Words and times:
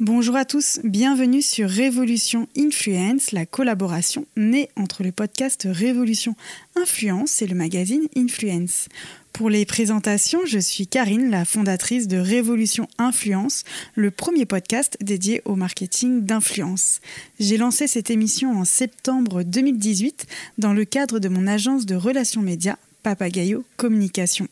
Bonjour 0.00 0.34
à 0.36 0.46
tous, 0.46 0.80
bienvenue 0.82 1.42
sur 1.42 1.68
Révolution 1.68 2.48
Influence, 2.56 3.32
la 3.32 3.44
collaboration 3.44 4.24
née 4.34 4.70
entre 4.74 5.02
le 5.02 5.12
podcast 5.12 5.68
Révolution 5.70 6.34
Influence 6.74 7.42
et 7.42 7.46
le 7.46 7.54
magazine 7.54 8.08
Influence. 8.16 8.88
Pour 9.34 9.50
les 9.50 9.66
présentations, 9.66 10.40
je 10.46 10.58
suis 10.58 10.86
Karine, 10.86 11.28
la 11.28 11.44
fondatrice 11.44 12.08
de 12.08 12.16
Révolution 12.16 12.88
Influence, 12.96 13.64
le 13.94 14.10
premier 14.10 14.46
podcast 14.46 14.96
dédié 15.02 15.42
au 15.44 15.54
marketing 15.54 16.24
d'influence. 16.24 17.02
J'ai 17.38 17.58
lancé 17.58 17.86
cette 17.86 18.08
émission 18.08 18.58
en 18.58 18.64
septembre 18.64 19.42
2018 19.42 20.26
dans 20.56 20.72
le 20.72 20.86
cadre 20.86 21.18
de 21.18 21.28
mon 21.28 21.46
agence 21.46 21.84
de 21.84 21.94
relations 21.94 22.40
médias 22.40 22.76
Papagayo 23.02 23.66
Communication. 23.76 24.48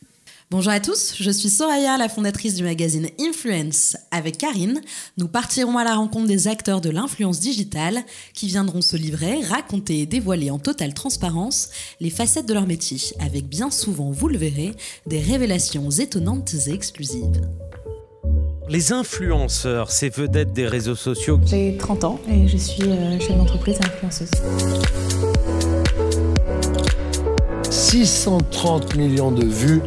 Bonjour 0.50 0.72
à 0.72 0.80
tous, 0.80 1.14
je 1.20 1.30
suis 1.30 1.50
Soraya, 1.50 1.98
la 1.98 2.08
fondatrice 2.08 2.54
du 2.54 2.62
magazine 2.62 3.06
Influence. 3.20 3.98
Avec 4.10 4.38
Karine, 4.38 4.80
nous 5.18 5.28
partirons 5.28 5.76
à 5.76 5.84
la 5.84 5.94
rencontre 5.94 6.26
des 6.26 6.48
acteurs 6.48 6.80
de 6.80 6.88
l'influence 6.88 7.38
digitale 7.38 7.98
qui 8.32 8.46
viendront 8.46 8.80
se 8.80 8.96
livrer, 8.96 9.42
raconter 9.42 9.98
et 9.98 10.06
dévoiler 10.06 10.50
en 10.50 10.59
totale 10.59 10.95
transparence 10.95 11.68
les 12.00 12.09
facettes 12.09 12.46
de 12.46 12.54
leur 12.54 12.66
métier, 12.66 12.98
avec 13.20 13.46
bien 13.46 13.70
souvent, 13.70 14.10
vous 14.10 14.28
le 14.28 14.38
verrez, 14.38 14.73
des 15.06 15.20
révélations 15.20 15.90
étonnantes 15.90 16.54
et 16.66 16.73
exclusives. 16.73 17.46
Les 18.70 18.92
influenceurs, 18.95 19.90
ces 19.90 20.09
vedettes 20.09 20.54
des 20.54 20.66
réseaux 20.66 20.96
sociaux. 20.96 21.38
J'ai 21.45 21.76
30 21.76 22.04
ans 22.04 22.20
et 22.26 22.48
je 22.48 22.56
suis 22.56 22.84
euh, 22.84 23.20
chef 23.20 23.37
d'entreprise 23.37 23.78
influenceuse. 23.82 24.30
630 27.91 28.97
millions 28.97 29.30
de 29.30 29.47
vues. 29.47 29.80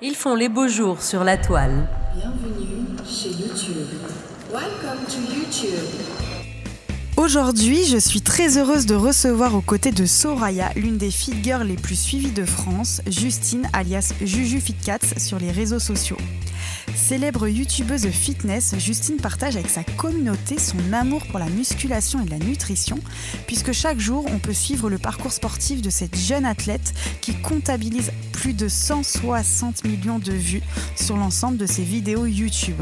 Ils 0.00 0.14
font 0.14 0.36
les 0.36 0.48
beaux 0.48 0.68
jours 0.68 1.02
sur 1.02 1.24
la 1.24 1.36
toile. 1.36 1.88
Bienvenue 2.14 2.86
chez 3.04 3.30
YouTube. 3.30 3.88
Welcome 4.52 5.00
to 5.08 5.34
YouTube. 5.34 5.74
Aujourd'hui, 7.16 7.84
je 7.84 7.96
suis 7.96 8.20
très 8.20 8.58
heureuse 8.58 8.86
de 8.86 8.94
recevoir 8.94 9.56
aux 9.56 9.60
côtés 9.60 9.90
de 9.90 10.06
Soraya 10.06 10.70
l'une 10.76 10.96
des 10.96 11.10
figures 11.10 11.64
les 11.64 11.74
plus 11.74 12.00
suivies 12.00 12.30
de 12.30 12.44
France, 12.44 13.02
Justine 13.08 13.68
alias 13.72 14.12
Juju 14.20 14.60
Fitcats 14.60 15.18
sur 15.18 15.40
les 15.40 15.50
réseaux 15.50 15.80
sociaux. 15.80 16.18
Célèbre 16.94 17.48
youtubeuse 17.48 18.06
fitness, 18.08 18.74
Justine 18.78 19.16
partage 19.16 19.56
avec 19.56 19.68
sa 19.68 19.82
communauté 19.84 20.58
son 20.58 20.92
amour 20.92 21.26
pour 21.26 21.38
la 21.38 21.48
musculation 21.48 22.24
et 22.24 22.28
la 22.28 22.38
nutrition, 22.38 22.98
puisque 23.46 23.72
chaque 23.72 23.98
jour 23.98 24.24
on 24.32 24.38
peut 24.38 24.54
suivre 24.54 24.88
le 24.88 24.98
parcours 24.98 25.32
sportif 25.32 25.82
de 25.82 25.90
cette 25.90 26.16
jeune 26.16 26.44
athlète 26.44 26.94
qui 27.20 27.34
comptabilise 27.34 28.12
plus 28.32 28.54
de 28.54 28.68
160 28.68 29.84
millions 29.84 30.18
de 30.18 30.32
vues 30.32 30.62
sur 30.96 31.16
l'ensemble 31.16 31.56
de 31.56 31.66
ses 31.66 31.82
vidéos 31.82 32.26
YouTube. 32.26 32.80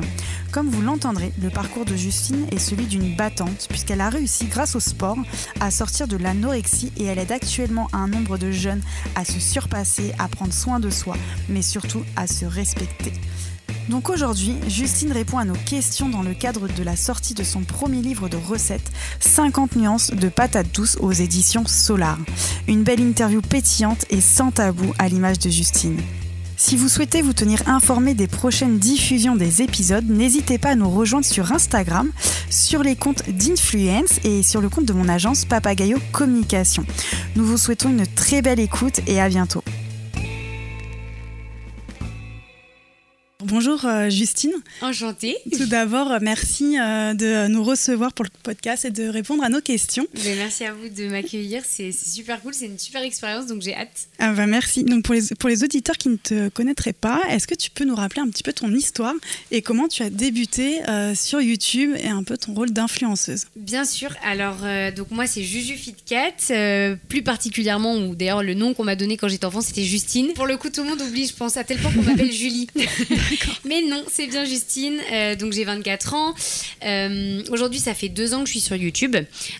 Comme 0.53 0.69
vous 0.69 0.83
l'entendrez, 0.83 1.33
le 1.41 1.49
parcours 1.49 1.87
de 1.87 1.97
Justine 1.97 2.47
est 2.53 2.59
celui 2.59 2.85
d'une 2.85 3.17
battante, 3.17 3.67
puisqu'elle 3.71 4.03
a 4.03 4.11
réussi 4.11 4.45
grâce 4.45 4.77
au 4.77 4.81
sport 4.81 5.17
à 5.61 5.71
sortir 5.71 6.07
de 6.07 6.17
l'anorexie 6.17 6.93
et 6.99 7.05
elle 7.05 7.19
aide 7.19 7.33
actuellement 7.33 7.89
un 7.93 8.09
nombre 8.09 8.37
de 8.37 8.51
jeunes 8.51 8.83
à 9.17 9.25
se 9.25 9.41
surpasser, 9.41 10.13
à 10.19 10.29
prendre 10.29 10.53
soin 10.53 10.81
de 10.81 10.91
soi, 10.91 11.17
mais 11.49 11.63
surtout 11.63 12.05
à 12.17 12.27
se 12.27 12.45
respecter. 12.45 13.13
Donc 13.89 14.11
aujourd'hui, 14.11 14.57
Justine 14.69 15.13
répond 15.13 15.39
à 15.39 15.45
nos 15.45 15.55
questions 15.55 16.09
dans 16.09 16.23
le 16.23 16.35
cadre 16.35 16.69
de 16.69 16.83
la 16.83 16.97
sortie 16.97 17.35
de 17.35 17.43
son 17.43 17.63
premier 17.63 18.01
livre 18.01 18.29
de 18.29 18.37
recettes, 18.37 18.93
50 19.21 19.77
nuances 19.77 20.11
de 20.11 20.29
patates 20.29 20.73
douces 20.75 20.97
aux 21.01 21.13
éditions 21.13 21.67
Solar. 21.67 22.19
Une 22.69 22.85
belle 22.85 23.01
interview 23.01 23.41
pétillante 23.43 24.05
et 24.11 24.21
sans 24.21 24.51
tabou 24.51 24.93
à 24.99 25.09
l'image 25.09 25.39
de 25.41 25.51
Justine. 25.51 26.01
Si 26.57 26.77
vous 26.77 26.89
souhaitez 26.89 27.23
vous 27.23 27.33
tenir 27.33 27.69
informé 27.69 28.15
des 28.15 28.29
prochaines 28.29 28.79
diffusions 28.79 29.35
des 29.35 29.63
épisodes, 29.63 30.09
n'hésitez 30.09 30.59
pas 30.59 30.71
à 30.71 30.75
nous 30.77 30.89
rejoindre 30.89 31.27
sur 31.27 31.51
Instagram, 31.51 32.09
sur 32.51 32.85
les 32.85 32.95
comptes 32.95 33.29
d'Influence 33.29 34.21
et 34.23 34.45
sur 34.45 34.61
le 34.61 34.69
compte 34.69 34.85
de 34.85 34.93
mon 34.93 35.09
agence 35.09 35.45
Papagayo 35.45 35.99
Communication. 36.13 36.85
Nous 37.35 37.45
vous 37.45 37.59
souhaitons 37.59 37.89
une 37.89 38.07
très 38.07 38.43
belle 38.43 38.61
écoute 38.61 39.01
et 39.09 39.21
à 39.21 39.29
bientôt. 39.29 39.65
Bonjour 43.53 43.85
euh, 43.85 44.09
Justine. 44.09 44.55
Enchantée. 44.81 45.37
Tout 45.59 45.67
d'abord, 45.67 46.11
euh, 46.11 46.19
merci 46.23 46.79
euh, 46.81 47.13
de 47.13 47.49
nous 47.49 47.63
recevoir 47.63 48.15
pour 48.15 48.25
le 48.25 48.31
podcast 48.43 48.87
et 48.87 48.91
de 48.91 49.07
répondre 49.07 49.45
à 49.45 49.51
nos 49.51 49.61
questions. 49.61 50.07
Mais 50.25 50.37
merci 50.37 50.65
à 50.65 50.73
vous 50.73 50.89
de 50.89 51.11
m'accueillir, 51.11 51.63
c'est 51.63 51.93
super 51.93 52.41
cool, 52.41 52.55
c'est 52.55 52.65
une 52.65 52.79
super 52.79 53.03
expérience, 53.03 53.49
donc 53.49 53.61
j'ai 53.61 53.75
hâte. 53.77 54.09
Ah 54.19 54.33
bah 54.33 54.47
merci. 54.47 54.85
Donc 54.85 55.05
pour 55.05 55.15
les, 55.15 55.21
pour 55.39 55.51
les 55.51 55.65
auditeurs 55.65 55.99
qui 55.99 56.09
ne 56.09 56.17
te 56.17 56.49
connaîtraient 56.49 56.95
pas, 56.95 57.21
est-ce 57.29 57.47
que 57.47 57.55
tu 57.55 57.71
peux 57.71 57.85
nous 57.85 57.95
rappeler 57.95 58.23
un 58.23 58.31
petit 58.31 58.43
peu 58.43 58.55
ton 58.55 58.73
histoire 58.73 59.13
et 59.51 59.61
comment 59.61 59.87
tu 59.87 60.03
as 60.03 60.09
débuté 60.09 60.81
sur 61.15 61.43
YouTube 61.43 61.95
et 61.99 62.09
un 62.09 62.23
peu 62.23 62.39
ton 62.39 62.55
rôle 62.55 62.71
d'influenceuse? 62.71 63.45
Bien 63.55 63.85
sûr. 63.85 64.15
Alors 64.25 64.61
donc 64.97 65.11
moi 65.11 65.27
c'est 65.27 65.43
Juju 65.43 65.75
Fitcat, 65.75 66.97
plus 67.11 67.23
particulièrement, 67.23 67.99
ou 67.99 68.15
d'ailleurs 68.15 68.43
le 68.43 68.55
nom 68.55 68.73
qu'on 68.73 68.85
m'a 68.85 68.97
donné 68.97 69.19
quand 69.19 69.29
j'étais 69.29 69.45
enfant 69.45 69.61
c'était 69.61 69.85
Justine. 69.85 70.33
Pour 70.33 70.47
le 70.47 70.57
coup 70.57 70.71
tout 70.71 70.83
le 70.83 70.89
monde 70.89 71.03
oublie, 71.03 71.27
je 71.27 71.35
pense, 71.35 71.59
à 71.59 71.65
tel 71.65 71.77
point 71.77 71.93
qu'on 71.93 72.01
m'appelle 72.01 72.33
Julie. 72.33 72.67
Mais 73.65 73.83
non, 73.83 74.05
c'est 74.09 74.27
bien 74.27 74.45
Justine. 74.45 75.01
Euh, 75.13 75.37
donc 75.37 75.53
j'ai 75.53 75.65
24 75.65 76.15
ans. 76.15 76.35
Euh, 76.85 77.43
aujourd'hui, 77.51 77.81
ça 77.81 77.95
fait 77.95 78.09
deux 78.09 78.35
ans 78.35 78.41
que 78.41 78.47
je 78.47 78.53
suis 78.53 78.61
sur 78.61 78.77
YouTube. 78.77 79.17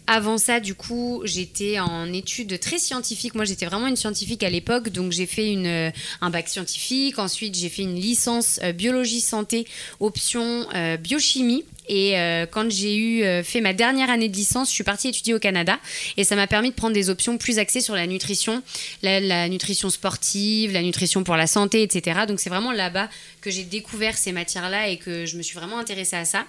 Avant 0.07 0.39
ça, 0.39 0.61
du 0.61 0.75
coup, 0.75 1.23
j'étais 1.25 1.79
en 1.79 2.13
études 2.13 2.59
très 2.61 2.79
scientifiques. 2.79 3.35
Moi, 3.35 3.45
j'étais 3.45 3.67
vraiment 3.67 3.87
une 3.87 3.97
scientifique 3.97 4.43
à 4.43 4.51
l'époque. 4.51 4.89
Donc 4.91 5.13
j'ai 5.13 5.27
fait 5.27 5.55
euh, 5.57 5.91
un 6.21 6.31
bac 6.31 6.49
scientifique. 6.49 7.19
Ensuite, 7.19 7.55
j'ai 7.55 7.69
fait 7.69 7.83
une 7.83 7.97
licence 7.97 8.61
biologie 8.75 9.21
santé, 9.21 9.67
option 10.01 10.67
biochimie. 11.01 11.65
Et 11.89 12.15
quand 12.53 12.71
j'ai 12.71 12.97
eu 12.97 13.43
fait 13.43 13.61
ma 13.61 13.73
dernière 13.73 14.09
année 14.09 14.29
de 14.29 14.37
licence, 14.37 14.69
je 14.69 14.75
suis 14.75 14.85
partie 14.85 15.09
étudier 15.09 15.35
au 15.35 15.39
Canada 15.39 15.79
et 16.17 16.25
ça 16.25 16.37
m'a 16.37 16.47
permis 16.47 16.71
de 16.71 16.75
prendre 16.75 16.95
des 16.95 17.11
options 17.11 17.39
plus 17.39 17.59
axées 17.59 17.81
sur 17.81 17.95
la 17.95 18.07
nutrition, 18.07 18.63
la, 19.03 19.21
la 19.21 19.49
nutrition 19.49 19.91
sportive, 19.91 20.73
la 20.73 20.83
nutrition 20.83 21.25
pour 21.25 21.37
la 21.37 21.47
santé, 21.47 21.83
etc. 21.83 22.21
Donc 22.27 22.41
c'est 22.41 22.51
vraiment 22.51 22.73
là-bas 22.73 23.09
que 23.41 23.51
j'ai 23.51 23.65
découvert 23.65 24.17
ces 24.17 24.33
matières-là 24.33 24.89
et 24.89 24.97
que 24.97 25.27
je 25.27 25.37
me 25.37 25.43
suis 25.43 25.57
vraiment 25.57 25.79
intéressée 25.79 26.17
à 26.17 26.25
ça. 26.25 26.45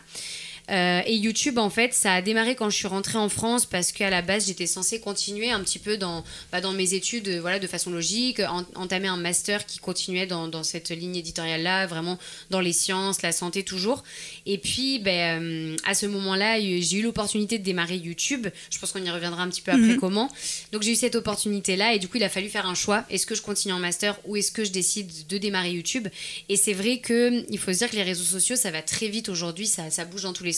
Euh, 0.71 1.01
et 1.05 1.15
YouTube, 1.15 1.57
en 1.57 1.69
fait, 1.69 1.93
ça 1.93 2.13
a 2.13 2.21
démarré 2.21 2.55
quand 2.55 2.69
je 2.69 2.77
suis 2.77 2.87
rentrée 2.87 3.17
en 3.17 3.29
France 3.29 3.65
parce 3.65 3.91
qu'à 3.91 4.09
la 4.09 4.21
base, 4.21 4.47
j'étais 4.47 4.67
censée 4.67 4.99
continuer 4.99 5.51
un 5.51 5.59
petit 5.61 5.79
peu 5.79 5.97
dans, 5.97 6.23
bah, 6.51 6.61
dans 6.61 6.71
mes 6.71 6.93
études 6.93 7.27
euh, 7.27 7.41
voilà, 7.41 7.59
de 7.59 7.67
façon 7.67 7.91
logique, 7.91 8.41
entamer 8.75 9.07
un 9.07 9.17
master 9.17 9.65
qui 9.65 9.79
continuait 9.79 10.25
dans, 10.25 10.47
dans 10.47 10.63
cette 10.63 10.89
ligne 10.89 11.17
éditoriale-là, 11.17 11.87
vraiment 11.87 12.17
dans 12.49 12.61
les 12.61 12.71
sciences, 12.71 13.21
la 13.21 13.31
santé 13.31 13.63
toujours. 13.63 14.03
Et 14.45 14.57
puis, 14.57 15.01
euh, 15.05 15.75
à 15.85 15.95
ce 15.95 16.05
moment-là, 16.05 16.59
j'ai 16.59 16.97
eu 16.97 17.01
l'opportunité 17.01 17.59
de 17.59 17.63
démarrer 17.63 17.97
YouTube. 17.97 18.47
Je 18.69 18.79
pense 18.79 18.91
qu'on 18.91 19.03
y 19.03 19.09
reviendra 19.09 19.43
un 19.43 19.49
petit 19.49 19.61
peu 19.61 19.71
après 19.71 19.83
mhm. 19.83 19.99
comment. 19.99 20.31
Donc, 20.71 20.83
j'ai 20.83 20.91
eu 20.91 20.95
cette 20.95 21.15
opportunité-là 21.15 21.93
et 21.93 21.99
du 21.99 22.07
coup, 22.07 22.17
il 22.17 22.23
a 22.23 22.29
fallu 22.29 22.47
faire 22.47 22.67
un 22.67 22.75
choix. 22.75 23.03
Est-ce 23.09 23.25
que 23.25 23.35
je 23.35 23.41
continue 23.41 23.73
en 23.73 23.79
master 23.79 24.17
ou 24.25 24.37
est-ce 24.37 24.51
que 24.51 24.63
je 24.63 24.71
décide 24.71 25.27
de 25.27 25.37
démarrer 25.37 25.71
YouTube? 25.71 26.07
Et 26.47 26.55
c'est 26.55 26.73
vrai 26.73 27.01
qu'il 27.01 27.59
faut 27.59 27.73
se 27.73 27.79
dire 27.79 27.89
que 27.89 27.95
les 27.95 28.03
réseaux 28.03 28.23
sociaux, 28.23 28.55
ça 28.55 28.71
va 28.71 28.81
très 28.81 29.09
vite 29.09 29.27
aujourd'hui, 29.27 29.67
ça, 29.67 29.89
ça 29.89 30.05
bouge 30.05 30.23
dans 30.23 30.33
tous 30.33 30.43
les 30.43 30.52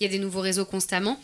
Il 0.00 0.04
y 0.04 0.06
a 0.06 0.08
des 0.08 0.18
nouveaux 0.18 0.40
réseaux 0.40 0.64
constamment. 0.64 1.18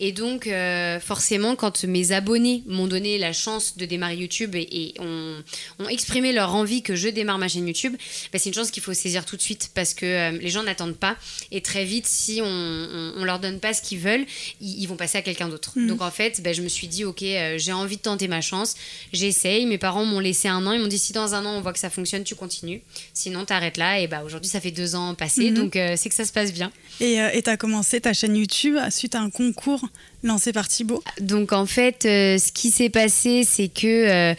Et 0.00 0.12
donc, 0.12 0.46
euh, 0.46 1.00
forcément, 1.00 1.56
quand 1.56 1.84
mes 1.84 2.12
abonnés 2.12 2.62
m'ont 2.66 2.86
donné 2.86 3.18
la 3.18 3.32
chance 3.32 3.76
de 3.76 3.84
démarrer 3.84 4.16
YouTube 4.16 4.54
et, 4.54 4.94
ont, 5.00 5.42
exprimé 5.88 6.32
leur 6.32 6.54
envie 6.54 6.82
que 6.82 6.94
je 6.94 7.08
démarre 7.08 7.38
ma 7.38 7.48
chaîne 7.48 7.66
YouTube, 7.66 7.96
bah, 8.32 8.38
c'est 8.38 8.48
une 8.48 8.54
chance 8.54 8.70
qu'il 8.70 8.82
faut 8.82 8.94
saisir 8.94 9.24
tout 9.24 9.36
de 9.36 9.42
suite 9.42 9.70
parce 9.74 9.94
que 9.94 10.06
euh, 10.06 10.30
les 10.38 10.50
gens 10.50 10.62
n'attendent 10.62 10.96
pas. 10.96 11.16
Et 11.50 11.62
très 11.62 11.84
vite, 11.84 12.06
si 12.06 12.40
on, 12.42 13.12
on, 13.16 13.24
leur 13.24 13.40
donne 13.40 13.58
pas 13.58 13.74
ce 13.74 13.82
qu'ils 13.82 13.98
veulent, 13.98 14.24
ils, 14.60 14.86
vont 14.86 14.96
passer 14.96 15.18
à 15.18 15.22
quelqu'un 15.22 15.48
d'autre. 15.48 15.72
Mmh. 15.76 15.88
Donc, 15.88 16.02
en 16.02 16.10
fait, 16.10 16.40
bah, 16.42 16.52
je 16.52 16.62
me 16.62 16.68
suis 16.68 16.86
dit, 16.86 17.04
OK, 17.04 17.22
euh, 17.22 17.58
j'ai 17.58 17.72
envie 17.72 17.96
de 17.96 18.02
tenter 18.02 18.28
ma 18.28 18.40
chance. 18.40 18.76
J'essaye. 19.12 19.66
Mes 19.66 19.78
parents 19.78 20.04
m'ont 20.04 20.20
laissé 20.20 20.46
un 20.46 20.64
an. 20.66 20.72
Ils 20.72 20.80
m'ont 20.80 20.86
dit, 20.86 20.98
si 20.98 21.12
dans 21.12 21.34
un 21.34 21.44
an, 21.44 21.56
on 21.56 21.60
voit 21.60 21.72
que 21.72 21.80
ça 21.80 21.90
fonctionne, 21.90 22.22
tu 22.22 22.36
continues. 22.36 22.82
Sinon, 23.14 23.44
tu 23.44 23.52
arrêtes 23.52 23.76
là. 23.76 23.98
Et 23.98 24.06
bah, 24.06 24.22
aujourd'hui, 24.24 24.50
ça 24.50 24.60
fait 24.60 24.70
deux 24.70 24.94
ans 24.94 25.14
passés. 25.14 25.50
Mmh. 25.50 25.54
Donc, 25.54 25.72
c'est 25.74 26.08
que 26.08 26.14
ça 26.14 26.24
se 26.24 26.32
passe 26.32 26.52
bien. 26.52 26.70
Et 27.00 27.42
tu 27.42 27.50
as 27.50 27.56
commencé 27.56 28.00
ta 28.00 28.12
chaîne 28.12 28.36
YouTube 28.36 28.76
suite 28.90 29.14
à 29.14 29.20
un 29.20 29.30
concours 29.30 29.87
lancé 30.22 30.52
par 30.52 30.68
Thibaut 30.68 31.02
Donc 31.20 31.52
en 31.52 31.66
fait, 31.66 32.04
euh, 32.04 32.38
ce 32.38 32.52
qui 32.52 32.70
s'est 32.70 32.88
passé, 32.88 33.44
c'est 33.44 33.68
que, 33.68 34.08
euh, 34.08 34.34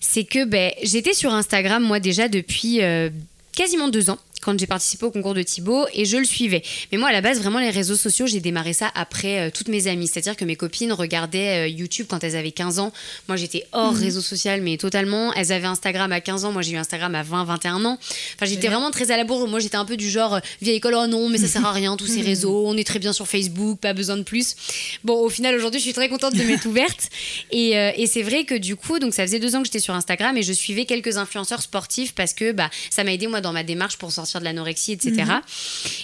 c'est 0.00 0.24
que 0.24 0.44
ben, 0.44 0.72
j'étais 0.82 1.14
sur 1.14 1.32
Instagram 1.32 1.82
moi 1.82 2.00
déjà 2.00 2.28
depuis 2.28 2.82
euh, 2.82 3.10
quasiment 3.52 3.88
deux 3.88 4.10
ans 4.10 4.18
quand 4.44 4.58
j'ai 4.58 4.66
participé 4.66 5.06
au 5.06 5.10
concours 5.10 5.34
de 5.34 5.42
Thibaut 5.42 5.86
et 5.92 6.04
je 6.04 6.16
le 6.16 6.24
suivais. 6.24 6.62
Mais 6.92 6.98
moi, 6.98 7.08
à 7.08 7.12
la 7.12 7.20
base, 7.20 7.40
vraiment, 7.40 7.58
les 7.58 7.70
réseaux 7.70 7.96
sociaux, 7.96 8.26
j'ai 8.26 8.40
démarré 8.40 8.72
ça 8.72 8.90
après 8.94 9.40
euh, 9.40 9.50
toutes 9.52 9.68
mes 9.68 9.86
amies. 9.86 10.06
C'est-à-dire 10.06 10.36
que 10.36 10.44
mes 10.44 10.56
copines 10.56 10.92
regardaient 10.92 11.64
euh, 11.64 11.68
YouTube 11.68 12.06
quand 12.08 12.22
elles 12.22 12.36
avaient 12.36 12.52
15 12.52 12.78
ans. 12.78 12.92
Moi, 13.28 13.36
j'étais 13.36 13.66
hors 13.72 13.92
mhm. 13.92 14.00
réseau 14.00 14.20
social, 14.20 14.60
mais 14.60 14.76
totalement. 14.76 15.32
Elles 15.32 15.52
avaient 15.52 15.66
Instagram 15.66 16.12
à 16.12 16.20
15 16.20 16.44
ans. 16.44 16.52
Moi, 16.52 16.62
j'ai 16.62 16.72
eu 16.72 16.76
Instagram 16.76 17.14
à 17.14 17.22
20, 17.22 17.44
21 17.44 17.84
ans. 17.84 17.98
Enfin, 18.34 18.46
j'étais 18.46 18.68
vraiment 18.68 18.90
très 18.90 19.10
à 19.10 19.16
la 19.16 19.24
bourre. 19.24 19.48
Moi, 19.48 19.60
j'étais 19.60 19.76
un 19.76 19.84
peu 19.84 19.96
du 19.96 20.10
genre 20.10 20.34
euh, 20.34 20.40
vieille 20.60 20.76
école, 20.76 20.94
oh 20.96 21.06
non, 21.06 21.28
mais 21.28 21.38
ça 21.38 21.46
sert 21.46 21.64
à 21.64 21.72
rien, 21.72 21.96
tous 21.96 22.06
ces 22.06 22.20
mhm. 22.20 22.26
réseaux. 22.26 22.66
On 22.66 22.76
est 22.76 22.86
très 22.86 22.98
bien 22.98 23.12
sur 23.12 23.26
Facebook, 23.26 23.80
pas 23.80 23.94
besoin 23.94 24.16
de 24.16 24.22
plus. 24.22 24.56
Bon, 25.04 25.18
au 25.20 25.30
final, 25.30 25.54
aujourd'hui, 25.54 25.80
je 25.80 25.84
suis 25.84 25.94
très 25.94 26.08
contente 26.08 26.34
de 26.34 26.42
m'être 26.42 26.66
ouverte. 26.66 27.08
Et, 27.50 27.72
et 27.72 28.06
c'est 28.06 28.22
vrai 28.22 28.44
que 28.44 28.54
du 28.54 28.74
coup, 28.74 28.98
donc 28.98 29.14
ça 29.14 29.22
faisait 29.22 29.38
deux 29.38 29.54
ans 29.54 29.60
que 29.60 29.66
j'étais 29.66 29.78
sur 29.78 29.94
Instagram 29.94 30.36
et 30.36 30.42
je 30.42 30.52
suivais 30.52 30.86
quelques 30.86 31.16
influenceurs 31.18 31.62
sportifs 31.62 32.14
parce 32.14 32.32
que 32.32 32.52
bah, 32.52 32.68
ça 32.90 33.04
m'a 33.04 33.12
aidé, 33.12 33.26
moi, 33.26 33.40
dans 33.40 33.52
ma 33.52 33.62
démarche 33.62 33.96
pour 33.96 34.10
sortir 34.10 34.33
sortir 34.34 34.40
de 34.40 34.44
l'anorexie, 34.44 34.92
etc. 34.92 35.24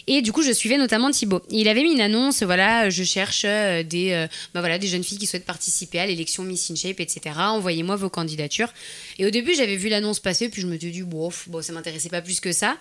Et 0.07 0.23
du 0.23 0.33
coup, 0.33 0.43
je 0.43 0.53
suivais 0.53 0.77
notamment 0.77 1.11
Thibaut. 1.11 1.43
Il 1.51 1.69
avait 1.69 1.83
mis 1.83 1.93
une 1.93 2.01
annonce, 2.01 2.43
voilà, 2.43 2.91
je 2.91 3.03
cherche 3.03 3.43
euh, 3.45 3.83
des, 3.83 4.13
euh, 4.13 4.27
bah 4.55 4.61
voilà, 4.61 4.79
des 4.79 4.87
jeunes 4.87 5.03
filles 5.03 5.19
qui 5.19 5.27
souhaitent 5.27 5.45
participer 5.45 5.99
à 5.99 6.07
l'élection 6.07 6.43
Miss 6.43 6.71
In 6.71 6.77
Shape, 6.77 7.01
etc. 7.01 7.21
Envoyez-moi 7.39 7.97
vos 7.97 8.11
candidatures. 8.11 8.73
Et 9.19 9.27
au 9.27 9.31
début, 9.31 9.55
j'avais 9.55 9.77
vu 9.77 9.89
l'annonce 9.89 10.21
passer, 10.21 10.49
puis 10.49 10.63
je 10.63 10.67
me 10.67 10.79
suis 10.79 10.91
dit, 10.91 11.03
bon, 11.03 11.31
bon 11.49 11.63
ça 11.63 11.73
m'intéressait 11.73 12.09
pas 12.09 12.23
plus 12.23 12.41
que 12.41 12.53
ça. 12.53 12.77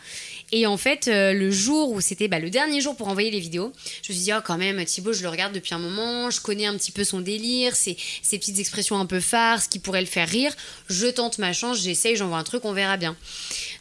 Et 0.51 0.66
en 0.68 0.78
fait, 0.78 1.07
euh, 1.07 1.34
le 1.34 1.52
jour 1.52 1.92
où 1.92 2.02
c'était 2.02 2.28
bah, 2.28 2.40
le 2.40 2.50
dernier 2.50 2.81
jour 2.81 2.95
pour 2.95 3.07
envoyer 3.07 3.31
les 3.31 3.40
vidéos, 3.40 3.72
je 4.04 4.12
me 4.12 4.16
suis 4.16 4.25
dit, 4.25 4.31
oh, 4.34 4.42
quand 4.44 4.57
même, 4.57 4.84
Thibaut, 4.86 5.13
je 5.13 5.24
le 5.24 5.30
regarde 5.30 5.54
depuis 5.54 5.74
un 5.74 5.80
moment, 5.80 6.30
je 6.30 6.42
connais 6.42 6.66
un 6.66 6.78
petit 6.78 6.92
peu 6.92 7.04
son 7.04 7.22
délire, 7.22 7.75
ses, 7.75 7.98
ses 8.22 8.38
petites 8.38 8.60
expressions 8.60 8.98
un 8.98 9.06
peu 9.06 9.19
farces 9.19 9.68
qui 9.68 9.80
pourraient 9.80 10.02
le 10.02 10.07
faire 10.07 10.28
rire. 10.28 10.54
Je 10.90 11.07
tente 11.07 11.38
ma 11.40 11.54
chance, 11.54 11.81
j'essaye, 11.81 12.16
j'envoie 12.16 12.38
un 12.38 12.44
truc, 12.44 12.66
on 12.66 12.74
verra 12.74 12.98
bien. 12.98 13.16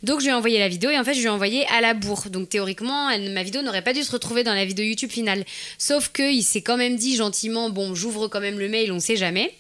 Donc 0.03 0.21
je 0.21 0.25
lui 0.27 0.31
ai 0.31 0.35
envoyé 0.35 0.59
la 0.59 0.69
vidéo 0.69 0.91
et 0.91 0.99
en 0.99 1.05
fait 1.05 1.15
je 1.15 1.19
lui 1.21 1.27
ai 1.27 1.31
envoyé 1.31 1.67
à 1.67 1.81
la 1.81 1.95
bourre. 1.95 2.31
Donc 2.31 2.49
théoriquement, 2.49 3.11
elle- 3.11 3.31
ma 3.33 3.43
vidéo 3.43 3.63
n'aurait 3.63 3.83
pas 3.83 3.93
dû 3.93 4.03
se 4.03 4.13
retrouver 4.13 4.45
dans 4.45 4.55
la 4.55 4.65
vidéo 4.65 4.85
YouTube 4.85 5.11
finale. 5.11 5.45
Sauf 5.79 6.09
qu'il 6.13 6.43
s'est 6.45 6.63
quand 6.63 6.77
même 6.77 6.97
dit 6.97 7.17
gentiment, 7.17 7.71
bon 7.71 7.95
j'ouvre 7.95 8.29
quand 8.29 8.41
même 8.41 8.59
le 8.59 8.69
mail, 8.69 8.93
on 8.93 9.01
sait 9.01 9.17
jamais. 9.17 9.53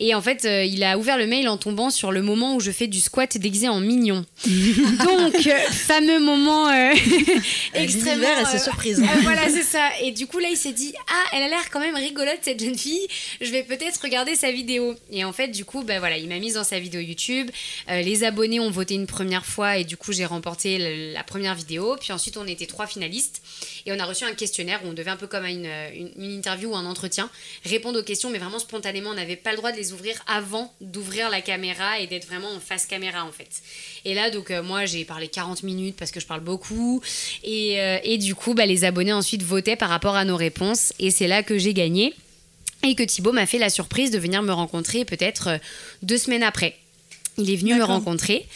Et 0.00 0.14
en 0.14 0.20
fait 0.22 0.44
euh, 0.44 0.64
il 0.64 0.82
a 0.84 0.98
ouvert 0.98 1.18
le 1.18 1.26
mail 1.26 1.48
en 1.48 1.56
tombant 1.56 1.90
sur 1.90 2.12
le 2.12 2.22
moment 2.22 2.56
où 2.56 2.60
je 2.60 2.70
fais 2.70 2.86
du 2.86 3.00
squat 3.00 3.36
déguisé 3.38 3.68
en 3.68 3.80
mignon. 3.80 4.24
Donc 4.46 5.46
euh, 5.46 5.58
fameux 5.70 6.20
moment 6.20 6.68
euh, 6.68 6.92
extrêmement... 7.74 8.26
Euh, 8.26 8.58
surprises. 8.58 9.00
euh, 9.00 9.20
voilà, 9.22 9.48
c'est 9.48 9.62
ça. 9.62 9.88
Et 10.02 10.10
du 10.12 10.26
coup, 10.26 10.38
là, 10.38 10.48
il 10.50 10.56
s'est 10.56 10.72
dit 10.72 10.92
Ah, 11.08 11.36
elle 11.36 11.42
a 11.42 11.48
l'air 11.48 11.70
quand 11.70 11.80
même 11.80 11.94
rigolote, 11.94 12.38
cette 12.42 12.60
jeune 12.62 12.76
fille. 12.76 13.06
Je 13.40 13.50
vais 13.50 13.62
peut-être 13.62 14.00
regarder 14.02 14.34
sa 14.34 14.50
vidéo. 14.50 14.94
Et 15.10 15.24
en 15.24 15.32
fait, 15.32 15.48
du 15.48 15.64
coup, 15.64 15.82
bah, 15.82 15.98
voilà, 15.98 16.16
il 16.16 16.28
m'a 16.28 16.38
mise 16.38 16.54
dans 16.54 16.64
sa 16.64 16.78
vidéo 16.78 17.00
YouTube. 17.00 17.50
Les 17.88 18.24
abonnés 18.24 18.60
ont 18.60 18.70
voté 18.70 18.94
une 18.94 19.06
première 19.06 19.44
fois 19.46 19.75
et 19.78 19.84
du 19.84 19.96
coup, 19.96 20.12
j'ai 20.12 20.24
remporté 20.24 21.12
la 21.12 21.24
première 21.24 21.54
vidéo. 21.54 21.96
Puis 22.00 22.12
ensuite, 22.12 22.36
on 22.36 22.46
était 22.46 22.66
trois 22.66 22.86
finalistes. 22.86 23.42
Et 23.86 23.92
on 23.92 23.98
a 23.98 24.04
reçu 24.04 24.24
un 24.24 24.34
questionnaire 24.34 24.80
où 24.84 24.88
on 24.88 24.92
devait 24.92 25.10
un 25.10 25.16
peu 25.16 25.26
comme 25.26 25.44
à 25.44 25.50
une, 25.50 25.70
une, 25.94 26.10
une 26.16 26.32
interview 26.32 26.70
ou 26.70 26.76
un 26.76 26.86
entretien 26.86 27.30
répondre 27.64 28.00
aux 28.00 28.02
questions, 28.02 28.30
mais 28.30 28.38
vraiment 28.38 28.58
spontanément. 28.58 29.10
On 29.10 29.14
n'avait 29.14 29.36
pas 29.36 29.50
le 29.50 29.56
droit 29.56 29.72
de 29.72 29.76
les 29.76 29.92
ouvrir 29.92 30.16
avant 30.26 30.72
d'ouvrir 30.80 31.30
la 31.30 31.40
caméra 31.40 31.98
et 32.00 32.06
d'être 32.06 32.26
vraiment 32.26 32.50
en 32.50 32.60
face 32.60 32.86
caméra, 32.86 33.24
en 33.24 33.32
fait. 33.32 33.62
Et 34.04 34.14
là, 34.14 34.30
donc, 34.30 34.50
euh, 34.50 34.62
moi, 34.62 34.86
j'ai 34.86 35.04
parlé 35.04 35.28
40 35.28 35.62
minutes 35.62 35.96
parce 35.96 36.10
que 36.10 36.20
je 36.20 36.26
parle 36.26 36.40
beaucoup. 36.40 37.02
Et, 37.44 37.80
euh, 37.80 37.98
et 38.04 38.18
du 38.18 38.34
coup, 38.34 38.54
bah, 38.54 38.66
les 38.66 38.84
abonnés 38.84 39.12
ensuite 39.12 39.42
votaient 39.42 39.76
par 39.76 39.88
rapport 39.88 40.16
à 40.16 40.24
nos 40.24 40.36
réponses. 40.36 40.92
Et 40.98 41.10
c'est 41.10 41.28
là 41.28 41.42
que 41.42 41.58
j'ai 41.58 41.74
gagné. 41.74 42.14
Et 42.82 42.94
que 42.94 43.02
Thibaut 43.02 43.32
m'a 43.32 43.46
fait 43.46 43.58
la 43.58 43.70
surprise 43.70 44.10
de 44.10 44.18
venir 44.18 44.42
me 44.42 44.52
rencontrer 44.52 45.04
peut-être 45.04 45.48
euh, 45.48 45.58
deux 46.02 46.18
semaines 46.18 46.42
après. 46.42 46.76
Il 47.38 47.50
est 47.50 47.56
venu 47.56 47.74
me 47.74 47.84
rencontrer 47.84 48.46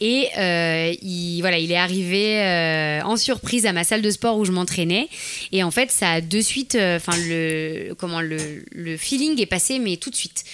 et 0.00 0.28
euh, 0.38 0.92
il, 1.02 1.40
voilà, 1.40 1.58
il 1.58 1.70
est 1.70 1.76
arrivé 1.76 2.40
euh, 2.40 3.00
en 3.02 3.16
surprise 3.16 3.64
à 3.64 3.72
ma 3.72 3.84
salle 3.84 4.02
de 4.02 4.10
sport 4.10 4.36
où 4.38 4.44
je 4.44 4.50
m'entraînais. 4.50 5.08
Et 5.52 5.62
en 5.62 5.70
fait, 5.70 5.92
ça 5.92 6.10
a 6.10 6.20
de 6.20 6.40
suite, 6.40 6.74
euh, 6.74 6.96
enfin 6.96 7.12
le, 7.28 7.94
comment 7.96 8.20
le, 8.20 8.64
le 8.72 8.96
feeling 8.96 9.40
est 9.40 9.46
passé, 9.46 9.78
mais 9.78 9.96
tout 9.96 10.10
de 10.10 10.16
suite. 10.16 10.44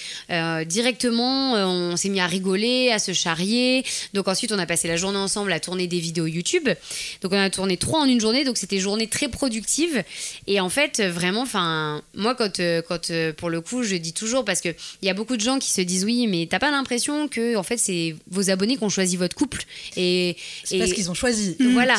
Directement, 0.67 1.55
on 1.55 1.97
s'est 1.97 2.11
mis 2.11 2.21
à 2.21 2.27
rigoler, 2.27 2.91
à 2.91 2.99
se 2.99 3.13
charrier. 3.13 3.85
Donc 4.13 4.29
ensuite, 4.29 4.53
on 4.53 4.59
a 4.59 4.67
passé 4.67 4.87
la 4.87 4.97
journée 4.97 5.19
ensemble 5.19 5.53
à 5.53 5.59
tourner 5.59 5.87
des 5.87 6.01
vidéos 6.01 6.27
YouTube. 6.27 6.69
Donc 7.23 7.33
on 7.33 7.39
a 7.39 7.51
tourné 7.51 7.77
trois 7.77 8.01
en 8.01 8.05
une 8.05 8.21
journée, 8.21 8.45
donc 8.45 8.59
c'était 8.59 8.77
une 8.77 8.83
journée 8.83 9.07
très 9.07 9.29
productive. 9.29 10.05
Et 10.47 10.61
en 10.61 10.69
fait, 10.69 11.01
vraiment, 11.03 11.43
enfin, 11.43 12.03
moi 12.15 12.35
quand, 12.35 12.61
quand 12.87 13.13
pour 13.37 13.49
le 13.49 13.61
coup, 13.61 13.83
je 13.83 13.97
dis 13.97 14.13
toujours 14.13 14.45
parce 14.45 14.61
que 14.61 14.69
il 15.03 15.07
y 15.07 15.11
a 15.11 15.15
beaucoup 15.15 15.37
de 15.37 15.43
gens 15.43 15.59
qui 15.59 15.71
se 15.71 15.81
disent 15.81 16.05
oui, 16.05 16.27
mais 16.27 16.47
t'as 16.49 16.59
pas 16.59 16.71
l'impression 16.71 17.27
que 17.27 17.57
en 17.57 17.63
fait 17.71 17.79
c'est 17.79 18.15
vos 18.31 18.51
abonnés 18.51 18.77
qui 18.77 18.85
ont 18.85 18.89
choisi 18.89 19.17
votre 19.17 19.35
couple 19.37 19.63
et 19.97 20.37
C'est 20.65 20.79
parce 20.79 20.93
qu'ils 20.93 21.11
ont 21.11 21.15
choisi. 21.15 21.57
Voilà. 21.73 21.97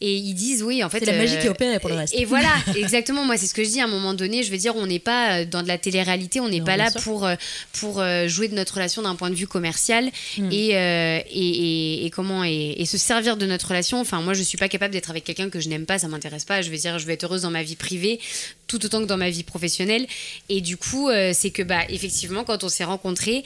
et 0.00 0.14
ils 0.14 0.34
disent 0.34 0.62
oui, 0.62 0.82
en 0.84 0.90
fait. 0.90 1.00
C'est 1.00 1.06
la 1.06 1.16
magie 1.18 1.36
euh, 1.36 1.40
qui 1.40 1.48
opère 1.48 1.80
pour 1.80 1.90
le 1.90 1.96
reste. 1.96 2.14
Et, 2.16 2.24
voilà, 2.24 2.52
exactement. 2.76 3.24
Moi, 3.24 3.36
c'est 3.36 3.46
ce 3.46 3.54
que 3.54 3.64
je 3.64 3.70
dis 3.70 3.80
à 3.80 3.84
un 3.84 3.88
moment 3.88 4.14
donné. 4.14 4.42
Je 4.42 4.50
veux 4.50 4.58
dire, 4.58 4.76
on 4.76 4.86
n'est 4.86 4.98
pas 4.98 5.40
euh, 5.40 5.44
dans 5.44 5.62
de 5.62 5.68
la 5.68 5.78
télé-réalité, 5.78 6.40
on 6.40 6.48
n'est 6.48 6.60
pas 6.60 6.76
là 6.76 6.90
sûr. 6.90 7.00
pour, 7.02 7.24
euh, 7.26 7.34
pour 7.80 8.00
euh, 8.00 8.28
jouer 8.28 8.48
de 8.48 8.54
notre 8.54 8.74
relation 8.74 9.02
d'un 9.02 9.14
point 9.16 9.30
de 9.30 9.34
vue 9.34 9.46
commercial 9.48 10.10
Mm. 10.38 10.48
et, 10.52 10.76
euh, 10.76 11.20
et, 11.30 11.48
et- 11.48 12.06
et 12.06 12.10
comment 12.10 12.44
et, 12.44 12.74
et 12.78 12.86
se 12.86 12.98
servir 12.98 13.36
de 13.36 13.46
notre 13.46 13.68
relation. 13.68 14.00
Enfin, 14.00 14.20
moi, 14.22 14.34
je 14.34 14.42
suis 14.42 14.58
pas 14.58 14.68
capable 14.68 14.92
d'être 14.92 15.10
avec 15.10 15.24
quelqu'un 15.24 15.48
que 15.50 15.60
je 15.60 15.68
n'aime 15.68 15.86
pas, 15.86 15.98
ça 15.98 16.08
m'intéresse 16.08 16.44
pas. 16.44 16.62
Je 16.62 16.70
veux 16.70 16.76
dire, 16.76 16.98
je 16.98 17.06
vais 17.06 17.14
être 17.14 17.24
heureuse 17.24 17.42
dans 17.42 17.50
ma 17.50 17.62
vie 17.62 17.76
privée 17.76 18.20
tout 18.66 18.84
autant 18.84 19.00
que 19.00 19.06
dans 19.06 19.16
ma 19.16 19.30
vie 19.30 19.42
professionnelle. 19.42 20.06
Et 20.48 20.60
du 20.60 20.76
coup, 20.76 21.08
euh, 21.08 21.32
c'est 21.34 21.50
que, 21.50 21.62
bah, 21.62 21.82
effectivement, 21.88 22.44
quand 22.44 22.64
on 22.64 22.68
s'est 22.68 22.84
rencontrés, 22.84 23.44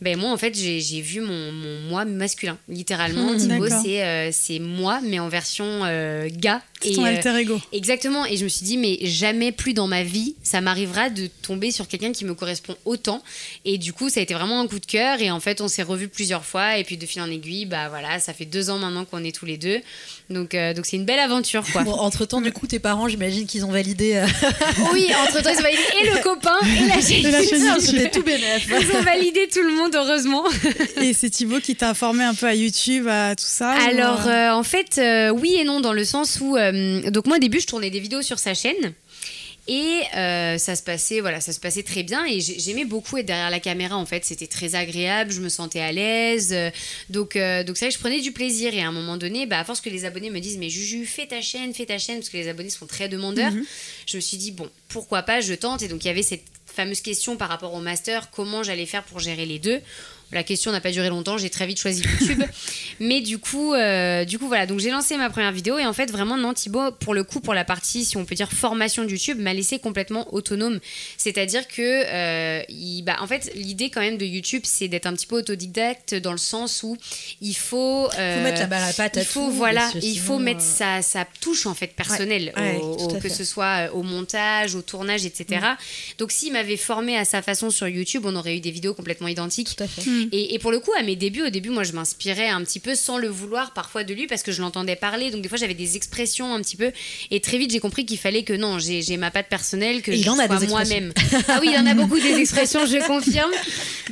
ben, 0.00 0.18
moi, 0.18 0.30
en 0.30 0.36
fait, 0.36 0.54
j'ai 0.54 1.00
vu 1.00 1.20
mon, 1.20 1.52
mon 1.52 1.80
moi 1.88 2.04
masculin. 2.04 2.58
Littéralement, 2.68 3.34
Thibaut, 3.36 3.68
D'accord. 3.68 3.82
c'est 3.84 4.02
euh, 4.04 4.30
c'est 4.32 4.58
moi, 4.58 5.00
mais 5.02 5.18
en 5.18 5.28
version 5.28 5.66
euh, 5.84 6.28
gars. 6.32 6.62
C'est 6.80 6.90
Et, 6.90 6.94
ton 6.94 7.04
euh, 7.04 7.08
alter 7.08 7.36
ego. 7.38 7.60
Exactement. 7.72 8.26
Et 8.26 8.36
je 8.36 8.44
me 8.44 8.48
suis 8.48 8.64
dit, 8.64 8.76
mais 8.76 8.98
jamais 9.02 9.52
plus 9.52 9.74
dans 9.74 9.86
ma 9.86 10.02
vie, 10.02 10.34
ça 10.42 10.60
m'arrivera 10.60 11.10
de 11.10 11.28
tomber 11.42 11.70
sur 11.70 11.88
quelqu'un 11.88 12.12
qui 12.12 12.24
me 12.24 12.34
correspond 12.34 12.76
autant. 12.84 13.22
Et 13.64 13.78
du 13.78 13.92
coup, 13.92 14.08
ça 14.08 14.20
a 14.20 14.22
été 14.22 14.34
vraiment 14.34 14.60
un 14.60 14.66
coup 14.66 14.78
de 14.78 14.86
cœur. 14.86 15.20
Et 15.20 15.30
en 15.30 15.40
fait, 15.40 15.60
on 15.60 15.68
s'est 15.68 15.82
revus 15.82 16.08
plusieurs 16.08 16.44
fois. 16.44 16.78
Et 16.78 16.84
puis, 16.84 16.96
de 16.96 17.06
fil 17.06 17.22
en 17.22 17.30
aiguille, 17.30 17.66
bah 17.66 17.88
voilà, 17.88 18.18
ça 18.18 18.32
fait 18.32 18.44
deux 18.44 18.70
ans 18.70 18.78
maintenant 18.78 19.04
qu'on 19.04 19.24
est 19.24 19.34
tous 19.34 19.46
les 19.46 19.56
deux. 19.56 19.80
Donc, 20.30 20.54
euh, 20.54 20.74
donc 20.74 20.86
c'est 20.86 20.96
une 20.96 21.04
belle 21.04 21.18
aventure, 21.18 21.64
quoi. 21.72 21.82
Bon, 21.82 21.92
entre 21.92 22.24
temps, 22.24 22.40
du 22.40 22.52
coup, 22.52 22.66
tes 22.66 22.78
parents, 22.78 23.08
j'imagine 23.08 23.46
qu'ils 23.46 23.64
ont 23.64 23.72
validé. 23.72 24.14
euh, 24.14 24.26
oui, 24.92 25.08
entre 25.26 25.42
temps, 25.42 25.50
ils 25.52 25.58
ont 25.58 25.62
validé 25.62 25.82
et 26.02 26.10
le 26.10 26.18
copain 26.22 26.56
et 26.62 26.86
la 26.86 27.00
chaîne. 27.00 27.26
Et 27.26 27.30
la 27.30 27.44
chaîne 27.44 27.64
YouTube. 27.64 27.80
C'était 27.80 28.10
tout 28.10 28.22
bénef. 28.22 28.68
Ils 28.68 28.96
ont 28.96 29.02
validé 29.02 29.48
tout 29.52 29.62
le 29.62 29.74
monde, 29.74 29.94
heureusement. 29.94 30.44
Et 31.00 31.12
c'est 31.12 31.30
Thibaut 31.30 31.60
qui 31.60 31.74
t'a 31.76 31.94
formé 31.94 32.24
un 32.24 32.34
peu 32.34 32.46
à 32.46 32.54
YouTube, 32.54 33.08
à 33.08 33.34
tout 33.34 33.44
ça 33.46 33.74
ou, 33.74 33.88
Alors, 33.88 34.26
euh, 34.26 34.30
euh, 34.30 34.52
en 34.52 34.62
fait, 34.62 34.98
euh, 34.98 35.30
oui 35.30 35.56
et 35.58 35.64
non, 35.64 35.80
dans 35.80 35.92
le 35.92 36.04
sens 36.04 36.38
où. 36.40 36.56
Euh, 36.72 37.10
donc, 37.10 37.26
moi, 37.26 37.36
au 37.36 37.40
début, 37.40 37.60
je 37.60 37.66
tournais 37.66 37.90
des 37.90 38.00
vidéos 38.00 38.22
sur 38.22 38.38
sa 38.38 38.54
chaîne. 38.54 38.94
Et 39.68 40.00
euh, 40.16 40.58
ça 40.58 40.74
se 40.74 40.82
passait, 40.82 41.20
voilà, 41.20 41.40
ça 41.40 41.52
se 41.52 41.60
passait 41.60 41.82
très 41.84 42.02
bien 42.02 42.24
et 42.26 42.40
j'ai- 42.40 42.58
j'aimais 42.58 42.86
beaucoup 42.86 43.18
être 43.18 43.26
derrière 43.26 43.50
la 43.50 43.60
caméra. 43.60 43.96
En 43.96 44.06
fait, 44.06 44.24
c'était 44.24 44.48
très 44.48 44.74
agréable, 44.74 45.30
je 45.30 45.40
me 45.40 45.48
sentais 45.50 45.80
à 45.80 45.92
l'aise. 45.92 46.48
euh, 46.52 46.70
donc, 47.10 47.36
euh, 47.36 47.62
donc 47.62 47.76
c'est 47.76 47.84
vrai 47.84 47.90
que 47.92 47.94
je 47.94 48.00
prenais 48.00 48.20
du 48.20 48.32
plaisir. 48.32 48.74
Et 48.74 48.80
à 48.80 48.88
un 48.88 48.92
moment 48.92 49.16
donné, 49.16 49.46
bah, 49.46 49.60
à 49.60 49.64
force 49.64 49.80
que 49.80 49.90
les 49.90 50.04
abonnés 50.06 50.30
me 50.30 50.40
disent, 50.40 50.56
mais 50.58 50.70
Juju, 50.70 51.04
fais 51.06 51.26
ta 51.26 51.40
chaîne, 51.40 51.72
fais 51.74 51.86
ta 51.86 51.98
chaîne, 51.98 52.16
parce 52.16 52.30
que 52.30 52.38
les 52.38 52.48
abonnés 52.48 52.70
sont 52.70 52.86
très 52.86 53.08
demandeurs. 53.08 53.52
Je 54.06 54.16
me 54.16 54.20
suis 54.20 54.38
dit 54.38 54.50
bon, 54.50 54.68
pourquoi 54.88 55.22
pas, 55.22 55.40
je 55.40 55.54
tente. 55.54 55.82
Et 55.82 55.88
donc 55.88 56.02
il 56.04 56.08
y 56.08 56.10
avait 56.10 56.24
cette 56.24 56.42
fameuse 56.66 57.02
question 57.02 57.36
par 57.36 57.48
rapport 57.50 57.74
au 57.74 57.80
master, 57.80 58.30
comment 58.30 58.62
j'allais 58.64 58.86
faire 58.86 59.04
pour 59.04 59.20
gérer 59.20 59.44
les 59.46 59.58
deux? 59.60 59.80
La 60.32 60.42
question 60.44 60.70
n'a 60.70 60.80
pas 60.80 60.92
duré 60.92 61.08
longtemps, 61.08 61.38
j'ai 61.38 61.50
très 61.50 61.66
vite 61.66 61.78
choisi 61.80 62.02
YouTube. 62.02 62.42
Mais 63.00 63.20
du 63.20 63.38
coup, 63.38 63.74
euh, 63.74 64.24
du 64.24 64.38
coup 64.38 64.46
voilà, 64.46 64.66
donc 64.66 64.78
j'ai 64.78 64.90
lancé 64.90 65.16
ma 65.16 65.28
première 65.30 65.50
vidéo 65.52 65.78
et 65.78 65.84
en 65.86 65.92
fait 65.92 66.10
vraiment 66.10 66.36
non 66.36 66.54
Thibaut, 66.54 66.92
pour 66.92 67.14
le 67.14 67.24
coup, 67.24 67.40
pour 67.40 67.52
la 67.54 67.64
partie, 67.64 68.04
si 68.04 68.16
on 68.16 68.24
peut 68.24 68.34
dire 68.36 68.50
formation 68.52 69.04
de 69.04 69.10
YouTube, 69.10 69.38
m'a 69.40 69.54
laissé 69.54 69.78
complètement 69.80 70.32
autonome. 70.32 70.78
C'est-à-dire 71.16 71.66
que, 71.66 71.82
euh, 71.82 72.62
il- 72.68 73.02
bah, 73.02 73.16
en 73.20 73.26
fait, 73.26 73.50
l'idée 73.54 73.90
quand 73.90 74.00
même 74.02 74.18
de 74.18 74.24
YouTube, 74.24 74.62
c'est 74.64 74.86
d'être 74.88 75.06
un 75.06 75.14
petit 75.14 75.26
peu 75.26 75.36
autodidacte 75.36 76.14
dans 76.14 76.32
le 76.32 76.38
sens 76.38 76.82
où 76.82 76.96
il 77.40 77.54
faut, 77.56 78.08
euh, 78.18 78.36
faut 78.36 78.42
mettre 78.44 78.60
la 78.60 78.66
balle 78.66 78.82
à 78.84 79.20
il 79.20 79.24
faut 79.24 79.46
tout, 79.46 79.50
voilà, 79.52 79.80
parce 79.80 79.92
que 79.94 79.98
il 79.98 80.16
faut 80.18 80.34
sinon, 80.34 80.38
mettre 80.38 80.60
euh, 80.60 81.00
sa, 81.00 81.02
sa 81.02 81.26
touche 81.40 81.66
en 81.66 81.74
fait 81.74 81.88
personnelle, 81.88 82.52
Ouais, 82.56 82.78
au- 82.82 82.96
tout 83.08 83.14
au- 83.14 83.16
à 83.16 83.20
que 83.20 83.28
ce 83.28 83.44
soit 83.44 83.90
au 83.94 84.02
montage, 84.02 84.74
au 84.74 84.82
tournage, 84.82 85.24
etc. 85.24 85.60
Donc 86.18 86.30
s'il 86.32 86.52
m'avait 86.52 86.76
formé 86.76 87.16
à 87.16 87.24
sa 87.24 87.42
façon 87.42 87.70
sur 87.70 87.88
YouTube, 87.88 88.22
on 88.26 88.36
aurait 88.36 88.56
eu 88.56 88.60
des 88.60 88.70
vidéos 88.70 88.94
complètement 88.94 89.28
identiques. 89.28 89.74
Tout 89.76 89.82
à 89.82 89.88
fait. 89.88 90.02
Et, 90.32 90.54
et 90.54 90.58
pour 90.58 90.70
le 90.70 90.80
coup, 90.80 90.92
à 90.98 91.02
mes 91.02 91.16
débuts, 91.16 91.42
au 91.42 91.50
début, 91.50 91.70
moi, 91.70 91.84
je 91.84 91.92
m'inspirais 91.92 92.48
un 92.48 92.62
petit 92.64 92.80
peu 92.80 92.94
sans 92.94 93.18
le 93.18 93.28
vouloir 93.28 93.72
parfois 93.72 94.04
de 94.04 94.12
lui 94.14 94.26
parce 94.26 94.42
que 94.42 94.52
je 94.52 94.60
l'entendais 94.60 94.96
parler. 94.96 95.30
Donc 95.30 95.42
des 95.42 95.48
fois, 95.48 95.58
j'avais 95.58 95.74
des 95.74 95.96
expressions 95.96 96.54
un 96.54 96.60
petit 96.60 96.76
peu. 96.76 96.92
Et 97.30 97.40
très 97.40 97.58
vite, 97.58 97.70
j'ai 97.72 97.80
compris 97.80 98.04
qu'il 98.06 98.18
fallait 98.18 98.42
que 98.42 98.52
non, 98.52 98.78
j'ai 98.78 99.16
ma 99.16 99.30
patte 99.30 99.48
personnelle, 99.48 100.02
que 100.02 100.10
Et 100.12 100.16
je 100.22 100.28
en 100.30 100.36
sois 100.36 100.46
moi-même. 100.68 101.12
Ah 101.48 101.58
oui, 101.60 101.70
il 101.72 101.78
en 101.78 101.86
a 101.86 101.94
beaucoup 101.94 102.18
des 102.18 102.34
expressions, 102.38 102.86
je 102.86 103.04
confirme. 103.06 103.50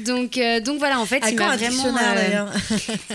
Donc, 0.04 0.36
euh, 0.38 0.60
donc 0.60 0.78
voilà, 0.78 1.00
en 1.00 1.06
fait, 1.06 1.22
À 1.22 1.30
il 1.30 1.36
m'a 1.36 1.56
vraiment. 1.56 1.96
euh, 1.96 2.46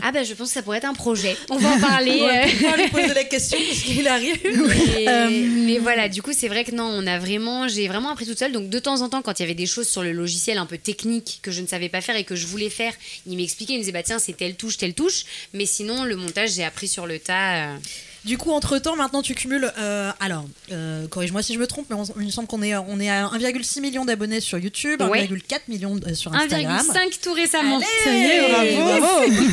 Ah 0.01 0.11
ben, 0.11 0.25
je 0.25 0.33
pense 0.33 0.49
que 0.49 0.53
ça 0.53 0.61
pourrait 0.61 0.77
être 0.79 0.85
un 0.85 0.93
projet. 0.93 1.35
On 1.49 1.57
va 1.57 1.69
en 1.69 1.79
parler. 1.79 2.19
On 2.21 2.69
va 2.71 2.77
lui 2.77 2.89
poser 2.89 3.13
la 3.13 3.23
question 3.23 3.57
parce 3.69 3.81
qu'il 3.81 4.07
arrive. 4.07 4.37
Mais, 4.43 5.07
Euh, 5.07 5.29
mais 5.29 5.77
voilà, 5.79 6.09
du 6.09 6.21
coup, 6.21 6.31
c'est 6.33 6.47
vrai 6.47 6.63
que 6.63 6.71
non, 6.71 6.85
on 6.85 7.05
a 7.07 7.19
vraiment, 7.19 7.67
j'ai 7.67 7.87
vraiment 7.87 8.09
appris 8.09 8.25
toute 8.25 8.39
seule. 8.39 8.51
Donc, 8.51 8.69
de 8.69 8.79
temps 8.79 9.01
en 9.01 9.09
temps, 9.09 9.21
quand 9.21 9.39
il 9.39 9.43
y 9.43 9.45
avait 9.45 9.53
des 9.53 9.65
choses 9.65 9.87
sur 9.87 10.03
le 10.03 10.11
logiciel 10.11 10.57
un 10.57 10.65
peu 10.65 10.77
techniques 10.77 11.39
que 11.41 11.51
je 11.51 11.61
ne 11.61 11.67
savais 11.67 11.89
pas 11.89 12.01
faire 12.01 12.15
et 12.15 12.23
que 12.23 12.35
je 12.35 12.47
voulais 12.47 12.69
faire, 12.69 12.82
il 13.27 13.35
m'expliquait, 13.37 13.73
il 13.73 13.77
me 13.77 13.81
disait, 13.81 13.91
bah 13.91 14.03
tiens, 14.03 14.19
c'est 14.19 14.33
telle 14.37 14.55
touche, 14.55 14.77
telle 14.77 14.93
touche. 14.93 15.23
Mais 15.53 15.65
sinon, 15.65 16.03
le 16.03 16.15
montage, 16.15 16.51
j'ai 16.53 16.63
appris 16.63 16.87
sur 16.87 17.05
le 17.07 17.19
tas. 17.19 17.73
euh. 17.73 17.77
Du 18.25 18.37
coup, 18.37 18.51
entre 18.51 18.77
temps, 18.79 18.95
maintenant, 18.95 19.21
tu 19.21 19.35
cumules. 19.35 19.69
euh, 19.77 20.09
alors, 20.21 20.45
euh, 20.71 21.05
corrige-moi 21.09 21.43
si 21.43 21.53
je 21.55 21.59
me 21.59 21.67
trompe, 21.67 21.87
mais 21.89 21.97
on- 21.97 22.05
il 22.21 22.27
me 22.27 22.31
semble 22.31 22.47
qu'on 22.47 22.61
est, 22.61 22.73
on 22.73 22.97
est 23.01 23.09
à 23.09 23.27
1,6 23.27 23.81
million 23.81 24.05
d'abonnés 24.05 24.39
sur 24.39 24.57
YouTube, 24.57 25.01
Ouais. 25.01 25.27
1,4 25.27 25.67
million 25.67 25.99
sur 26.13 26.33
Instagram. 26.33 26.79
1,5 26.89 27.19
tout 27.21 27.33
récemment. 27.33 27.81
Ça 28.05 28.13
y 28.15 28.21
est, 28.21 28.49
bravo. 28.49 29.33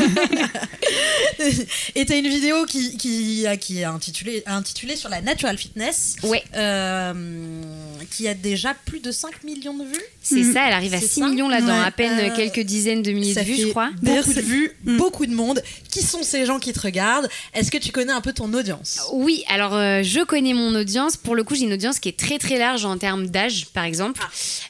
Et 1.97 2.07
t'as 2.07 2.17
une 2.17 2.29
vidéo 2.29 2.65
qui, 2.67 2.97
qui, 2.97 3.47
a- 3.47 3.57
qui 3.57 3.81
est 3.81 3.85
intitulée, 3.85 4.43
intitulée 4.47 4.97
sur 4.97 5.09
la 5.09 5.21
natural 5.21 5.59
fitness, 5.59 6.17
Ouais, 6.23 6.43
euh, 6.55 7.63
qui 8.11 8.29
a 8.29 8.35
déjà 8.35 8.75
plus 8.87 9.01
de 9.01 9.11
5 9.11 9.43
millions 9.45 9.77
de 9.77 9.85
vues. 9.85 10.05
C'est 10.23 10.45
ça, 10.45 10.67
elle 10.67 10.73
arrive 10.75 10.95
à 10.95 11.01
C'est 11.01 11.07
6 11.09 11.21
ça 11.21 11.29
millions 11.29 11.49
là 11.49 11.61
dans 11.61 11.67
Ouais. 11.69 11.85
à 11.87 11.91
peine 11.91 12.19
Euh, 12.31 12.37
quelques 12.37 12.61
dizaines 12.61 13.03
de 13.03 13.11
milliers 13.13 13.35
Ça 13.35 13.41
de 13.43 13.47
vues, 13.47 13.57
je 13.57 13.67
crois. 13.69 13.91
Beaucoup 14.03 14.33
de 14.35 14.41
vues, 14.41 14.71
Mm. 14.85 14.97
beaucoup 14.99 15.27
de 15.27 15.35
monde. 15.35 15.63
Qui 15.91 16.03
sont 16.03 16.23
ces 16.23 16.45
gens 16.47 16.59
qui 16.59 16.73
te 16.73 16.81
regardent? 16.81 17.29
Est-ce 17.55 17.71
que 17.71 17.79
tu 17.79 17.91
connais 17.91 18.13
un 18.13 18.21
peu 18.21 18.33
ton 18.33 18.53
audience? 18.53 19.01
Oui, 19.13 19.45
alors 19.49 19.75
euh, 19.75 20.03
je 20.03 20.21
connais 20.21 20.53
mon 20.55 20.75
audience. 20.75 21.17
Pour 21.17 21.35
le 21.35 21.43
coup, 21.45 21.55
j'ai 21.55 21.65
une 21.65 21.73
audience 21.73 21.99
qui 21.99 22.09
est 22.09 22.19
très 22.19 22.39
très 22.39 22.59
large 22.59 22.85
en 22.85 22.97
termes 22.99 23.27
d'âge, 23.29 23.67
par 23.73 23.85
exemple. 23.85 24.21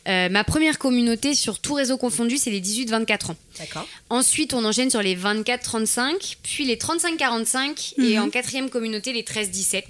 Euh, 0.08 0.28
ma 0.28 0.44
première 0.44 0.78
communauté 0.78 1.34
sur 1.34 1.58
tout 1.58 1.74
réseau 1.74 1.96
confondu, 1.98 2.38
c'est 2.38 2.50
les 2.50 2.60
18-24 2.60 3.30
ans. 3.32 3.36
D'accord. 3.58 3.86
Ensuite, 4.08 4.54
on 4.54 4.64
enchaîne 4.64 4.90
sur 4.90 5.02
les 5.02 5.16
24-35, 5.16 6.36
puis 6.42 6.64
les 6.64 6.76
35-45, 6.76 7.94
et 8.02 8.18
en 8.18 8.30
quatrième 8.30 8.70
communauté, 8.70 9.12
les 9.12 9.22
13-17. 9.22 9.82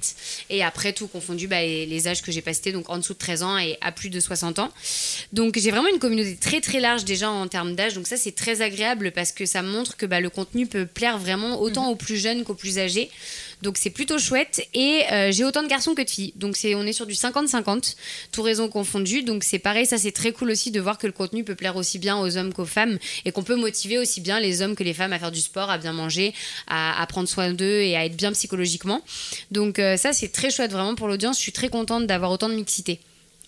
Et 0.49 0.63
après, 0.65 0.93
tout 0.93 1.07
confondu, 1.07 1.47
bah, 1.47 1.61
les, 1.61 1.87
les 1.87 2.09
âges 2.09 2.23
que 2.23 2.33
j'ai 2.33 2.43
pas 2.43 2.55
cités, 2.55 2.73
donc 2.73 2.89
en 2.89 2.99
dessous 2.99 3.13
de 3.13 3.19
13 3.19 3.43
ans 3.43 3.59
et 3.59 3.77
à 3.81 3.93
plus 3.93 4.11
de 4.11 4.19
60 4.19 4.59
ans. 4.59 4.71
Donc 5.33 5.59
j'ai 5.59 5.71
vraiment 5.71 5.89
une 5.89 5.99
communauté 5.99 6.37
très 6.37 6.61
très 6.61 6.81
large 6.81 7.05
déjà 7.05 7.31
en 7.31 7.47
termes 7.49 7.75
d'âge. 7.75 7.95
Donc 7.95 8.07
ça, 8.07 8.17
c'est 8.17 8.33
très 8.33 8.63
agréable 8.63 9.13
parce 9.13 9.33
que 9.33 9.47
ça 9.47 9.63
montre 9.63 9.97
que 9.97 10.07
bah, 10.07 10.21
le 10.21 10.31
contenu 10.31 10.67
peut 10.67 10.87
plaire 10.87 11.19
vraiment 11.19 11.61
autant 11.61 11.91
aux 11.91 11.97
plus 11.97 12.17
jeunes 12.17 12.45
qu'aux 12.45 12.55
plus 12.55 12.79
âgés. 12.79 13.11
Donc 13.63 13.79
c'est 13.79 13.91
plutôt 13.91 14.19
chouette. 14.19 14.67
Et 14.75 15.03
euh, 15.13 15.33
j'ai 15.33 15.45
autant 15.45 15.63
de 15.63 15.69
garçons 15.69 15.95
que 15.95 16.03
de 16.03 16.11
filles. 16.11 16.33
Donc 16.37 16.57
c'est, 16.57 16.75
on 16.75 16.83
est 16.83 16.93
sur 16.93 17.07
du 17.07 17.15
50-50, 17.15 17.97
tout 18.33 18.43
raison 18.43 18.69
confondu. 18.69 19.23
Donc 19.23 19.45
c'est 19.45 19.59
pareil, 19.59 19.87
ça 19.87 19.99
c'est 19.99 20.13
très 20.13 20.33
cool 20.33 20.51
aussi 20.51 20.71
de 20.71 20.81
voir 20.81 20.99
que 20.99 21.07
le 21.07 21.13
contenu 21.13 21.45
peut 21.45 21.55
plaire 21.55 21.77
aussi 21.77 21.99
bien 21.99 22.19
aux 22.19 22.37
hommes 22.37 22.53
qu'aux 22.53 22.65
femmes 22.65 22.99
et 23.25 23.33
qu'on 23.33 23.43
peut 23.43 23.57
motiver 23.57 23.99
aussi 23.99 24.21
bien 24.21 24.41
les 24.41 24.63
hommes 24.63 24.75
que 24.75 24.85
les 24.85 24.95
femmes 24.95 25.13
à 25.13 25.19
faire 25.19 25.33
du 25.33 25.41
sport, 25.41 25.71
à 25.71 25.79
bien 25.79 25.93
manger, 25.93 26.35
à, 26.67 27.07
prendre 27.09 27.29
soin 27.29 27.53
d'eux 27.53 27.81
et 27.81 27.97
à 27.97 28.05
être 28.05 28.17
bien 28.17 28.33
psychologiquement. 28.33 29.03
Donc 29.51 29.79
euh, 29.79 29.97
ça 29.97 30.13
c'est 30.13 30.29
très 30.29 30.51
chouette 30.51 30.73
vraiment 30.73 30.95
pour 30.95 31.09
l'audience. 31.09 31.37
Je 31.37 31.43
suis 31.43 31.53
très 31.53 31.69
contente 31.69 32.07
d'avoir 32.07 32.31
autant 32.31 32.49
de 32.49 32.55
mixité. 32.55 33.01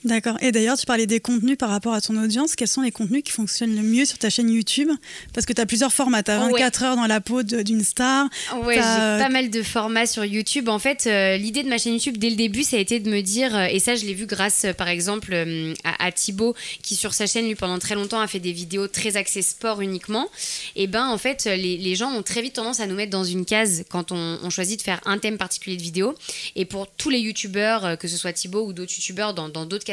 D'accord. 0.05 0.37
Et 0.41 0.51
d'ailleurs, 0.53 0.77
tu 0.77 0.85
parlais 0.87 1.07
des 1.07 1.21
contenus 1.21 1.57
par 1.57 1.69
rapport 1.71 1.95
à 1.95 2.01
ton 2.01 2.17
audience. 2.23 2.57
Quels 2.57 2.69
sont 2.69 2.81
les 2.83 2.91
contenus 2.91 3.23
qui 3.23 3.31
fonctionnent 3.31 3.77
le 3.77 3.83
mieux 3.83 4.05
sur 4.05 4.19
ta 4.19 4.31
chaîne 4.31 4.51
YouTube? 4.51 4.89
Parce 5.33 5.47
que 5.47 5.53
tu 5.53 5.61
as 5.61 5.67
plusieurs 5.67 5.93
formats. 5.93 6.23
Tu 6.23 6.31
as 6.33 6.39
24 6.39 6.83
heures 6.83 6.97
dans 6.97 7.07
la 7.07 7.21
peau 7.21 7.43
d'une 7.43 7.85
star. 7.85 8.29
Ouais, 8.65 8.75
j'ai 8.75 8.81
T'as- 8.81 9.19
pas 9.19 9.29
mal 9.29 9.51
de 9.51 9.63
formats 9.63 10.07
sur 10.07 10.25
YouTube. 10.25 10.69
En 10.69 10.79
fait, 10.79 11.07
euh, 11.07 11.37
l'idée 11.37 11.63
de 11.63 11.69
ma 11.69 11.79
chaîne 11.79 11.93
YouTube 11.95 12.17
dès 12.17 12.31
le 12.31 12.37
début, 12.37 12.63
ça 12.65 12.77
a 12.77 12.81
été 12.81 12.99
de 13.01 13.09
me 13.11 13.21
dire, 13.21 13.55
euh, 13.57 13.67
et 13.67 13.79
ça 13.79 13.95
je 13.95 14.05
l'ai 14.05 14.15
vu 14.15 14.27
grâce 14.27 14.65
euh, 14.65 14.73
par 14.73 14.89
exemple 14.89 15.31
euh, 15.33 15.73
à, 15.85 16.07
à 16.07 16.13
Thibaut, 16.13 16.55
qui 16.83 16.97
sur 16.97 17.15
sa 17.15 17.27
chaîne, 17.27 17.47
lui 17.47 17.55
pendant 17.55 17.79
très 17.79 17.95
longtemps, 17.95 18.21
a 18.21 18.27
fait 18.27 18.41
des 18.41 18.53
vidéos 18.53 18.89
très 18.89 19.17
axées 19.17 19.43
sport 19.43 19.81
uniquement. 19.81 20.29
Et 20.77 20.87
ben 20.89 21.07
en 21.07 21.19
fait, 21.19 21.45
les, 21.45 21.77
les 21.77 21.95
gens 21.95 22.11
ont 22.13 22.23
très 22.23 22.43
vite 22.43 22.55
tendance 22.55 22.81
à 22.81 22.87
nous 22.87 22.95
mettre 22.97 23.11
dans 23.13 23.25
une 23.25 23.45
case 23.45 23.85
quand 23.89 24.11
on, 24.13 24.39
on 24.43 24.51
choisit 24.51 24.79
de 24.79 24.83
faire 24.83 25.01
un 25.05 25.19
thème 25.19 25.39
particulier 25.39 25.77
de 25.77 25.83
vidéo. 25.83 26.15
Et 26.57 26.65
pour 26.65 26.89
tous 26.89 27.11
les 27.11 27.21
YouTubeurs, 27.21 27.85
euh, 27.85 27.97
que 27.97 28.09
ce 28.09 28.17
soit 28.17 28.33
Thibaut 28.33 28.67
ou 28.67 28.73
d'autres 28.73 28.93
YouTubeurs 28.93 29.33
dans 29.35 29.49
dans 29.49 29.65
d'autres 29.67 29.85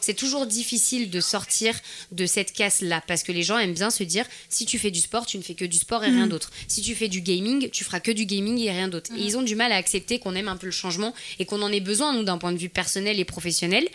c'est 0.00 0.14
toujours 0.14 0.46
difficile 0.46 1.10
de 1.10 1.20
sortir 1.20 1.74
de 2.12 2.26
cette 2.26 2.52
case-là 2.52 3.02
parce 3.06 3.22
que 3.22 3.32
les 3.32 3.42
gens 3.42 3.58
aiment 3.58 3.74
bien 3.74 3.90
se 3.90 4.02
dire 4.02 4.24
si 4.48 4.66
tu 4.66 4.78
fais 4.78 4.90
du 4.90 5.00
sport, 5.00 5.26
tu 5.26 5.38
ne 5.38 5.42
fais 5.42 5.54
que 5.54 5.64
du 5.64 5.78
sport 5.78 6.04
et 6.04 6.08
rien 6.08 6.26
d'autre. 6.26 6.50
Si 6.68 6.82
tu 6.82 6.94
fais 6.94 7.08
du 7.08 7.20
gaming, 7.20 7.70
tu 7.70 7.84
feras 7.84 8.00
que 8.00 8.10
du 8.10 8.26
gaming 8.26 8.58
et 8.58 8.70
rien 8.70 8.88
d'autre. 8.88 9.10
Et 9.16 9.20
ils 9.20 9.36
ont 9.36 9.42
du 9.42 9.54
mal 9.54 9.72
à 9.72 9.76
accepter 9.76 10.18
qu'on 10.18 10.34
aime 10.34 10.48
un 10.48 10.56
peu 10.56 10.66
le 10.66 10.72
changement 10.72 11.14
et 11.38 11.44
qu'on 11.44 11.62
en 11.62 11.72
ait 11.72 11.80
besoin, 11.80 12.12
nous, 12.12 12.22
d'un 12.22 12.38
point 12.38 12.52
de 12.52 12.58
vue 12.58 12.68
personnel 12.68 13.18
et 13.18 13.24
professionnel. 13.24 13.88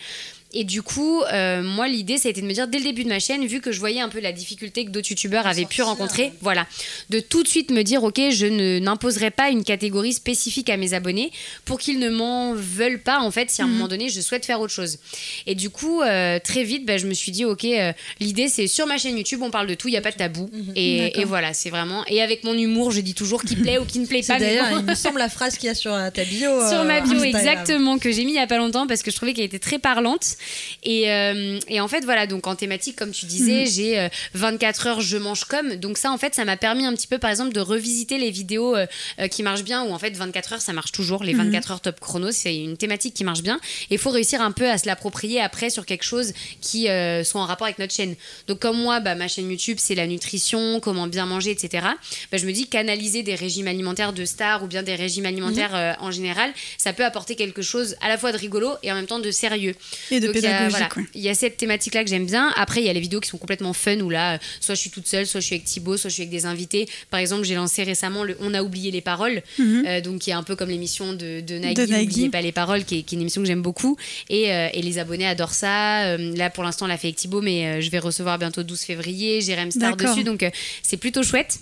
Et 0.55 0.63
du 0.63 0.81
coup, 0.81 1.21
euh, 1.21 1.62
moi, 1.62 1.89
l'idée, 1.89 2.17
ça 2.17 2.29
a 2.29 2.31
été 2.31 2.41
de 2.41 2.47
me 2.47 2.53
dire 2.53 2.69
dès 2.69 2.77
le 2.77 2.85
début 2.85 3.03
de 3.03 3.09
ma 3.09 3.19
chaîne, 3.19 3.45
vu 3.45 3.59
que 3.59 3.74
je 3.74 3.79
voyais 3.79 4.00
un 4.00 4.07
peu 4.07 4.21
la 4.21 4.31
difficulté 4.31 4.85
que 4.85 4.89
d'autres 4.89 5.09
youtubeurs 5.09 5.45
avaient 5.45 5.65
pu 5.65 5.81
rencontrer, 5.81 6.31
voilà, 6.39 6.65
de 7.09 7.19
tout 7.19 7.43
de 7.43 7.47
suite 7.50 7.71
me 7.71 7.83
dire, 7.83 8.05
ok, 8.05 8.21
je 8.31 8.45
ne 8.45 8.79
n'imposerai 8.79 9.31
pas 9.31 9.50
une 9.50 9.65
catégorie 9.65 10.13
spécifique 10.13 10.69
à 10.69 10.77
mes 10.77 10.93
abonnés 10.93 11.33
pour 11.65 11.77
qu'ils 11.77 12.00
ne 12.00 12.09
m'en 12.09 12.53
veulent 12.53 13.01
pas, 13.01 13.19
en 13.19 13.31
fait, 13.31 13.51
si 13.51 13.62
à 13.62 13.65
un 13.65 13.67
moment 13.67 13.89
donné, 13.89 14.07
je 14.07 14.21
souhaite 14.21 14.45
faire 14.45 14.62
autre 14.62 14.71
chose. 14.71 14.97
Et 15.45 15.55
du 15.55 15.69
coup, 15.69 16.01
euh, 16.01 16.39
très 16.39 16.63
vite, 16.63 16.85
bah, 16.85 16.97
je 16.97 17.05
me 17.05 17.13
suis 17.13 17.33
dit, 17.33 17.43
ok, 17.43 17.65
euh, 17.65 17.91
l'idée, 18.21 18.47
c'est 18.47 18.67
sur 18.67 18.88
ma 18.88 18.97
chaîne 18.97 19.17
YouTube, 19.17 19.41
on 19.43 19.51
parle 19.51 19.67
de 19.67 19.74
tout, 19.74 19.89
il 19.89 19.91
n'y 19.91 19.97
a 19.97 20.01
pas 20.01 20.12
de 20.12 20.17
tabou. 20.17 20.50
Et, 20.77 21.19
et 21.19 21.25
voilà, 21.25 21.53
c'est 21.53 21.69
vraiment. 21.69 22.05
Et 22.07 22.21
avec 22.21 22.45
mon 22.45 22.53
humour, 22.53 22.91
je 22.91 23.01
dis 23.01 23.13
toujours 23.13 23.43
qui 23.43 23.57
plaît 23.57 23.77
ou 23.77 23.83
qui 23.83 24.00
ne 24.00 24.05
plaît 24.05 24.24
pas. 24.25 24.39
d'ailleurs, 24.39 24.67
il 24.71 24.85
me 24.85 24.95
semble, 24.95 25.19
la 25.19 25.29
phrase 25.29 25.57
qu'il 25.57 25.67
y 25.67 25.69
a 25.69 25.75
sur 25.75 25.91
ta 26.13 26.24
bio. 26.24 26.50
Sur 26.69 26.83
ma 26.83 27.01
bio, 27.01 27.13
Instagram. 27.13 27.25
exactement, 27.25 27.97
que 27.97 28.12
j'ai 28.12 28.24
mis 28.24 28.31
il 28.31 28.35
y 28.35 28.39
a 28.39 28.47
pas 28.47 28.57
longtemps 28.57 28.88
parce 28.88 29.03
que 29.03 29.12
je 29.12 29.15
trouvais 29.15 29.33
qu'elle 29.33 29.45
était 29.45 29.59
très 29.59 29.79
parlante. 29.79 30.38
Et, 30.83 31.11
euh, 31.11 31.59
et 31.67 31.79
en 31.81 31.87
fait, 31.87 32.03
voilà, 32.05 32.27
donc 32.27 32.47
en 32.47 32.55
thématique, 32.55 32.95
comme 32.95 33.11
tu 33.11 33.25
disais, 33.25 33.65
j'ai 33.65 33.99
euh, 33.99 34.09
24 34.33 34.87
heures, 34.87 35.01
je 35.01 35.17
mange 35.17 35.45
comme. 35.45 35.75
Donc 35.75 35.97
ça, 35.97 36.11
en 36.11 36.17
fait, 36.17 36.35
ça 36.35 36.45
m'a 36.45 36.57
permis 36.57 36.85
un 36.85 36.93
petit 36.93 37.07
peu, 37.07 37.17
par 37.17 37.29
exemple, 37.29 37.53
de 37.53 37.59
revisiter 37.59 38.17
les 38.17 38.31
vidéos 38.31 38.75
euh, 38.75 38.85
euh, 39.19 39.27
qui 39.27 39.43
marchent 39.43 39.63
bien, 39.63 39.83
où 39.83 39.91
en 39.93 39.99
fait, 39.99 40.15
24 40.15 40.53
heures, 40.53 40.61
ça 40.61 40.73
marche 40.73 40.91
toujours. 40.91 41.23
Les 41.23 41.33
24 41.33 41.71
heures 41.71 41.81
top 41.81 41.99
chrono, 41.99 42.31
c'est 42.31 42.55
une 42.55 42.77
thématique 42.77 43.13
qui 43.13 43.23
marche 43.23 43.41
bien. 43.41 43.59
Et 43.89 43.95
il 43.95 43.97
faut 43.97 44.09
réussir 44.09 44.41
un 44.41 44.51
peu 44.51 44.69
à 44.69 44.77
se 44.77 44.87
l'approprier 44.87 45.41
après 45.41 45.69
sur 45.69 45.85
quelque 45.85 46.03
chose 46.03 46.33
qui 46.61 46.89
euh, 46.89 47.23
soit 47.23 47.41
en 47.41 47.45
rapport 47.45 47.65
avec 47.65 47.79
notre 47.79 47.93
chaîne. 47.93 48.15
Donc 48.47 48.59
comme 48.59 48.77
moi, 48.77 48.99
bah, 48.99 49.15
ma 49.15 49.27
chaîne 49.27 49.49
YouTube, 49.49 49.77
c'est 49.79 49.95
la 49.95 50.07
nutrition, 50.07 50.79
comment 50.79 51.07
bien 51.07 51.25
manger, 51.25 51.51
etc. 51.51 51.87
Bah, 52.31 52.37
je 52.37 52.45
me 52.45 52.51
dis 52.51 52.67
canaliser 52.67 53.23
des 53.23 53.35
régimes 53.35 53.67
alimentaires 53.67 54.13
de 54.13 54.25
stars 54.25 54.63
ou 54.63 54.67
bien 54.67 54.83
des 54.83 54.95
régimes 54.95 55.25
alimentaires 55.25 55.75
euh, 55.75 55.93
en 55.99 56.11
général, 56.11 56.51
ça 56.77 56.93
peut 56.93 57.05
apporter 57.05 57.35
quelque 57.35 57.61
chose 57.61 57.95
à 58.01 58.09
la 58.09 58.17
fois 58.17 58.31
de 58.31 58.37
rigolo 58.37 58.71
et 58.83 58.91
en 58.91 58.95
même 58.95 59.07
temps 59.07 59.19
de 59.19 59.31
sérieux. 59.31 59.75
Et 60.11 60.19
de 60.19 60.27
Donc, 60.27 60.34
il 60.39 60.43
y 60.43 60.47
a- 60.47 60.49
pédagogique. 60.51 60.71
voilà, 60.71 60.89
ouais. 60.97 61.03
il 61.15 61.21
y 61.21 61.29
a 61.29 61.35
cette 61.35 61.57
thématique-là 61.57 62.03
que 62.03 62.09
j'aime 62.09 62.25
bien. 62.25 62.51
Après, 62.55 62.81
il 62.81 62.85
y 62.85 62.89
a 62.89 62.93
les 62.93 62.99
vidéos 62.99 63.19
qui 63.19 63.29
sont 63.29 63.37
complètement 63.37 63.73
fun 63.73 63.99
où 63.99 64.09
là, 64.09 64.35
euh, 64.35 64.37
soit 64.61 64.75
je 64.75 64.79
suis 64.81 64.89
toute 64.89 65.07
seule, 65.07 65.25
soit 65.27 65.39
je 65.39 65.45
suis 65.45 65.55
avec 65.55 65.65
Thibaut, 65.65 65.97
soit 65.97 66.09
je 66.09 66.13
suis 66.15 66.23
avec 66.23 66.31
des 66.31 66.45
invités. 66.45 66.87
Par 67.09 67.19
exemple, 67.19 67.43
j'ai 67.43 67.55
lancé 67.55 67.83
récemment 67.83 68.23
le 68.23 68.37
On 68.39 68.53
a 68.53 68.61
oublié 68.63 68.91
les 68.91 69.01
paroles, 69.01 69.41
euh, 69.59 70.01
donc 70.01 70.19
qui 70.21 70.29
est 70.29 70.33
un 70.33 70.43
peu 70.43 70.55
comme 70.55 70.69
l'émission 70.69 71.13
de, 71.13 71.41
de 71.41 71.57
Nagui, 71.57 71.81
Mhm. 71.81 71.85
De 71.87 71.91
Nagui. 71.91 72.05
N'oubliez 72.07 72.29
pas 72.29 72.41
les 72.41 72.51
paroles, 72.51 72.83
qui 72.85 72.99
est, 72.99 73.01
qui 73.03 73.15
est 73.15 73.17
une 73.17 73.21
émission 73.21 73.41
que 73.41 73.47
j'aime 73.47 73.61
beaucoup. 73.61 73.97
Et, 74.29 74.51
euh, 74.53 74.69
et 74.73 74.81
les 74.81 74.97
abonnés 74.99 75.27
adorent 75.27 75.53
ça. 75.53 76.05
Euh, 76.05 76.35
là, 76.35 76.49
pour 76.49 76.63
l'instant, 76.63 76.85
on 76.85 76.87
l'a 76.89 76.97
fait 76.97 77.07
avec 77.07 77.15
Thibaut, 77.17 77.41
mais 77.41 77.65
euh, 77.65 77.81
je 77.81 77.89
vais 77.89 77.99
recevoir 77.99 78.37
bientôt 78.37 78.63
12 78.63 78.81
février. 78.81 79.41
J'ai 79.41 79.55
Remstar 79.55 79.95
dessus, 79.97 80.23
donc 80.23 80.43
euh, 80.43 80.49
c'est 80.83 80.97
plutôt 80.97 81.23
chouette. 81.23 81.59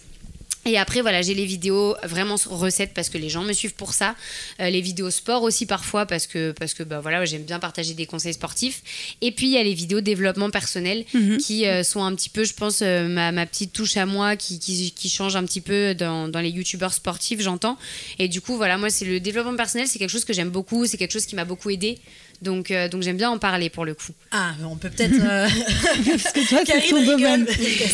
Et 0.66 0.78
après, 0.78 1.02
voilà, 1.02 1.22
j'ai 1.22 1.34
les 1.34 1.46
vidéos 1.46 1.96
vraiment 2.04 2.38
sur 2.38 2.52
recettes 2.52 2.94
parce 2.94 3.10
que 3.10 3.18
les 3.18 3.30
gens 3.30 3.44
me 3.44 3.54
suivent 3.54 3.74
pour 3.74 3.94
ça. 3.94 4.16
Euh, 4.62 4.70
les 4.70 4.82
vidéos 4.82 5.12
sport 5.12 5.44
aussi 5.44 5.66
parfois 5.66 6.06
parce 6.06 6.26
que, 6.26 6.52
parce 6.52 6.74
que 6.74 6.84
bah, 6.84 7.00
voilà, 7.02 7.26
j'aime 7.26 7.44
bien 7.44 7.60
partager 7.60 7.94
des 7.94 8.06
conseils 8.06 8.34
sportifs. 8.34 8.82
Et 9.22 9.32
puis, 9.32 9.48
il 9.48 9.52
y 9.52 9.58
a 9.58 9.64
les 9.64 9.74
vidéos 9.74 10.02
développement 10.02 10.50
personnel 10.50 11.06
qui 11.40 11.66
euh, 11.66 11.84
sont 11.84 12.04
un 12.04 12.16
petit 12.16 12.30
peu, 12.30 12.44
je 12.44 12.54
pense, 12.54 12.82
euh, 12.82 13.08
ma, 13.08 13.32
ma 13.32 13.46
petite 13.46 13.74
touche 13.74 13.98
à 13.98 14.06
moi 14.06 14.36
qui, 14.36 14.60
qui, 14.60 14.92
qui 14.92 15.10
change 15.10 15.36
un 15.36 15.44
petit 15.44 15.62
peu 15.62 15.94
dans, 15.96 16.28
dans 16.28 16.40
les 16.40 16.50
youtubeurs 16.50 16.94
sportifs, 16.94 17.42
j'entends. 17.42 17.78
Et 18.20 18.28
du 18.28 18.40
coup, 18.42 18.56
voilà, 18.56 18.78
moi, 18.78 18.90
c'est 18.90 19.06
le 19.06 19.20
développement 19.20 19.56
personnel, 19.56 19.88
c'est 19.88 20.00
quelque 20.00 20.10
chose 20.10 20.26
que 20.26 20.34
j'aime 20.34 20.50
beaucoup, 20.50 20.86
c'est 20.86 20.98
quelque 20.98 21.12
chose 21.12 21.26
qui 21.26 21.36
m'a 21.36 21.46
beaucoup 21.46 21.70
aidé. 21.70 22.00
Donc, 22.44 22.72
euh, 22.72 22.88
donc 22.90 23.02
j'aime 23.04 23.18
bien 23.18 23.30
en 23.30 23.38
parler 23.40 23.70
pour 23.70 23.86
le 23.86 23.94
coup. 23.94 24.12
Ah, 24.32 24.52
on 24.70 24.76
peut 24.76 24.90
peut-être. 24.90 25.14
euh, 25.24 25.48
Parce 26.06 26.32
que 26.34 26.48
toi, 26.50 26.60
c'est 26.66 26.90
ton 26.90 27.04
domaine. 27.04 27.46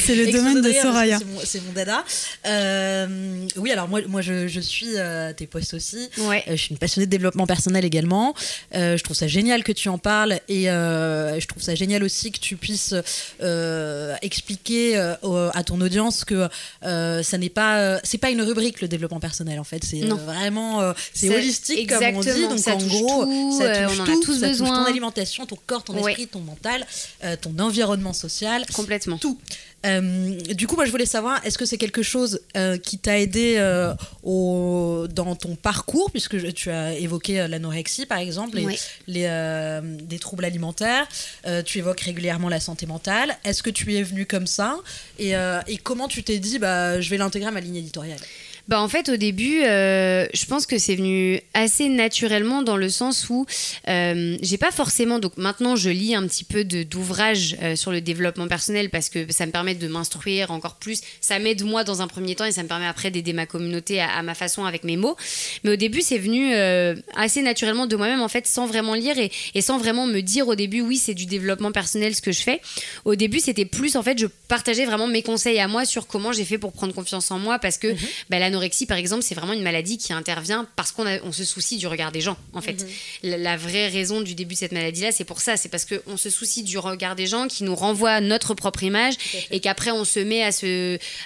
C'est 0.06 0.16
le 0.16 0.32
domaine 0.32 0.62
de 0.62 0.72
Soraya. 0.74 1.20
c'est 1.44 1.64
mon- 1.66 1.72
dada. 1.74 2.04
Euh, 2.48 3.46
oui, 3.58 3.72
alors 3.72 3.88
moi, 3.88 4.02
moi 4.08 4.22
je, 4.22 4.48
je 4.48 4.60
suis 4.60 4.98
euh, 4.98 5.32
tes 5.34 5.46
posts 5.48 5.74
aussi. 5.76 6.10
Ouais. 6.18 6.44
Je 6.48 6.56
suis 6.56 6.72
une 6.72 6.78
passionnée 6.78 7.06
de 7.06 7.12
développement 7.12 7.46
personnel 7.48 7.86
également. 7.86 8.34
Je 8.74 9.02
trouve 9.04 9.16
ça 9.16 9.28
génial 9.28 9.64
que 9.64 9.72
tu 9.72 9.88
en 9.90 9.98
parles 9.98 10.40
et 10.50 10.64
je 10.66 11.46
trouve 11.48 11.62
ça 11.64 11.76
génial 11.76 12.04
aussi 12.04 12.32
que 12.32 12.40
tu 12.40 12.56
puisses 12.58 12.94
expliquer 14.22 14.98
à 14.98 15.64
ton 15.64 15.80
audience 15.82 16.26
que 16.26 16.48
ça 16.82 17.38
n'est 17.38 17.50
pas 17.50 18.00
c'est 18.04 18.18
pas 18.18 18.30
une 18.30 18.42
rubrique 18.42 18.82
le 18.82 18.88
développement 18.88 19.20
personnel 19.20 19.60
en 19.60 19.64
fait 19.64 19.84
c'est 19.84 20.02
vraiment 20.02 20.94
c'est 21.14 21.34
holistique 21.36 21.90
comme 21.90 22.04
on 22.16 22.20
dit 22.22 22.48
donc 22.48 22.68
en 22.68 22.78
gros 22.78 23.26
tout, 23.26 23.60
ça 23.60 23.70
touche 23.88 23.98
on 24.00 24.02
en 24.02 24.04
a 24.04 24.08
tout, 24.26 24.39
tous 24.48 24.54
ça 24.54 24.58
touche 24.66 24.70
ton 24.70 24.86
alimentation 24.86 25.46
ton 25.46 25.58
corps 25.68 25.84
ton 25.84 25.94
Ouais. 26.02 26.12
esprit 26.12 26.28
ton 26.28 26.40
mental 26.40 26.86
euh, 27.24 27.36
ton 27.36 27.58
environnement 27.60 28.14
social 28.14 28.66
Complètement. 28.74 29.18
tout. 29.18 29.40
Euh, 29.86 30.36
du 30.54 30.68
coup, 30.68 30.76
moi, 30.76 30.84
je 30.84 30.92
voulais 30.92 31.06
savoir, 31.06 31.40
est-ce 31.46 31.58
que 31.58 31.64
c'est 31.66 31.78
quelque 31.78 32.04
chose 32.04 32.42
euh, 32.58 32.78
qui 32.78 32.98
t'a 32.98 33.18
aidé 33.18 33.56
euh, 33.58 33.94
au, 34.24 35.08
dans 35.10 35.36
ton 35.38 35.56
parcours, 35.56 36.12
puisque 36.12 36.38
je- 36.38 36.48
tu 36.48 36.70
as 36.70 36.96
évoqué 36.96 37.48
l'anorexie, 37.48 38.06
par 38.06 38.18
exemple, 38.18 38.58
les, 38.58 38.66
Oui. 38.66 38.78
les, 39.08 39.80
des 40.04 40.20
troubles 40.20 40.44
alimentaires, 40.44 41.08
tu 41.66 41.78
évoques 41.78 42.02
régulièrement 42.02 42.50
la 42.50 42.60
santé 42.60 42.86
mentale. 42.88 43.38
Est-ce 43.46 43.64
que 43.64 43.70
tu 43.70 43.96
es 43.96 44.04
venu 44.04 44.26
comme 44.26 44.48
ça? 44.48 44.78
Et, 45.18 45.32
et 45.68 45.78
comment 45.82 46.10
tu 46.10 46.24
t'es 46.24 46.40
dit, 46.40 46.60
bah, 46.60 47.00
je 47.00 47.10
vais 47.10 47.18
l'intégrer 47.18 47.48
à 47.48 47.52
ma 47.52 47.62
ligne 47.62 47.78
éditoriale? 47.78 48.20
Bah 48.70 48.80
en 48.84 48.88
fait 48.88 49.10
au 49.10 49.18
début, 49.18 49.64
euh, 49.64 50.28
je 50.32 50.46
pense 50.46 50.68
que 50.68 50.78
c'est 50.78 50.94
venu 50.94 51.42
assez 51.56 51.90
naturellement 51.90 52.62
dans 52.62 52.78
le 52.78 52.88
sens 52.90 53.28
où 53.32 53.48
euh, 53.88 54.38
j'ai 54.44 54.60
pas 54.60 54.70
forcément 54.70 55.18
donc 55.18 55.38
maintenant 55.38 55.76
je 55.76 55.90
lis 55.90 56.14
un 56.14 56.28
petit 56.28 56.44
peu 56.44 56.64
d'ouvrages 56.64 57.58
euh, 57.64 57.76
sur 57.76 57.92
le 57.92 58.00
développement 58.00 58.48
personnel 58.48 58.92
parce 58.92 59.10
que 59.10 59.26
ça 59.32 59.48
me 59.48 59.52
permet 59.52 59.74
de 59.74 59.88
m'instruire 59.88 60.52
encore 60.52 60.76
plus. 60.76 61.02
Ça 61.20 61.40
m'aide 61.40 61.64
moi 61.64 61.84
dans 61.84 62.04
un 62.04 62.08
premier 62.08 62.36
temps 62.36 62.46
et 62.46 62.52
ça 62.52 62.62
me 62.62 62.68
permet 62.68 62.86
après 62.86 63.10
d'aider 63.10 63.34
ma 63.34 63.48
communauté 63.48 64.02
à, 64.02 64.12
à 64.12 64.22
ma 64.22 64.36
façon 64.36 64.66
avec 64.66 64.84
mes 64.84 64.98
mots. 64.98 65.18
Mais 65.64 65.72
au 65.72 65.76
début 65.76 66.04
c'est 66.04 66.20
venu 66.20 66.54
euh, 66.54 66.94
assez 67.16 67.42
naturellement 67.42 67.88
de 67.88 67.96
moi-même 67.96 68.22
en 68.22 68.28
fait 68.28 68.46
sans 68.46 68.68
vraiment 68.68 68.94
lire 68.94 69.18
et, 69.18 69.32
et 69.56 69.62
sans 69.62 69.80
vraiment 69.80 70.06
me 70.06 70.20
dire 70.20 70.48
au 70.48 70.54
début 70.54 70.82
oui 70.82 70.98
c'est 70.98 71.16
du 71.16 71.26
développement 71.26 71.72
personnel 71.72 72.14
ce 72.14 72.22
que 72.22 72.32
je 72.32 72.42
fais. 72.42 72.62
Au 73.04 73.16
début 73.16 73.40
c'était 73.40 73.66
plus 73.66 73.96
en 73.96 74.04
fait 74.04 74.20
je 74.20 74.28
partageais 74.48 74.86
vraiment 74.86 75.08
mes 75.08 75.24
conseils 75.24 75.60
à 75.60 75.68
moi 75.68 75.86
sur 75.86 76.06
comment 76.06 76.32
j'ai 76.32 76.46
fait 76.46 76.60
pour 76.60 76.72
prendre 76.72 76.94
confiance 76.94 77.32
en 77.32 77.40
moi 77.40 77.58
parce 77.58 77.80
que 77.80 77.88
bah, 78.30 78.38
l'anorexie, 78.60 78.86
par 78.86 78.98
exemple, 78.98 79.24
c'est 79.24 79.36
vraiment 79.36 79.54
une 79.54 79.64
maladie 79.64 79.98
qui 79.98 80.14
intervient 80.14 80.68
parce 80.76 80.92
qu'on 80.92 81.06
on 81.24 81.32
se 81.32 81.44
soucie 81.46 81.78
du 81.78 81.88
regard 81.88 82.12
des 82.12 82.22
gens, 82.22 82.38
en 82.54 82.62
fait. 82.62 82.86
La, 83.24 83.38
la 83.38 83.58
vraie 83.58 83.88
raison 83.88 84.22
du 84.22 84.36
début 84.36 84.56
de 84.56 84.60
cette 84.60 84.72
maladie-là, 84.72 85.12
c'est 85.12 85.24
pour 85.24 85.42
ça. 85.42 85.58
C'est 85.58 85.70
parce 85.70 85.86
qu'on 85.86 86.18
se 86.18 86.30
soucie 86.30 86.64
du 86.64 86.78
regard 86.78 87.16
des 87.16 87.28
gens 87.28 87.48
qui 87.48 87.64
nous 87.64 87.76
renvoient 87.76 88.22
notre 88.22 88.54
propre 88.54 88.84
image 88.84 89.16
et 89.52 89.60
qu'après, 89.60 89.92
on 89.92 90.04
se 90.06 90.20
met 90.20 90.44
à 90.44 90.50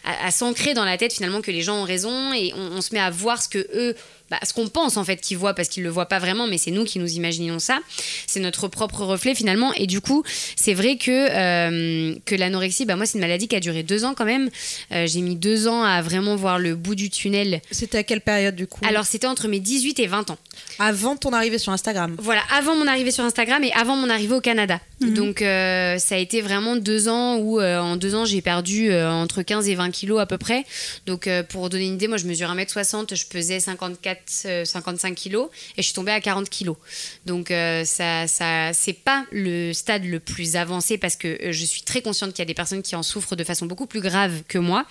à, 0.03 0.27
à 0.27 0.31
s'ancrer 0.31 0.73
dans 0.73 0.85
la 0.85 0.97
tête, 0.97 1.13
finalement, 1.13 1.41
que 1.41 1.51
les 1.51 1.61
gens 1.61 1.81
ont 1.81 1.85
raison 1.85 2.33
et 2.33 2.53
on, 2.55 2.77
on 2.77 2.81
se 2.81 2.93
met 2.93 2.99
à 2.99 3.09
voir 3.09 3.41
ce 3.41 3.49
que 3.49 3.67
eux 3.73 3.95
bah, 4.33 4.39
ce 4.41 4.51
qu'on 4.51 4.67
pense 4.67 4.97
en 4.97 5.03
fait 5.03 5.17
qu'ils 5.17 5.37
voient 5.37 5.53
parce 5.53 5.69
qu'ils 5.69 5.83
le 5.83 5.89
voient 5.89 6.07
pas 6.07 6.17
vraiment, 6.17 6.47
mais 6.47 6.57
c'est 6.57 6.71
nous 6.71 6.85
qui 6.85 6.97
nous 6.97 7.11
imaginons 7.11 7.59
ça. 7.59 7.77
C'est 8.25 8.39
notre 8.39 8.67
propre 8.67 9.03
reflet 9.03 9.35
finalement. 9.35 9.71
Et 9.73 9.85
du 9.85 10.01
coup, 10.01 10.23
c'est 10.55 10.73
vrai 10.73 10.97
que, 10.97 11.11
euh, 11.11 12.15
que 12.25 12.33
l'anorexie, 12.33 12.85
bah, 12.85 12.95
moi, 12.95 13.05
c'est 13.05 13.19
une 13.19 13.21
maladie 13.21 13.47
qui 13.47 13.55
a 13.55 13.59
duré 13.59 13.83
deux 13.83 14.05
ans 14.05 14.15
quand 14.15 14.25
même. 14.25 14.49
Euh, 14.91 15.05
j'ai 15.05 15.21
mis 15.21 15.35
deux 15.35 15.67
ans 15.67 15.83
à 15.83 16.01
vraiment 16.01 16.35
voir 16.35 16.57
le 16.57 16.73
bout 16.73 16.95
du 16.95 17.11
tunnel. 17.11 17.61
C'était 17.69 17.99
à 17.99 18.03
quelle 18.03 18.21
période 18.21 18.55
du 18.55 18.65
coup? 18.65 18.81
Alors, 18.87 19.05
c'était 19.05 19.27
entre 19.27 19.47
mes 19.47 19.59
18 19.59 19.99
et 19.99 20.07
20 20.07 20.31
ans. 20.31 20.39
Avant 20.79 21.15
ton 21.15 21.31
arrivée 21.31 21.59
sur 21.59 21.71
Instagram? 21.71 22.15
Voilà, 22.17 22.41
avant 22.57 22.75
mon 22.75 22.87
arrivée 22.87 23.11
sur 23.11 23.23
Instagram 23.23 23.63
et 23.63 23.71
avant 23.73 23.95
mon 23.95 24.09
arrivée 24.09 24.33
au 24.33 24.41
Canada. 24.41 24.79
Donc, 24.99 25.43
euh, 25.43 25.99
ça 25.99 26.15
a 26.15 26.17
été 26.17 26.41
vraiment 26.41 26.75
deux 26.75 27.07
ans 27.07 27.37
où, 27.37 27.61
en 27.61 27.97
deux 27.97 28.15
ans, 28.15 28.25
j'ai 28.25 28.41
perdu 28.41 28.91
entre 28.91 29.43
15 29.43 29.67
et 29.69 29.75
20 29.75 29.91
kilos 29.91 30.19
à 30.19 30.25
peu 30.25 30.39
près. 30.39 30.65
Donc, 31.05 31.29
pour 31.49 31.69
donner 31.69 31.85
une 31.85 31.95
idée, 31.95 32.07
moi, 32.07 32.17
je 32.17 32.25
mesure 32.25 32.49
1m60, 32.49 33.15
je 33.15 33.25
pesais 33.25 33.59
54, 33.59 34.22
euh, 34.45 34.65
55 34.65 35.15
kilos 35.15 35.49
et 35.77 35.81
je 35.81 35.87
suis 35.87 35.93
tombée 35.93 36.11
à 36.11 36.21
40 36.21 36.49
kilos. 36.49 36.77
Donc, 37.25 37.51
euh, 37.51 37.85
ça, 37.85 38.27
ça, 38.27 38.71
c'est 38.73 38.93
pas 38.93 39.25
le 39.31 39.73
stade 39.73 40.05
le 40.05 40.19
plus 40.19 40.55
avancé 40.55 40.97
parce 40.97 41.15
que 41.15 41.27
euh, 41.27 41.51
je 41.51 41.65
suis 41.65 41.81
très 41.83 42.01
consciente 42.01 42.31
qu'il 42.31 42.39
y 42.39 42.43
a 42.43 42.45
des 42.45 42.53
personnes 42.53 42.81
qui 42.81 42.95
en 42.95 43.03
souffrent 43.03 43.35
de 43.35 43.43
façon 43.43 43.65
beaucoup 43.65 43.87
plus 43.87 44.01
grave 44.01 44.43
que 44.47 44.57
moi. 44.57 44.85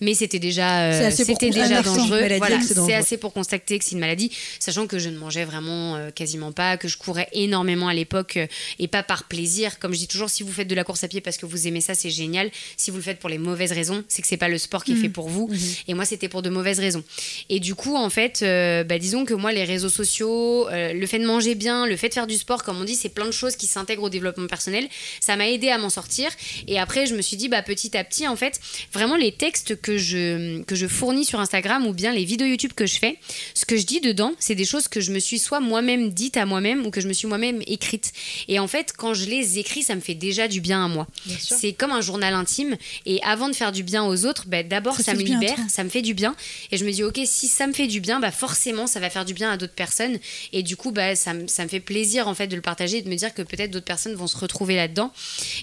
Mais 0.00 0.14
c'était 0.14 0.38
déjà, 0.38 0.84
euh, 0.84 1.10
c'était 1.10 1.50
déjà 1.50 1.82
dangereux. 1.82 2.22
Voilà, 2.38 2.60
c'est 2.60 2.94
assez 2.94 3.16
pour 3.16 3.32
constater 3.32 3.78
que 3.78 3.84
c'est 3.84 3.92
une 3.92 4.00
maladie, 4.00 4.30
sachant 4.58 4.86
que 4.86 4.98
je 4.98 5.08
ne 5.08 5.18
mangeais 5.18 5.44
vraiment 5.44 5.96
euh, 5.96 6.10
quasiment 6.10 6.52
pas, 6.52 6.76
que 6.76 6.88
je 6.88 6.96
courais 6.96 7.28
énormément 7.32 7.88
à 7.88 7.94
l'époque 7.94 8.36
euh, 8.36 8.46
et 8.78 8.88
pas 8.88 9.02
par 9.02 9.24
plaisir. 9.24 9.78
Comme 9.78 9.92
je 9.92 9.98
dis 9.98 10.08
toujours, 10.08 10.30
si 10.30 10.42
vous 10.42 10.52
faites 10.52 10.68
de 10.68 10.74
la 10.74 10.84
course 10.84 11.04
à 11.04 11.08
pied 11.08 11.20
parce 11.20 11.36
que 11.36 11.46
vous 11.46 11.66
aimez 11.66 11.80
ça, 11.80 11.94
c'est 11.94 12.10
génial. 12.10 12.50
Si 12.76 12.90
vous 12.90 12.96
le 12.96 13.02
faites 13.02 13.18
pour 13.18 13.28
les 13.28 13.38
mauvaises 13.38 13.72
raisons, 13.72 14.04
c'est 14.08 14.22
que 14.22 14.28
c'est 14.28 14.36
pas 14.36 14.48
le 14.48 14.58
sport 14.58 14.84
qui 14.84 14.92
est 14.92 14.96
fait 14.96 15.08
pour 15.08 15.28
vous. 15.28 15.50
Et 15.88 15.94
moi, 15.94 16.04
c'était 16.04 16.28
pour 16.28 16.42
de 16.42 16.50
mauvaises 16.50 16.80
raisons. 16.80 17.04
Et 17.48 17.60
du 17.60 17.74
coup, 17.74 17.96
en 17.96 18.10
fait, 18.10 18.40
euh, 18.60 18.84
bah, 18.84 18.98
disons 18.98 19.24
que 19.24 19.34
moi, 19.34 19.52
les 19.52 19.64
réseaux 19.64 19.88
sociaux, 19.88 20.68
euh, 20.68 20.92
le 20.92 21.06
fait 21.06 21.18
de 21.18 21.26
manger 21.26 21.54
bien, 21.54 21.86
le 21.86 21.96
fait 21.96 22.08
de 22.08 22.14
faire 22.14 22.26
du 22.26 22.36
sport, 22.36 22.62
comme 22.62 22.80
on 22.80 22.84
dit, 22.84 22.94
c'est 22.94 23.08
plein 23.08 23.26
de 23.26 23.30
choses 23.32 23.56
qui 23.56 23.66
s'intègrent 23.66 24.04
au 24.04 24.08
développement 24.08 24.46
personnel. 24.46 24.88
Ça 25.20 25.36
m'a 25.36 25.48
aidé 25.48 25.68
à 25.68 25.78
m'en 25.78 25.90
sortir. 25.90 26.30
Et 26.68 26.78
après, 26.78 27.06
je 27.06 27.14
me 27.14 27.22
suis 27.22 27.36
dit, 27.36 27.48
bah, 27.48 27.62
petit 27.62 27.96
à 27.96 28.04
petit, 28.04 28.26
en 28.28 28.36
fait, 28.36 28.60
vraiment 28.92 29.16
les 29.16 29.32
textes 29.32 29.80
que 29.80 29.98
je, 29.98 30.62
que 30.62 30.74
je 30.74 30.86
fournis 30.86 31.24
sur 31.24 31.40
Instagram 31.40 31.86
ou 31.86 31.92
bien 31.92 32.12
les 32.12 32.24
vidéos 32.24 32.46
YouTube 32.46 32.72
que 32.74 32.86
je 32.86 32.98
fais, 32.98 33.16
ce 33.54 33.64
que 33.64 33.76
je 33.76 33.84
dis 33.84 34.00
dedans, 34.00 34.32
c'est 34.38 34.54
des 34.54 34.64
choses 34.64 34.88
que 34.88 35.00
je 35.00 35.12
me 35.12 35.18
suis 35.18 35.38
soit 35.38 35.60
moi-même 35.60 36.10
dites 36.10 36.36
à 36.36 36.46
moi-même 36.46 36.86
ou 36.86 36.90
que 36.90 37.00
je 37.00 37.08
me 37.08 37.12
suis 37.12 37.26
moi-même 37.26 37.62
écrites. 37.66 38.12
Et 38.48 38.58
en 38.58 38.68
fait, 38.68 38.92
quand 38.96 39.14
je 39.14 39.24
les 39.26 39.58
écris, 39.58 39.82
ça 39.82 39.94
me 39.94 40.00
fait 40.00 40.14
déjà 40.14 40.48
du 40.48 40.60
bien 40.60 40.84
à 40.84 40.88
moi. 40.88 41.06
C'est 41.38 41.72
comme 41.72 41.92
un 41.92 42.00
journal 42.00 42.34
intime. 42.34 42.76
Et 43.06 43.20
avant 43.22 43.48
de 43.48 43.54
faire 43.54 43.72
du 43.72 43.82
bien 43.82 44.04
aux 44.04 44.24
autres, 44.26 44.44
bah, 44.46 44.62
d'abord, 44.62 44.96
Ça 45.00 45.14
me 45.14 45.22
libère, 45.22 45.58
ça 45.68 45.84
me 45.84 45.88
fait 45.88 46.02
du 46.02 46.14
bien. 46.14 46.34
Et 46.70 46.76
je 46.76 46.84
me 46.84 46.90
dis, 46.90 47.02
ok, 47.02 47.18
si 47.24 47.48
ça 47.48 47.66
me 47.66 47.72
fait 47.72 47.86
du 47.86 48.00
bien, 48.00 48.20
bah, 48.20 48.30
forcément, 48.30 48.49
ça 48.86 49.00
va 49.00 49.10
faire 49.10 49.24
du 49.24 49.34
bien 49.34 49.50
à 49.50 49.56
d'autres 49.56 49.72
personnes. 49.74 50.18
Et 50.52 50.62
du 50.62 50.76
coup, 50.76 50.90
bah, 50.92 51.14
ça, 51.16 51.34
me- 51.34 51.46
ça 51.46 51.64
me 51.64 51.68
fait 51.68 51.80
plaisir 51.80 52.28
en 52.28 52.34
fait 52.34 52.46
de 52.46 52.56
le 52.56 52.62
partager 52.62 52.98
et 52.98 53.02
de 53.02 53.08
me 53.08 53.14
dire 53.16 53.32
que 53.34 53.42
peut-être 53.42 53.70
d'autres 53.70 53.84
personnes 53.84 54.14
vont 54.14 54.26
se 54.26 54.36
retrouver 54.36 54.76
là-dedans. 54.76 55.12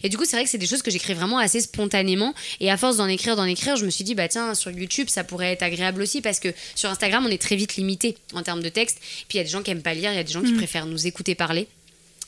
Et 0.03 0.09
du 0.09 0.17
coup, 0.17 0.25
c'est 0.25 0.35
vrai 0.35 0.43
que 0.45 0.49
c'est 0.49 0.57
des 0.57 0.67
choses 0.67 0.81
que 0.81 0.91
j'écris 0.91 1.13
vraiment 1.13 1.37
assez 1.39 1.61
spontanément. 1.61 2.33
Et 2.59 2.69
à 2.71 2.77
force 2.77 2.97
d'en 2.97 3.07
écrire, 3.07 3.35
d'en 3.35 3.45
écrire, 3.45 3.75
je 3.75 3.85
me 3.85 3.89
suis 3.89 4.03
dit, 4.03 4.15
bah 4.15 4.27
tiens, 4.27 4.53
sur 4.55 4.71
YouTube, 4.71 5.07
ça 5.09 5.23
pourrait 5.23 5.51
être 5.53 5.63
agréable 5.63 6.01
aussi 6.01 6.21
parce 6.21 6.39
que 6.39 6.49
sur 6.75 6.89
Instagram, 6.89 7.25
on 7.25 7.29
est 7.29 7.41
très 7.41 7.55
vite 7.55 7.75
limité 7.75 8.17
en 8.33 8.43
termes 8.43 8.61
de 8.63 8.69
texte. 8.69 8.97
Puis 9.27 9.35
il 9.35 9.37
y 9.37 9.41
a 9.41 9.43
des 9.43 9.49
gens 9.49 9.61
qui 9.63 9.71
aiment 9.71 9.81
pas 9.81 9.93
lire, 9.93 10.11
il 10.11 10.15
y 10.15 10.19
a 10.19 10.23
des 10.23 10.33
gens 10.33 10.41
qui 10.41 10.53
préfèrent 10.53 10.85
nous 10.85 11.07
écouter 11.07 11.35
parler. 11.35 11.67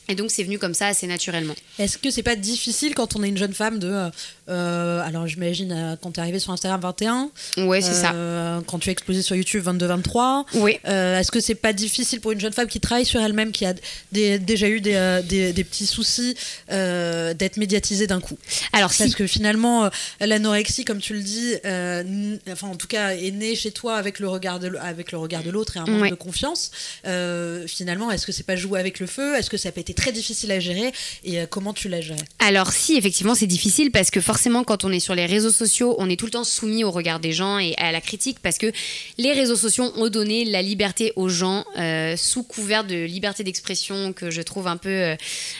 Et 0.08 0.16
donc, 0.16 0.32
c'est 0.32 0.42
venu 0.42 0.58
comme 0.58 0.74
ça 0.74 0.88
assez 0.88 1.06
naturellement. 1.06 1.54
Est-ce 1.78 1.96
que 1.96 2.10
c'est 2.10 2.24
pas 2.24 2.34
difficile 2.34 2.96
quand 2.96 3.14
on 3.14 3.22
est 3.22 3.28
une 3.28 3.36
jeune 3.36 3.54
femme 3.54 3.78
de. 3.78 3.86
euh, 3.86 4.10
euh, 4.50 5.00
alors 5.06 5.26
j'imagine 5.26 5.72
euh, 5.72 5.96
quand 6.00 6.12
t'es 6.12 6.20
arrivée 6.20 6.38
sur 6.38 6.52
Instagram 6.52 6.80
21, 6.80 7.30
Ouais, 7.58 7.80
c'est 7.80 7.94
ça. 7.94 8.12
euh, 8.14 8.60
quand 8.66 8.78
tu 8.78 8.88
es 8.88 8.92
explosé 8.92 9.22
sur 9.22 9.36
YouTube 9.36 9.64
22-23. 9.66 10.44
Oui. 10.54 10.78
Euh, 10.86 11.18
Est-ce 11.18 11.30
que 11.30 11.40
c'est 11.40 11.54
pas 11.54 11.72
difficile 11.72 12.20
pour 12.20 12.32
une 12.32 12.40
jeune 12.40 12.52
femme 12.52 12.66
qui 12.68 12.80
travaille 12.80 13.04
sur 13.06 13.20
elle-même, 13.20 13.52
qui 13.52 13.64
a 13.66 13.74
des- 14.12 14.38
déjà 14.38 14.68
eu 14.68 14.80
des, 14.80 14.94
euh, 14.94 15.22
des- 15.22 15.52
des 15.52 15.64
petits 15.64 15.86
soucis, 15.86 16.34
euh, 16.70 17.34
d'être 17.34 17.56
médiatisée 17.56 18.06
d'un 18.06 18.20
coup? 18.20 18.38
Alors, 18.72 18.90
Parce 18.96 19.10
si. 19.10 19.14
que 19.14 19.26
finalement, 19.26 19.84
euh, 19.84 19.88
l'anorexie, 20.20 20.84
comme 20.84 20.98
tu 21.00 21.14
le 21.14 21.20
dis, 21.20 21.54
euh, 21.64 22.36
enfin 22.50 22.68
en 22.68 22.76
tout 22.76 22.86
cas, 22.88 23.10
est 23.14 23.30
née 23.30 23.54
chez 23.54 23.70
toi 23.72 23.96
avec 23.96 24.18
le 24.18 24.28
regard 24.28 24.58
de, 24.60 24.68
l- 24.68 24.80
avec 24.82 25.12
le 25.12 25.18
regard 25.18 25.42
de 25.42 25.50
l'autre 25.50 25.76
et 25.76 25.80
un 25.80 25.86
manque 25.86 26.02
Ouais. 26.02 26.10
de 26.10 26.14
confiance. 26.14 26.70
Euh, 27.06 27.66
finalement, 27.66 28.10
est-ce 28.10 28.26
que 28.26 28.32
c'est 28.32 28.42
pas 28.46 28.56
jouer 28.56 28.80
avec 28.80 29.00
le 29.00 29.06
feu? 29.06 29.36
Est-ce 29.36 29.50
que 29.50 29.56
ça 29.56 29.70
pas 29.72 29.80
été 29.80 29.94
très 29.94 30.12
difficile 30.12 30.50
à 30.52 30.60
gérer? 30.60 30.92
Et 31.24 31.40
euh, 31.40 31.46
comment 31.48 31.72
tu 31.72 31.88
l'as 31.88 32.00
géré? 32.00 32.18
Alors 32.38 32.72
si, 32.72 32.96
effectivement, 32.96 33.34
c'est 33.34 33.46
difficile 33.46 33.90
parce 33.90 34.10
que 34.10 34.20
forcément, 34.20 34.39
quand 34.66 34.84
on 34.84 34.92
est 34.92 35.00
sur 35.00 35.14
les 35.14 35.26
réseaux 35.26 35.50
sociaux, 35.50 35.94
on 35.98 36.08
est 36.08 36.16
tout 36.16 36.24
le 36.24 36.30
temps 36.30 36.44
soumis 36.44 36.84
au 36.84 36.90
regard 36.90 37.20
des 37.20 37.32
gens 37.32 37.58
et 37.58 37.74
à 37.76 37.92
la 37.92 38.00
critique 38.00 38.38
parce 38.42 38.58
que 38.58 38.72
les 39.18 39.32
réseaux 39.32 39.56
sociaux 39.56 39.92
ont 39.96 40.08
donné 40.08 40.44
la 40.44 40.62
liberté 40.62 41.12
aux 41.16 41.28
gens 41.28 41.64
euh, 41.78 42.16
sous 42.16 42.42
couvert 42.42 42.84
de 42.84 43.04
liberté 43.04 43.44
d'expression 43.44 44.12
que 44.12 44.30
je 44.30 44.42
trouve 44.42 44.66
un 44.66 44.76
peu 44.76 44.88
euh, 44.88 45.16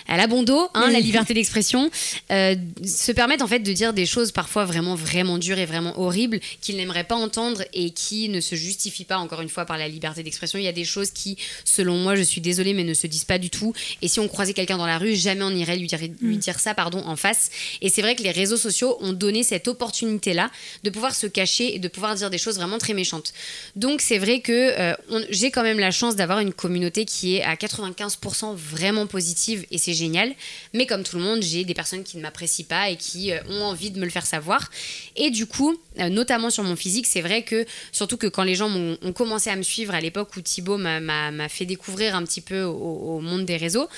à 0.08 0.16
la 0.16 0.26
bon 0.26 0.42
dos, 0.42 0.68
hein, 0.74 0.90
la 0.90 1.00
liberté 1.00 1.34
d'expression, 1.34 1.90
euh, 2.30 2.54
se 2.84 3.12
permettent 3.12 3.42
en 3.42 3.46
fait 3.46 3.60
de 3.60 3.72
dire 3.72 3.92
des 3.92 4.06
choses 4.06 4.32
parfois 4.32 4.64
vraiment, 4.64 4.94
vraiment 4.94 5.38
dures 5.38 5.58
et 5.58 5.66
vraiment 5.66 5.98
horribles 6.00 6.40
qu'ils 6.60 6.76
n'aimeraient 6.76 7.04
pas 7.04 7.16
entendre 7.16 7.62
et 7.72 7.90
qui 7.90 8.28
ne 8.28 8.40
se 8.40 8.54
justifient 8.54 9.04
pas, 9.04 9.18
encore 9.18 9.40
une 9.40 9.48
fois, 9.48 9.64
par 9.64 9.78
la 9.78 9.88
liberté 9.88 10.22
d'expression. 10.22 10.58
Il 10.58 10.64
y 10.64 10.68
a 10.68 10.72
des 10.72 10.84
choses 10.84 11.10
qui, 11.10 11.36
selon 11.64 11.96
moi, 11.96 12.14
je 12.16 12.22
suis 12.22 12.40
désolée, 12.40 12.74
mais 12.74 12.84
ne 12.84 12.94
se 12.94 13.06
disent 13.06 13.24
pas 13.24 13.38
du 13.38 13.50
tout. 13.50 13.74
Et 14.02 14.08
si 14.08 14.20
on 14.20 14.28
croisait 14.28 14.54
quelqu'un 14.54 14.78
dans 14.78 14.86
la 14.86 14.98
rue, 14.98 15.14
jamais 15.14 15.42
on 15.42 15.50
irait 15.50 15.76
lui 15.76 15.86
dire, 15.86 16.00
lui 16.20 16.38
dire 16.38 16.58
ça 16.58 16.74
pardon, 16.74 17.02
en 17.06 17.16
face. 17.16 17.50
Et 17.80 17.88
c'est 17.88 18.02
vrai 18.02 18.14
que 18.14 18.22
les 18.22 18.30
réseaux 18.30 18.56
sociaux 18.60 18.96
ont 19.00 19.12
donné 19.12 19.42
cette 19.42 19.66
opportunité-là 19.68 20.50
de 20.84 20.90
pouvoir 20.90 21.14
se 21.14 21.26
cacher 21.26 21.74
et 21.74 21.78
de 21.78 21.88
pouvoir 21.88 22.14
dire 22.14 22.30
des 22.30 22.38
choses 22.38 22.56
vraiment 22.56 22.78
très 22.78 22.94
méchantes. 22.94 23.32
Donc 23.76 24.00
c'est 24.00 24.18
vrai 24.18 24.40
que 24.40 24.52
euh, 24.52 24.94
j'ai 25.30 25.50
quand 25.50 25.62
même 25.62 25.78
la 25.80 25.90
chance 25.90 26.14
d'avoir 26.16 26.38
une 26.40 26.52
communauté 26.52 27.04
qui 27.04 27.36
est 27.36 27.42
à 27.42 27.54
95% 27.54 28.54
vraiment 28.54 29.06
positive 29.06 29.66
et 29.70 29.78
c'est 29.78 29.94
génial. 29.94 30.32
Mais 30.74 30.86
comme 30.86 31.02
tout 31.02 31.16
le 31.16 31.22
monde, 31.22 31.42
j'ai 31.42 31.64
des 31.64 31.74
personnes 31.74 32.04
qui 32.04 32.16
ne 32.16 32.22
m'apprécient 32.22 32.66
pas 32.68 32.90
et 32.90 32.96
qui 32.96 33.32
euh, 33.32 33.38
ont 33.48 33.62
envie 33.64 33.90
de 33.90 33.98
me 33.98 34.04
le 34.04 34.10
faire 34.10 34.26
savoir. 34.26 34.70
Et 35.16 35.30
du 35.30 35.46
coup, 35.46 35.76
euh, 35.98 36.08
notamment 36.08 36.50
sur 36.50 36.62
mon 36.62 36.76
physique, 36.76 37.06
c'est 37.06 37.20
vrai 37.22 37.42
que, 37.42 37.64
surtout 37.92 38.16
que 38.16 38.26
quand 38.26 38.42
les 38.44 38.54
gens 38.54 38.70
ont 38.70 39.12
commencé 39.12 39.50
à 39.50 39.56
me 39.56 39.62
suivre 39.62 39.94
à 39.94 40.00
l'époque 40.00 40.36
où 40.36 40.40
Thibaut 40.40 40.76
m'a- 40.78 41.48
fait 41.48 41.64
découvrir 41.64 42.14
un 42.14 42.24
petit 42.24 42.40
peu 42.40 42.62
au, 42.62 43.16
au 43.16 43.20
monde 43.20 43.44
des 43.44 43.56
réseaux, 43.56 43.88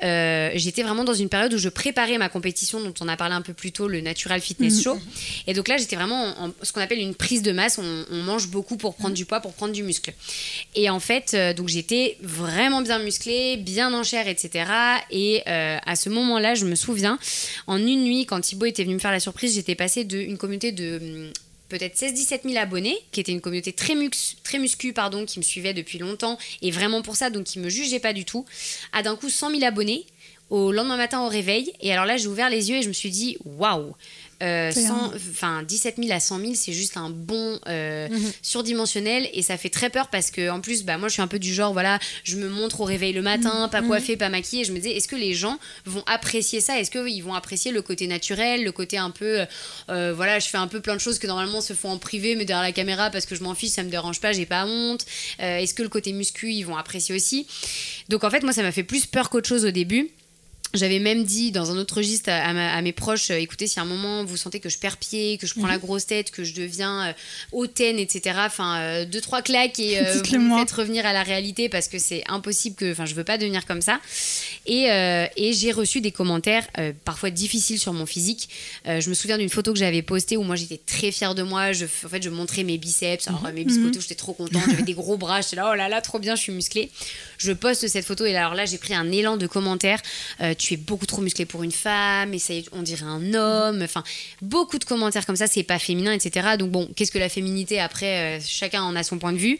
j'étais 0.00 0.82
vraiment 0.82 1.04
dans 1.04 1.14
une 1.14 1.28
période 1.28 1.52
où 1.54 1.58
je 1.58 1.68
préparais 1.68 2.18
ma 2.18 2.28
compétition 2.28 2.80
dont 2.80 2.94
on 3.00 3.08
a 3.08 3.16
parlé 3.16 3.34
un 3.34 3.42
peu 3.42 3.52
plus 3.52 3.72
tôt, 3.72 3.88
le 3.88 4.00
Natural 4.04 4.40
Fitness 4.40 4.82
Show. 4.82 4.98
Et 5.46 5.54
donc 5.54 5.68
là, 5.68 5.76
j'étais 5.76 5.96
vraiment 5.96 6.38
en, 6.38 6.48
en 6.48 6.52
ce 6.62 6.72
qu'on 6.72 6.80
appelle 6.80 7.00
une 7.00 7.14
prise 7.14 7.42
de 7.42 7.52
masse. 7.52 7.78
On, 7.78 8.04
on 8.10 8.22
mange 8.22 8.48
beaucoup 8.48 8.76
pour 8.76 8.94
prendre 8.94 9.14
du 9.14 9.24
poids, 9.24 9.40
pour 9.40 9.52
prendre 9.52 9.72
du 9.72 9.82
muscle. 9.82 10.12
Et 10.74 10.88
en 10.90 11.00
fait, 11.00 11.32
euh, 11.34 11.52
donc 11.54 11.68
j'étais 11.68 12.16
vraiment 12.22 12.82
bien 12.82 12.98
musclée, 12.98 13.56
bien 13.56 13.92
en 13.92 14.02
chair, 14.02 14.28
etc. 14.28 14.70
Et 15.10 15.42
euh, 15.46 15.78
à 15.84 15.96
ce 15.96 16.08
moment-là, 16.10 16.54
je 16.54 16.66
me 16.66 16.74
souviens, 16.74 17.18
en 17.66 17.78
une 17.78 18.04
nuit, 18.04 18.26
quand 18.26 18.40
Thibaut 18.40 18.66
était 18.66 18.84
venu 18.84 18.94
me 18.94 19.00
faire 19.00 19.12
la 19.12 19.20
surprise, 19.20 19.54
j'étais 19.54 19.74
passée 19.74 20.04
d'une 20.04 20.38
communauté 20.38 20.72
de 20.72 20.98
hum, 21.02 21.32
peut-être 21.68 21.96
16-17 21.96 22.40
000 22.44 22.56
abonnés, 22.56 22.96
qui 23.10 23.20
était 23.20 23.32
une 23.32 23.40
communauté 23.40 23.72
très, 23.72 23.94
mux, 23.94 24.10
très 24.44 24.58
muscu, 24.58 24.92
pardon, 24.92 25.24
qui 25.24 25.38
me 25.38 25.44
suivait 25.44 25.74
depuis 25.74 25.98
longtemps, 25.98 26.38
et 26.62 26.70
vraiment 26.70 27.02
pour 27.02 27.16
ça, 27.16 27.30
donc 27.30 27.44
qui 27.44 27.58
me 27.58 27.68
jugeait 27.68 28.00
pas 28.00 28.12
du 28.12 28.24
tout, 28.24 28.44
à 28.92 29.02
d'un 29.02 29.16
coup 29.16 29.28
100 29.28 29.50
000 29.50 29.64
abonnés, 29.64 30.06
au 30.54 30.72
lendemain 30.72 30.96
matin 30.96 31.20
au 31.24 31.28
réveil, 31.28 31.72
et 31.80 31.92
alors 31.92 32.04
là 32.04 32.16
j'ai 32.16 32.28
ouvert 32.28 32.50
les 32.50 32.70
yeux 32.70 32.76
et 32.76 32.82
je 32.82 32.88
me 32.88 32.92
suis 32.92 33.10
dit, 33.10 33.36
waouh 33.44 33.94
euh, 34.42 34.70
C'est 34.74 34.82
100 34.88 34.94
un- 34.94 35.12
enfin 35.14 35.62
17 35.62 35.96
000 35.96 36.10
à 36.12 36.18
100 36.20 36.38
000 36.40 36.52
c'est 36.54 36.72
juste 36.72 36.96
un 36.96 37.08
bon 37.08 37.58
euh, 37.68 38.08
Mhm. 38.10 38.32
surdimensionnel. 38.42 39.28
Et 39.32 39.42
ça 39.42 39.56
fait 39.56 39.68
très 39.70 39.90
peur 39.90 40.08
parce 40.08 40.30
que 40.30 40.50
en 40.50 40.60
plus 40.60 40.82
bah 40.84 40.98
moi 40.98 41.08
je 41.08 41.14
suis 41.14 41.22
un 41.22 41.28
peu 41.28 41.38
du 41.38 41.54
genre 41.54 41.72
voilà 41.72 41.98
je 42.24 42.36
me 42.36 42.48
montre 42.48 42.80
au 42.80 42.84
réveil 42.84 43.12
le 43.12 43.22
matin 43.22 43.68
pas 43.68 43.80
coiffée 43.80 44.16
pas 44.16 44.28
maquillée. 44.28 44.62
Et 44.62 44.64
je 44.64 44.72
me 44.72 44.78
disais 44.78 44.96
est-ce 44.96 45.08
que 45.08 45.16
les 45.16 45.34
gens 45.34 45.58
vont 45.86 46.02
apprécier 46.06 46.60
ça? 46.60 46.78
Est-ce 46.80 46.90
qu'ils 46.90 47.22
vont 47.22 47.34
apprécier 47.34 47.70
le 47.72 47.80
côté 47.80 48.06
naturel 48.06 48.64
le 48.64 48.72
côté 48.72 48.98
un 48.98 49.10
peu 49.10 49.44
euh, 49.88 50.12
voilà 50.14 50.38
je 50.40 50.48
fais 50.48 50.58
un 50.58 50.66
peu 50.68 50.80
plein 50.80 50.94
de 50.96 51.00
choses 51.00 51.18
que 51.18 51.26
normalement 51.28 51.60
se 51.60 51.72
font 51.72 51.90
en 51.90 51.98
privé 51.98 52.34
mais 52.36 52.44
derrière 52.44 52.64
la 52.64 52.72
caméra 52.72 53.10
parce 53.10 53.26
que 53.26 53.34
je 53.36 53.42
m'en 53.42 53.54
fiche 53.54 53.70
ça 53.70 53.82
me 53.84 53.90
dérange 53.90 54.20
pas 54.20 54.32
j'ai 54.32 54.46
pas 54.46 54.66
honte. 54.66 55.06
Euh, 55.40 55.58
est-ce 55.58 55.74
que 55.74 55.82
le 55.82 55.88
côté 55.88 56.12
muscu 56.12 56.52
ils 56.52 56.64
vont 56.64 56.76
apprécier 56.76 57.14
aussi? 57.14 57.46
Donc 58.08 58.24
en 58.24 58.30
fait 58.30 58.42
moi 58.42 58.52
ça 58.52 58.62
m'a 58.62 58.72
fait 58.72 58.82
plus 58.84 59.06
peur 59.06 59.30
qu'autre 59.30 59.48
chose 59.48 59.64
au 59.64 59.70
début 59.70 60.10
j'avais 60.74 60.98
même 60.98 61.24
dit 61.24 61.50
dans 61.52 61.70
un 61.70 61.76
autre 61.76 61.96
registre 61.96 62.28
à, 62.30 62.36
à 62.36 62.52
ma- 62.52 62.72
à 62.74 62.82
mes 62.82 62.92
proches, 62.92 63.30
euh, 63.30 63.36
écoutez, 63.36 63.66
si 63.66 63.78
à 63.78 63.82
un 63.82 63.86
moment 63.86 64.24
vous 64.24 64.36
sentez 64.36 64.60
que 64.60 64.68
je 64.68 64.78
perds 64.78 64.96
pied, 64.98 65.38
que 65.38 65.46
je 65.46 65.54
prends 65.54 65.66
la 65.68 65.78
grosse 65.78 66.06
tête, 66.06 66.30
que 66.30 66.44
je 66.44 66.52
deviens 66.54 67.08
euh, 67.08 67.12
hautaine, 67.52 67.98
etc., 67.98 68.36
enfin, 68.44 68.78
euh, 68.78 69.04
deux, 69.04 69.20
trois 69.20 69.42
claques 69.42 69.78
et 69.78 69.98
vous 70.14 70.22
me 70.38 70.58
faites 70.58 70.70
revenir 70.72 71.06
à 71.06 71.12
la 71.12 71.22
réalité 71.22 71.68
parce 71.68 71.88
que 71.88 71.98
c'est 71.98 72.22
impossible 72.28 72.76
que, 72.76 72.92
enfin, 72.92 73.06
je 73.06 73.14
veux 73.14 73.24
pas 73.24 73.38
devenir 73.38 73.66
comme 73.66 73.80
ça. 73.82 74.00
Et, 74.66 74.84
et 75.36 75.52
j'ai 75.52 75.72
reçu 75.72 76.00
des 76.00 76.10
commentaires 76.10 76.66
parfois 77.04 77.30
difficiles 77.30 77.78
sur 77.78 77.92
mon 77.92 78.06
physique. 78.06 78.48
Je 78.86 79.08
me 79.08 79.14
souviens 79.14 79.38
d'une 79.38 79.48
photo 79.50 79.72
que 79.72 79.78
j'avais 79.78 80.02
postée 80.02 80.36
où 80.36 80.42
moi 80.42 80.56
j'étais 80.56 80.78
très 80.84 81.12
fière 81.12 81.34
de 81.34 81.42
moi. 81.42 81.72
Je, 81.72 81.84
en 81.84 82.08
fait, 82.08 82.22
je 82.22 82.30
montrais 82.30 82.64
mes 82.64 82.78
biceps, 82.78 83.28
alors, 83.28 83.42
mes 83.54 83.64
biscottos, 83.64 84.00
j'étais 84.00 84.14
trop 84.14 84.32
contente. 84.32 84.62
J'avais 84.70 84.82
des 84.82 84.94
gros 84.94 85.16
bras, 85.16 85.40
j'étais 85.42 85.56
là, 85.56 85.68
oh 85.70 85.74
là 85.74 85.88
là, 85.88 86.00
trop 86.00 86.18
bien, 86.18 86.34
je 86.34 86.40
suis 86.42 86.52
musclée. 86.52 86.90
Je 87.38 87.52
poste 87.52 87.86
cette 87.88 88.04
photo 88.06 88.24
et 88.24 88.34
alors 88.36 88.54
là, 88.54 88.64
j'ai 88.64 88.78
pris 88.78 88.94
un 88.94 89.10
élan 89.12 89.36
de 89.36 89.46
commentaires. 89.46 90.00
Tu 90.64 90.74
es 90.74 90.76
beaucoup 90.76 91.06
trop 91.06 91.20
musclé 91.20 91.44
pour 91.44 91.62
une 91.62 91.72
femme, 91.72 92.32
et 92.32 92.38
ça, 92.38 92.54
on 92.72 92.82
dirait 92.82 93.04
un 93.04 93.34
homme. 93.34 93.82
Enfin, 93.82 94.02
beaucoup 94.40 94.78
de 94.78 94.84
commentaires 94.84 95.26
comme 95.26 95.36
ça, 95.36 95.46
c'est 95.46 95.62
pas 95.62 95.78
féminin, 95.78 96.12
etc. 96.12 96.56
Donc 96.58 96.70
bon, 96.70 96.88
qu'est-ce 96.96 97.12
que 97.12 97.18
la 97.18 97.28
féminité 97.28 97.80
Après, 97.80 98.38
euh, 98.38 98.40
chacun 98.44 98.82
en 98.82 98.96
a 98.96 99.02
son 99.02 99.18
point 99.18 99.32
de 99.32 99.38
vue. 99.38 99.58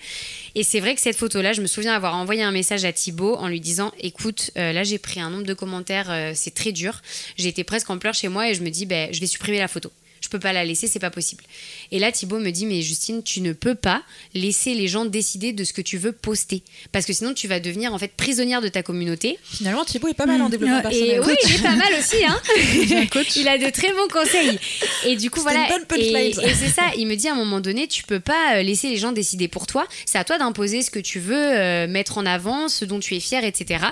Et 0.54 0.62
c'est 0.62 0.80
vrai 0.80 0.94
que 0.94 1.00
cette 1.00 1.16
photo-là, 1.16 1.52
je 1.52 1.60
me 1.60 1.66
souviens 1.66 1.94
avoir 1.94 2.14
envoyé 2.14 2.42
un 2.42 2.52
message 2.52 2.84
à 2.84 2.92
Thibaut 2.92 3.36
en 3.36 3.48
lui 3.48 3.60
disant 3.60 3.92
Écoute, 4.00 4.50
euh, 4.56 4.72
là 4.72 4.82
j'ai 4.82 4.98
pris 4.98 5.20
un 5.20 5.30
nombre 5.30 5.44
de 5.44 5.54
commentaires, 5.54 6.10
euh, 6.10 6.32
c'est 6.34 6.54
très 6.54 6.72
dur. 6.72 7.02
J'ai 7.36 7.48
été 7.48 7.64
presque 7.64 7.90
en 7.90 7.98
pleurs 7.98 8.14
chez 8.14 8.28
moi 8.28 8.48
et 8.48 8.54
je 8.54 8.62
me 8.62 8.70
dis 8.70 8.86
ben, 8.86 9.12
Je 9.12 9.20
vais 9.20 9.26
supprimer 9.26 9.58
la 9.58 9.68
photo. 9.68 9.92
Je 10.24 10.30
peux 10.30 10.38
pas 10.38 10.54
la 10.54 10.64
laisser, 10.64 10.88
c'est 10.88 10.98
pas 10.98 11.10
possible. 11.10 11.44
Et 11.92 11.98
là, 11.98 12.10
Thibaut 12.10 12.38
me 12.38 12.50
dit 12.50 12.64
Mais 12.64 12.80
Justine, 12.80 13.22
tu 13.22 13.42
ne 13.42 13.52
peux 13.52 13.74
pas 13.74 14.02
laisser 14.32 14.72
les 14.72 14.88
gens 14.88 15.04
décider 15.04 15.52
de 15.52 15.64
ce 15.64 15.74
que 15.74 15.82
tu 15.82 15.98
veux 15.98 16.12
poster. 16.12 16.62
Parce 16.92 17.04
que 17.04 17.12
sinon, 17.12 17.34
tu 17.34 17.46
vas 17.46 17.60
devenir 17.60 17.92
en 17.92 17.98
fait 17.98 18.12
prisonnière 18.16 18.62
de 18.62 18.68
ta 18.68 18.82
communauté. 18.82 19.38
Finalement, 19.44 19.84
Thibaut 19.84 20.08
est 20.08 20.14
pas 20.14 20.24
mal 20.24 20.40
en 20.40 20.48
développement 20.48 20.78
Et 20.78 20.82
personnel. 20.82 21.20
oui, 21.26 21.34
il 21.44 21.54
est 21.56 21.62
pas 21.62 21.76
mal 21.76 21.92
aussi. 21.98 22.24
Hein 22.24 22.40
il 23.36 23.48
a 23.48 23.58
de 23.58 23.68
très 23.70 23.92
bons 23.92 24.08
conseils. 24.10 24.58
Et 25.04 25.16
du 25.16 25.30
coup, 25.30 25.40
voilà. 25.42 25.64
une 25.66 25.68
bonne 25.68 26.00
Et, 26.00 26.10
punchline. 26.32 26.40
et 26.50 26.54
c'est 26.54 26.70
ça, 26.70 26.84
il 26.96 27.06
me 27.06 27.16
dit 27.16 27.28
à 27.28 27.32
un 27.32 27.36
moment 27.36 27.60
donné, 27.60 27.86
tu 27.86 28.02
peux 28.04 28.20
pas 28.20 28.56
euh, 28.56 28.62
laisser 28.62 28.88
les 28.88 28.96
gens 28.96 29.12
décider 29.12 29.48
pour 29.48 29.66
toi. 29.66 29.86
C'est 30.06 30.16
à 30.16 30.24
toi 30.24 30.38
d'imposer 30.38 30.80
ce 30.80 30.90
que 30.90 31.00
tu 31.00 31.20
veux 31.20 31.36
euh, 31.36 31.86
mettre 31.86 32.16
en 32.16 32.24
avant, 32.24 32.68
ce 32.68 32.86
dont 32.86 32.98
tu 32.98 33.14
es 33.14 33.20
fier, 33.20 33.44
etc. 33.44 33.84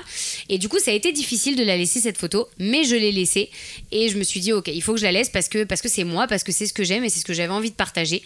Et 0.49 0.57
du 0.57 0.71
coup, 0.71 0.79
ça 0.79 0.93
a 0.93 0.95
été 0.95 1.13
difficile 1.13 1.57
de 1.57 1.63
la 1.65 1.77
laisser 1.77 2.01
cette 2.01 2.17
photo, 2.17 2.49
mais 2.59 2.85
je 2.85 2.95
l'ai 2.97 3.13
laissée. 3.13 3.51
Et 3.91 4.09
je 4.09 4.17
me 4.17 4.23
suis 4.23 4.41
dit, 4.41 4.53
ok, 4.53 4.69
il 4.69 4.83
faut 4.83 4.95
que 4.95 4.99
je 5.01 5.05
la 5.05 5.13
laisse 5.13 5.29
parce 5.29 5.49
que 5.49 5.65
parce 5.65 5.83
que 5.83 5.89
c'est 5.89 6.05
moi, 6.05 6.22
parce 6.27 6.43
que 6.43 6.53
c'est 6.53 6.67
ce 6.67 6.73
que 6.73 6.85
j'aime 6.85 7.05
et 7.05 7.09
c'est 7.09 7.21
ce 7.21 7.25
que 7.25 7.33
j'avais 7.33 7.53
envie 7.53 7.71
de 7.71 7.77
partager. 7.77 8.23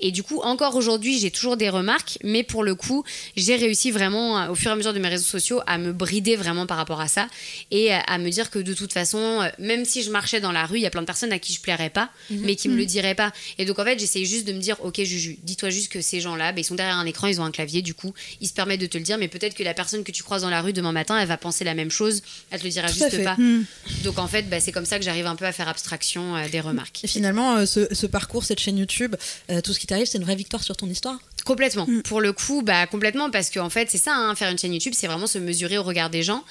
Et 0.00 0.10
du 0.10 0.22
coup, 0.22 0.40
encore 0.40 0.76
aujourd'hui, 0.76 1.18
j'ai 1.18 1.30
toujours 1.30 1.56
des 1.56 1.68
remarques, 1.68 2.18
mais 2.22 2.42
pour 2.42 2.62
le 2.62 2.74
coup, 2.74 3.04
j'ai 3.36 3.56
réussi 3.56 3.90
vraiment, 3.90 4.38
euh, 4.38 4.48
au 4.50 4.54
fur 4.54 4.70
et 4.70 4.74
à 4.74 4.76
mesure 4.76 4.92
de 4.92 4.98
mes 4.98 5.08
réseaux 5.08 5.24
sociaux, 5.24 5.60
à 5.66 5.78
me 5.78 5.92
brider 5.92 6.36
vraiment 6.36 6.66
par 6.66 6.76
rapport 6.76 7.00
à 7.00 7.08
ça 7.08 7.28
et 7.70 7.94
euh, 7.94 7.98
à 8.06 8.18
me 8.18 8.30
dire 8.30 8.50
que 8.50 8.58
de 8.58 8.74
toute 8.74 8.92
façon, 8.92 9.18
euh, 9.18 9.48
même 9.58 9.84
si 9.84 10.02
je 10.02 10.10
marchais 10.10 10.40
dans 10.40 10.52
la 10.52 10.66
rue, 10.66 10.78
il 10.78 10.82
y 10.82 10.86
a 10.86 10.90
plein 10.90 11.02
de 11.02 11.06
personnes 11.06 11.32
à 11.32 11.38
qui 11.38 11.52
je 11.52 11.60
plairais 11.60 11.90
pas, 11.90 12.10
mais 12.30 12.56
qui 12.56 12.68
me 12.68 12.76
le 12.76 12.84
diraient 12.84 13.14
pas. 13.14 13.32
Et 13.58 13.64
donc, 13.64 13.78
en 13.78 13.84
fait, 13.84 13.98
j'essayais 13.98 14.24
juste 14.24 14.46
de 14.46 14.52
me 14.52 14.58
dire, 14.58 14.76
ok, 14.80 15.02
Juju, 15.02 15.38
dis-toi 15.42 15.70
juste 15.70 15.90
que 15.92 16.00
ces 16.00 16.20
gens-là, 16.20 16.52
bah, 16.52 16.60
ils 16.60 16.64
sont 16.64 16.74
derrière 16.74 16.96
un 16.96 17.06
écran, 17.06 17.26
ils 17.26 17.40
ont 17.40 17.44
un 17.44 17.50
clavier, 17.50 17.82
du 17.82 17.94
coup, 17.94 18.12
ils 18.40 18.48
se 18.48 18.52
permettent 18.52 18.80
de 18.80 18.86
te 18.86 18.98
le 18.98 19.04
dire, 19.04 19.18
mais 19.18 19.28
peut-être 19.28 19.54
que 19.54 19.62
la 19.62 19.74
personne 19.74 20.04
que 20.04 20.12
tu 20.12 20.22
croises 20.22 20.42
dans 20.42 20.50
la 20.50 20.62
rue 20.62 20.72
demain 20.72 20.92
matin, 20.92 21.18
elle 21.18 21.28
va 21.28 21.36
penser 21.36 21.64
la 21.64 21.74
même 21.74 21.90
chose, 21.90 22.22
elle 22.50 22.60
te 22.60 22.64
le 22.64 22.70
dira 22.70 22.88
Tout 22.88 22.94
juste 22.94 23.24
pas. 23.24 23.36
Mm. 23.36 23.64
Donc, 24.04 24.18
en 24.18 24.28
fait, 24.28 24.48
bah, 24.48 24.60
c'est 24.60 24.72
comme 24.72 24.86
ça 24.86 24.98
que 24.98 25.04
j'arrive 25.04 25.26
un 25.26 25.36
peu 25.36 25.44
à 25.44 25.52
faire 25.52 25.68
abstraction 25.68 26.36
euh, 26.36 26.48
des 26.48 26.60
remarques. 26.60 27.04
Et 27.04 27.08
euh, 27.40 27.66
ce, 27.66 27.92
ce 27.94 28.06
parcours, 28.06 28.44
cette 28.44 28.60
chaîne 28.60 28.78
YouTube, 28.78 29.16
euh, 29.50 29.60
tout 29.60 29.72
ce 29.72 29.78
qui 29.78 29.86
t'arrive, 29.86 30.06
c'est 30.06 30.18
une 30.18 30.24
vraie 30.24 30.36
victoire 30.36 30.62
sur 30.62 30.76
ton 30.76 30.86
histoire. 30.86 31.18
Complètement. 31.48 31.86
Mm. 31.88 32.02
Pour 32.02 32.20
le 32.20 32.34
coup, 32.34 32.60
bah 32.60 32.86
complètement 32.86 33.30
parce 33.30 33.48
qu'en 33.48 33.70
fait, 33.70 33.88
c'est 33.90 33.96
ça, 33.96 34.14
hein, 34.14 34.34
faire 34.34 34.50
une 34.50 34.58
chaîne 34.58 34.74
YouTube, 34.74 34.92
c'est 34.94 35.06
vraiment 35.06 35.26
se 35.26 35.38
mesurer 35.38 35.78
au 35.78 35.82
regard 35.82 36.10
des 36.10 36.22
gens. 36.22 36.44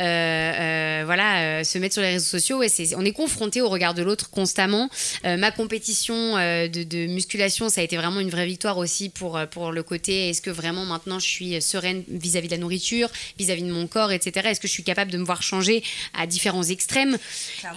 Euh, 0.00 0.02
euh, 0.02 1.02
voilà, 1.04 1.60
euh, 1.60 1.62
se 1.62 1.78
mettre 1.78 1.92
sur 1.92 2.02
les 2.02 2.08
réseaux 2.08 2.26
sociaux. 2.26 2.60
Et 2.64 2.68
c'est, 2.68 2.96
on 2.96 3.04
est 3.04 3.12
confronté 3.12 3.62
au 3.62 3.68
regard 3.68 3.94
de 3.94 4.02
l'autre 4.02 4.28
constamment. 4.28 4.90
Ma 5.22 5.52
compétition 5.52 6.34
de, 6.34 6.82
de 6.82 7.06
musculation, 7.06 7.68
ça 7.68 7.80
a 7.80 7.84
été 7.84 7.96
vraiment 7.96 8.18
une 8.18 8.30
vraie 8.30 8.46
victoire 8.46 8.78
aussi 8.78 9.08
pour, 9.08 9.38
pour 9.52 9.70
le 9.70 9.82
côté 9.84 10.30
est-ce 10.30 10.42
que 10.42 10.50
vraiment 10.50 10.84
maintenant 10.84 11.20
je 11.20 11.26
suis 11.26 11.62
sereine 11.62 12.02
vis-à-vis 12.08 12.48
de 12.48 12.54
la 12.54 12.58
nourriture, 12.58 13.08
vis-à-vis 13.38 13.62
de 13.62 13.70
mon 13.70 13.86
corps, 13.86 14.10
etc. 14.10 14.48
Est-ce 14.48 14.58
que 14.58 14.66
je 14.66 14.72
suis 14.72 14.82
capable 14.82 15.12
de 15.12 15.18
me 15.18 15.24
voir 15.24 15.42
changer 15.42 15.84
à 16.18 16.26
différents 16.26 16.64
extrêmes? 16.64 17.16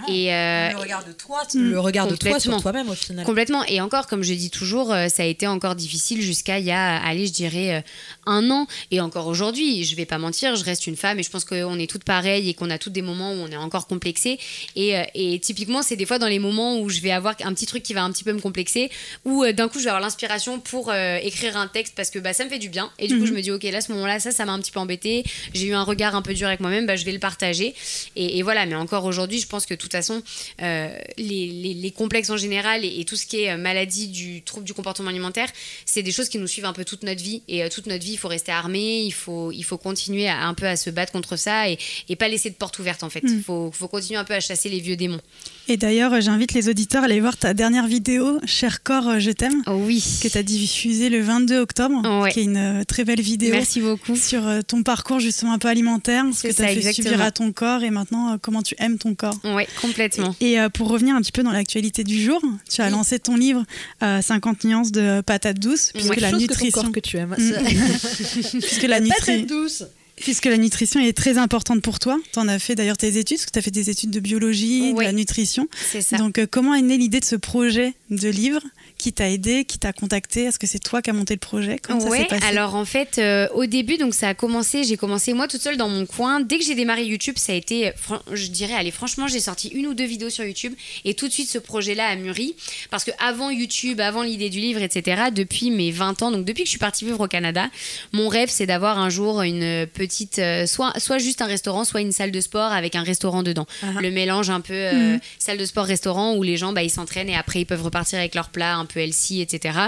Et, 0.07 0.33
euh, 0.33 0.71
le 0.71 0.77
regard 0.77 1.05
de 1.05 1.11
toi, 1.11 1.43
le 1.53 1.79
regard 1.79 2.07
de 2.07 2.15
toi 2.15 2.31
Complètement. 2.31 2.53
sur 2.53 2.61
toi-même 2.63 2.89
au 2.89 2.95
final. 2.95 3.25
Complètement. 3.25 3.63
Et 3.65 3.79
encore, 3.79 4.07
comme 4.07 4.23
je 4.23 4.33
dis 4.33 4.49
toujours, 4.49 4.87
ça 4.87 5.21
a 5.21 5.25
été 5.25 5.45
encore 5.45 5.75
difficile 5.75 6.21
jusqu'à 6.21 6.62
il 6.63 6.67
y 6.67 6.71
a, 6.71 6.97
allez, 7.03 7.27
je 7.27 7.33
dirais, 7.33 7.75
euh, 7.75 7.81
un 8.25 8.49
an. 8.49 8.67
Et 8.91 9.01
encore 9.01 9.27
aujourd'hui, 9.27 9.83
je 9.83 9.95
vais 9.95 10.05
pas 10.05 10.17
mentir, 10.17 10.55
je 10.55 10.63
reste 10.63 10.87
une 10.87 10.95
femme 10.95 11.19
et 11.19 11.23
je 11.23 11.29
pense 11.29 11.43
qu'on 11.45 11.77
est 11.77 11.89
toutes 11.89 12.05
pareilles 12.05 12.49
et 12.49 12.53
qu'on 12.53 12.69
a 12.69 12.77
toutes 12.77 12.93
des 12.93 13.01
moments 13.01 13.31
où 13.33 13.35
on 13.35 13.47
est 13.47 13.57
encore 13.57 13.85
complexé. 13.87 14.39
Et, 14.75 14.97
euh, 14.97 15.03
et 15.13 15.39
typiquement, 15.39 15.81
c'est 15.83 15.95
des 15.97 16.05
fois 16.05 16.19
dans 16.19 16.27
les 16.27 16.39
moments 16.39 16.79
où 16.79 16.89
je 16.89 17.01
vais 17.01 17.11
avoir 17.11 17.35
un 17.43 17.53
petit 17.53 17.65
truc 17.65 17.83
qui 17.83 17.93
va 17.93 18.03
un 18.03 18.11
petit 18.11 18.23
peu 18.23 18.33
me 18.33 18.39
complexer, 18.39 18.89
où 19.25 19.43
euh, 19.43 19.51
d'un 19.53 19.67
coup, 19.67 19.79
je 19.79 19.83
vais 19.83 19.89
avoir 19.89 20.01
l'inspiration 20.01 20.59
pour 20.59 20.89
euh, 20.89 21.17
écrire 21.21 21.57
un 21.57 21.67
texte 21.67 21.93
parce 21.95 22.09
que 22.09 22.19
bah, 22.19 22.33
ça 22.33 22.45
me 22.45 22.49
fait 22.49 22.59
du 22.59 22.69
bien. 22.69 22.89
Et 22.99 23.07
du 23.07 23.17
coup, 23.19 23.25
je 23.25 23.33
me 23.33 23.41
dis, 23.41 23.51
ok, 23.51 23.63
là, 23.63 23.81
ce 23.81 23.91
moment-là, 23.91 24.19
ça, 24.19 24.31
ça 24.31 24.45
m'a 24.45 24.53
un 24.53 24.59
petit 24.59 24.71
peu 24.71 24.79
embêté. 24.79 25.23
J'ai 25.53 25.67
eu 25.67 25.73
un 25.73 25.83
regard 25.83 26.15
un 26.15 26.21
peu 26.21 26.33
dur 26.33 26.47
avec 26.47 26.59
moi-même, 26.61 26.85
bah, 26.85 26.95
je 26.95 27.03
vais 27.05 27.11
le 27.11 27.19
partager. 27.19 27.75
Et, 28.15 28.37
et 28.37 28.41
voilà, 28.43 28.65
mais 28.65 28.75
encore 28.75 29.05
aujourd'hui, 29.05 29.39
je 29.39 29.47
pense 29.47 29.65
que 29.65 29.73
de 29.73 29.79
toute 29.79 29.91
façon, 29.91 30.21
euh, 30.61 30.95
les, 31.17 31.47
les- 31.47 31.73
les 31.73 31.91
complexes 31.91 32.29
en 32.29 32.37
général 32.37 32.85
et, 32.85 32.99
et 32.99 33.05
tout 33.05 33.15
ce 33.17 33.25
qui 33.25 33.41
est 33.43 33.57
maladie 33.57 34.07
du 34.07 34.41
trouble 34.43 34.65
du 34.65 34.73
comportement 34.73 35.09
alimentaire, 35.09 35.49
c'est 35.85 36.03
des 36.03 36.11
choses 36.11 36.29
qui 36.29 36.37
nous 36.37 36.42
suivent 36.47 36.65
un 36.65 36.73
peu 36.73 36.85
toute 36.85 37.03
notre 37.03 37.21
vie. 37.21 37.41
Et 37.47 37.63
euh, 37.63 37.69
toute 37.69 37.85
notre 37.87 38.03
vie, 38.03 38.13
il 38.13 38.17
faut 38.17 38.27
rester 38.27 38.51
armé, 38.51 39.01
il 39.03 39.11
faut, 39.11 39.51
il 39.51 39.63
faut 39.63 39.77
continuer 39.77 40.27
à, 40.27 40.45
un 40.47 40.53
peu 40.53 40.65
à 40.65 40.75
se 40.75 40.89
battre 40.89 41.11
contre 41.11 41.35
ça 41.35 41.69
et, 41.69 41.77
et 42.09 42.15
pas 42.15 42.27
laisser 42.27 42.49
de 42.49 42.55
porte 42.55 42.79
ouverte 42.79 43.03
en 43.03 43.09
fait. 43.09 43.21
Il 43.23 43.41
faut, 43.43 43.71
faut 43.73 43.87
continuer 43.87 44.19
un 44.19 44.23
peu 44.23 44.33
à 44.33 44.39
chasser 44.39 44.69
les 44.69 44.79
vieux 44.79 44.95
démons. 44.95 45.19
Et 45.67 45.77
d'ailleurs, 45.77 46.19
j'invite 46.21 46.53
les 46.53 46.67
auditeurs 46.69 47.03
à 47.03 47.05
aller 47.05 47.19
voir 47.21 47.37
ta 47.37 47.53
dernière 47.53 47.87
vidéo, 47.87 48.39
Cher 48.45 48.83
corps, 48.83 49.07
euh, 49.07 49.19
je 49.19 49.31
t'aime, 49.31 49.63
Oh 49.67 49.71
oui. 49.85 50.03
que 50.21 50.27
tu 50.27 50.37
as 50.37 50.43
diffusée 50.43 51.09
le 51.09 51.21
22 51.21 51.59
octobre, 51.59 52.01
Ouais. 52.21 52.31
qui 52.31 52.41
est 52.41 52.43
une 52.43 52.57
euh, 52.81 52.83
très 52.83 53.05
belle 53.05 53.21
vidéo. 53.21 53.51
Merci 53.53 53.79
beaucoup. 53.79 54.15
Sur 54.15 54.41
ton 54.67 54.83
parcours 54.83 55.19
justement 55.19 55.53
un 55.53 55.59
peu 55.59 55.69
alimentaire, 55.69 56.25
ce 56.33 56.47
que 56.47 56.53
tu 56.53 56.61
as 56.61 56.67
fait 56.67 56.73
exactement. 56.77 57.09
subir 57.09 57.21
à 57.25 57.31
ton 57.31 57.51
corps 57.53 57.83
et 57.83 57.89
maintenant 57.89 58.37
comment 58.41 58.61
tu 58.61 58.75
aimes 58.77 58.97
ton 58.97 59.15
corps. 59.15 59.37
Ouais, 59.43 59.67
complètement. 59.81 60.35
Et 60.41 60.57
pour 60.73 60.89
revenir 60.89 61.15
un 61.15 61.21
petit 61.21 61.31
peu 61.31 61.43
dans 61.43 61.51
l'actualité 61.51 62.03
du 62.03 62.21
jour, 62.21 62.41
tu 62.69 62.81
as 62.81 62.85
Oui. 62.87 62.91
lancé 62.91 63.19
ton 63.19 63.35
livre 63.35 63.63
euh, 64.03 64.21
50 64.21 64.63
nuances 64.65 64.91
de 64.91 65.21
patates 65.21 65.59
douces, 65.59 65.91
puisque 65.93 66.17
la 66.19 66.31
Chose 66.39 66.47
que 66.47 66.53
ton 66.53 66.53
nutrition, 66.53 66.81
corps 66.81 66.91
que 66.91 66.99
tu 66.99 67.17
aimes. 67.17 67.35
Mm. 67.37 68.59
puisque 68.59 68.83
la, 68.83 68.99
nutri- 68.99 69.45
douce. 69.45 69.83
puisque 70.15 70.45
la 70.45 70.57
nutrition 70.57 70.99
est 70.99 71.13
très 71.13 71.37
importante 71.37 71.81
pour 71.81 71.99
toi. 71.99 72.19
Tu 72.31 72.39
en 72.39 72.47
as 72.47 72.59
fait 72.59 72.75
d'ailleurs 72.75 72.97
tes 72.97 73.17
études, 73.17 73.37
parce 73.37 73.45
que 73.47 73.51
tu 73.51 73.59
as 73.59 73.61
fait 73.61 73.71
des 73.71 73.89
études 73.89 74.11
de 74.11 74.19
biologie, 74.19 74.93
de 74.93 75.01
la 75.01 75.11
nutrition. 75.11 75.67
C'est 75.91 76.01
ça. 76.01 76.17
Donc 76.17 76.37
euh, 76.37 76.45
comment 76.49 76.73
est 76.75 76.81
née 76.81 76.97
l'idée 76.97 77.19
de 77.19 77.25
ce 77.25 77.35
projet? 77.35 77.93
De 78.19 78.29
livre 78.29 78.61
Qui 78.97 79.13
t'a 79.13 79.29
aidé 79.29 79.65
Qui 79.65 79.79
t'a 79.79 79.93
contacté? 79.93 80.43
Est-ce 80.45 80.59
que 80.59 80.67
c'est 80.67 80.79
toi 80.79 81.01
qui 81.01 81.09
as 81.09 81.13
monté 81.13 81.33
le 81.33 81.39
projet? 81.39 81.77
Comment 81.81 81.99
ça 81.99 82.09
ouais, 82.09 82.19
s'est 82.19 82.25
passé? 82.25 82.45
alors 82.45 82.75
en 82.75 82.85
fait, 82.85 83.17
euh, 83.17 83.47
au 83.53 83.65
début, 83.65 83.97
donc 83.97 84.13
ça 84.13 84.29
a 84.29 84.33
commencé, 84.33 84.83
j'ai 84.83 84.97
commencé 84.97 85.33
moi 85.33 85.47
toute 85.47 85.61
seule 85.61 85.77
dans 85.77 85.89
mon 85.89 86.05
coin. 86.05 86.39
Dès 86.39 86.57
que 86.57 86.65
j'ai 86.65 86.75
démarré 86.75 87.05
YouTube, 87.05 87.35
ça 87.37 87.53
a 87.53 87.55
été, 87.55 87.91
je 88.31 88.47
dirais, 88.47 88.73
allez, 88.73 88.91
franchement, 88.91 89.27
j'ai 89.27 89.39
sorti 89.39 89.69
une 89.69 89.87
ou 89.87 89.93
deux 89.93 90.05
vidéos 90.05 90.29
sur 90.29 90.45
YouTube 90.45 90.73
et 91.05 91.13
tout 91.13 91.27
de 91.27 91.33
suite 91.33 91.49
ce 91.49 91.57
projet-là 91.57 92.07
a 92.07 92.15
mûri. 92.15 92.55
Parce 92.89 93.03
que 93.03 93.11
avant 93.19 93.49
YouTube, 93.49 93.99
avant 93.99 94.23
l'idée 94.23 94.49
du 94.49 94.59
livre, 94.59 94.81
etc., 94.81 95.23
depuis 95.33 95.71
mes 95.71 95.91
20 95.91 96.21
ans, 96.21 96.31
donc 96.31 96.45
depuis 96.45 96.63
que 96.63 96.67
je 96.67 96.71
suis 96.71 96.79
partie 96.79 97.05
vivre 97.05 97.21
au 97.21 97.27
Canada, 97.27 97.69
mon 98.11 98.27
rêve 98.27 98.49
c'est 98.49 98.65
d'avoir 98.65 98.99
un 98.99 99.09
jour 99.09 99.41
une 99.41 99.87
petite, 99.87 100.39
euh, 100.39 100.65
soit, 100.65 100.93
soit 100.99 101.17
juste 101.17 101.41
un 101.41 101.47
restaurant, 101.47 101.83
soit 101.83 102.01
une 102.01 102.11
salle 102.11 102.31
de 102.31 102.41
sport 102.41 102.71
avec 102.71 102.95
un 102.95 103.03
restaurant 103.03 103.43
dedans. 103.43 103.65
Ah. 103.81 104.01
Le 104.01 104.11
mélange 104.11 104.49
un 104.49 104.61
peu 104.61 104.73
euh, 104.73 105.17
salle 105.39 105.57
de 105.57 105.65
sport-restaurant 105.65 106.35
où 106.35 106.43
les 106.43 106.57
gens 106.57 106.73
bah, 106.73 106.83
ils 106.83 106.89
s'entraînent 106.89 107.29
et 107.29 107.35
après 107.35 107.61
ils 107.61 107.65
peuvent 107.65 107.83
repartir 107.83 108.02
avec 108.11 108.35
leurs 108.35 108.49
plats 108.49 108.75
un 108.75 108.85
peu 108.85 108.99
healthy, 108.99 109.41
etc. 109.41 109.79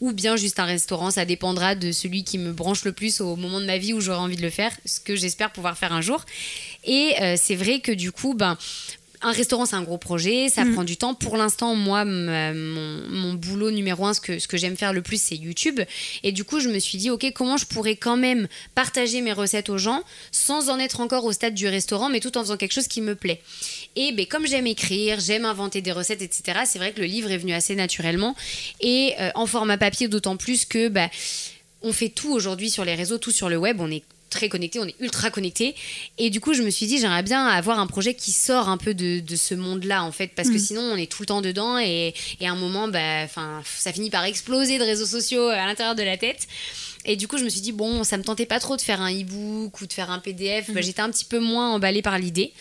Ou 0.00 0.12
bien 0.12 0.36
juste 0.36 0.60
un 0.60 0.64
restaurant, 0.64 1.10
ça 1.10 1.24
dépendra 1.24 1.74
de 1.74 1.92
celui 1.92 2.24
qui 2.24 2.38
me 2.38 2.52
branche 2.52 2.84
le 2.84 2.92
plus 2.92 3.20
au 3.20 3.36
moment 3.36 3.60
de 3.60 3.66
ma 3.66 3.78
vie 3.78 3.92
où 3.92 4.00
j'aurai 4.00 4.18
envie 4.18 4.36
de 4.36 4.42
le 4.42 4.50
faire, 4.50 4.72
ce 4.84 5.00
que 5.00 5.16
j'espère 5.16 5.52
pouvoir 5.52 5.76
faire 5.76 5.92
un 5.92 6.00
jour. 6.00 6.24
Et 6.84 7.14
euh, 7.20 7.36
c'est 7.36 7.56
vrai 7.56 7.80
que 7.80 7.92
du 7.92 8.12
coup, 8.12 8.34
ben. 8.34 8.56
Un 9.22 9.32
restaurant, 9.32 9.66
c'est 9.66 9.76
un 9.76 9.82
gros 9.82 9.98
projet, 9.98 10.48
ça 10.48 10.64
prend 10.64 10.84
du 10.84 10.96
temps. 10.96 11.14
Pour 11.14 11.36
l'instant, 11.36 11.74
moi, 11.74 12.04
mon, 12.04 13.08
mon 13.08 13.34
boulot 13.34 13.70
numéro 13.70 14.06
un, 14.06 14.14
ce 14.14 14.20
que, 14.20 14.38
ce 14.38 14.48
que 14.48 14.56
j'aime 14.56 14.76
faire 14.76 14.92
le 14.92 15.02
plus, 15.02 15.20
c'est 15.20 15.36
YouTube. 15.36 15.80
Et 16.22 16.32
du 16.32 16.44
coup, 16.44 16.60
je 16.60 16.68
me 16.68 16.78
suis 16.78 16.98
dit, 16.98 17.10
OK, 17.10 17.26
comment 17.34 17.56
je 17.56 17.66
pourrais 17.66 17.96
quand 17.96 18.16
même 18.16 18.48
partager 18.74 19.20
mes 19.20 19.32
recettes 19.32 19.70
aux 19.70 19.78
gens 19.78 20.02
sans 20.32 20.68
en 20.68 20.78
être 20.78 21.00
encore 21.00 21.24
au 21.24 21.32
stade 21.32 21.54
du 21.54 21.66
restaurant, 21.66 22.08
mais 22.08 22.20
tout 22.20 22.36
en 22.36 22.42
faisant 22.42 22.56
quelque 22.56 22.72
chose 22.72 22.88
qui 22.88 23.00
me 23.00 23.14
plaît. 23.14 23.40
Et 23.96 24.12
ben, 24.12 24.26
comme 24.26 24.46
j'aime 24.46 24.66
écrire, 24.66 25.18
j'aime 25.20 25.44
inventer 25.44 25.80
des 25.80 25.92
recettes, 25.92 26.22
etc., 26.22 26.60
c'est 26.66 26.78
vrai 26.78 26.92
que 26.92 27.00
le 27.00 27.06
livre 27.06 27.30
est 27.30 27.38
venu 27.38 27.52
assez 27.52 27.74
naturellement. 27.74 28.36
Et 28.80 29.14
euh, 29.20 29.30
en 29.34 29.46
format 29.46 29.78
papier, 29.78 30.08
d'autant 30.08 30.36
plus 30.36 30.64
que 30.64 30.88
bah, 30.88 31.08
on 31.82 31.92
fait 31.92 32.08
tout 32.08 32.32
aujourd'hui 32.32 32.70
sur 32.70 32.84
les 32.84 32.94
réseaux, 32.94 33.18
tout 33.18 33.30
sur 33.30 33.48
le 33.48 33.56
web, 33.56 33.80
on 33.80 33.90
est 33.90 34.02
très 34.36 34.48
connecté, 34.48 34.78
on 34.78 34.84
est 34.84 34.94
ultra 35.00 35.30
connecté. 35.30 35.74
Et 36.18 36.30
du 36.30 36.40
coup, 36.40 36.54
je 36.54 36.62
me 36.62 36.70
suis 36.70 36.86
dit, 36.86 36.98
j'aimerais 36.98 37.22
bien 37.22 37.46
avoir 37.46 37.78
un 37.78 37.86
projet 37.86 38.14
qui 38.14 38.32
sort 38.32 38.68
un 38.68 38.76
peu 38.76 38.94
de, 38.94 39.20
de 39.20 39.36
ce 39.36 39.54
monde-là, 39.54 40.04
en 40.04 40.12
fait, 40.12 40.28
parce 40.36 40.50
que 40.50 40.58
sinon, 40.58 40.82
on 40.82 40.96
est 40.96 41.10
tout 41.10 41.22
le 41.22 41.26
temps 41.26 41.40
dedans 41.40 41.78
et, 41.78 42.14
et 42.40 42.46
à 42.46 42.52
un 42.52 42.56
moment, 42.56 42.88
bah, 42.88 43.26
ça 43.64 43.92
finit 43.92 44.10
par 44.10 44.24
exploser 44.24 44.78
de 44.78 44.84
réseaux 44.84 45.06
sociaux 45.06 45.48
à 45.48 45.66
l'intérieur 45.66 45.94
de 45.94 46.02
la 46.02 46.16
tête. 46.16 46.46
Et 47.06 47.16
du 47.16 47.28
coup, 47.28 47.38
je 47.38 47.44
me 47.44 47.48
suis 47.48 47.60
dit, 47.60 47.72
bon, 47.72 48.04
ça 48.04 48.18
me 48.18 48.24
tentait 48.24 48.46
pas 48.46 48.58
trop 48.58 48.76
de 48.76 48.82
faire 48.82 49.00
un 49.00 49.12
e-book 49.12 49.80
ou 49.80 49.86
de 49.86 49.92
faire 49.92 50.10
un 50.10 50.18
PDF. 50.18 50.70
Bah, 50.70 50.80
J'étais 50.80 51.00
un 51.00 51.10
petit 51.10 51.24
peu 51.24 51.38
moins 51.38 51.72
emballée 51.72 52.02
par 52.02 52.18
l'idée. 52.18 52.52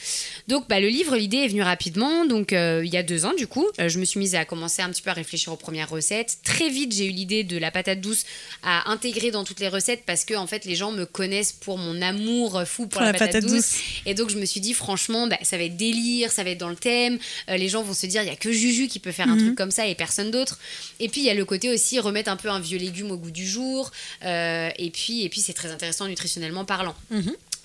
Donc, 0.47 0.69
bah, 0.69 0.79
le 0.79 0.87
livre, 0.87 1.15
l'idée 1.15 1.37
est 1.37 1.47
venue 1.47 1.63
rapidement. 1.63 2.25
Donc, 2.25 2.53
euh, 2.53 2.83
il 2.85 2.93
y 2.93 2.97
a 2.97 3.03
deux 3.03 3.25
ans, 3.25 3.33
du 3.33 3.47
coup, 3.47 3.65
euh, 3.79 3.89
je 3.89 3.99
me 3.99 4.05
suis 4.05 4.19
mise 4.19 4.35
à 4.35 4.45
commencer 4.45 4.83
un 4.83 4.89
petit 4.89 5.01
peu 5.01 5.09
à 5.09 5.13
réfléchir 5.13 5.51
aux 5.51 5.57
premières 5.57 5.89
recettes. 5.89 6.37
Très 6.43 6.69
vite, 6.69 6.93
j'ai 6.93 7.07
eu 7.07 7.11
l'idée 7.11 7.43
de 7.43 7.57
la 7.57 7.71
patate 7.71 8.01
douce 8.01 8.25
à 8.61 8.91
intégrer 8.91 9.31
dans 9.31 9.43
toutes 9.43 9.59
les 9.59 9.67
recettes 9.67 10.03
parce 10.05 10.25
que, 10.25 10.35
en 10.35 10.45
fait, 10.45 10.65
les 10.65 10.75
gens 10.75 10.91
me 10.91 11.05
connaissent 11.05 11.51
pour 11.51 11.79
mon 11.79 12.01
amour 12.01 12.63
fou 12.65 12.85
pour, 12.87 13.01
la, 13.01 13.13
patate, 13.13 13.43
douce. 13.43 13.77
Et 14.05 14.13
donc, 14.13 14.29
je 14.29 14.37
me 14.37 14.45
suis 14.45 14.59
dit, 14.59 14.73
franchement, 14.73 15.25
bah, 15.25 15.39
ça 15.41 15.57
va 15.57 15.63
être 15.63 15.77
délire, 15.77 16.31
ça 16.31 16.43
va 16.43 16.51
être 16.51 16.59
dans 16.59 16.69
le 16.69 16.75
thème. 16.75 17.17
Euh, 17.49 17.57
les 17.57 17.67
gens 17.69 17.81
vont 17.81 17.93
se 17.93 18.05
dire, 18.05 18.21
il 18.21 18.27
y 18.27 18.31
a 18.31 18.35
que 18.35 18.51
Juju 18.51 18.87
qui 18.87 18.99
peut 18.99 19.11
faire 19.11 19.27
un 19.27 19.37
truc 19.37 19.55
comme 19.55 19.71
ça 19.71 19.87
et 19.87 19.95
personne 19.95 20.29
d'autre. 20.29 20.59
Et 20.99 21.09
puis, 21.09 21.21
il 21.21 21.25
y 21.25 21.29
a 21.31 21.33
le 21.33 21.45
côté 21.45 21.69
aussi 21.69 21.99
remettre 21.99 22.29
un 22.29 22.37
peu 22.37 22.49
un 22.49 22.59
vieux 22.59 22.77
légume 22.77 23.11
au 23.11 23.17
goût 23.17 23.31
du 23.31 23.47
jour. 23.47 23.91
Euh, 24.23 24.34
et 24.77 24.91
puis, 24.91 25.23
et 25.23 25.29
puis 25.29 25.41
c'est 25.41 25.53
très 25.53 25.71
intéressant 25.71 26.07
nutritionnellement 26.07 26.65
parlant. 26.65 26.95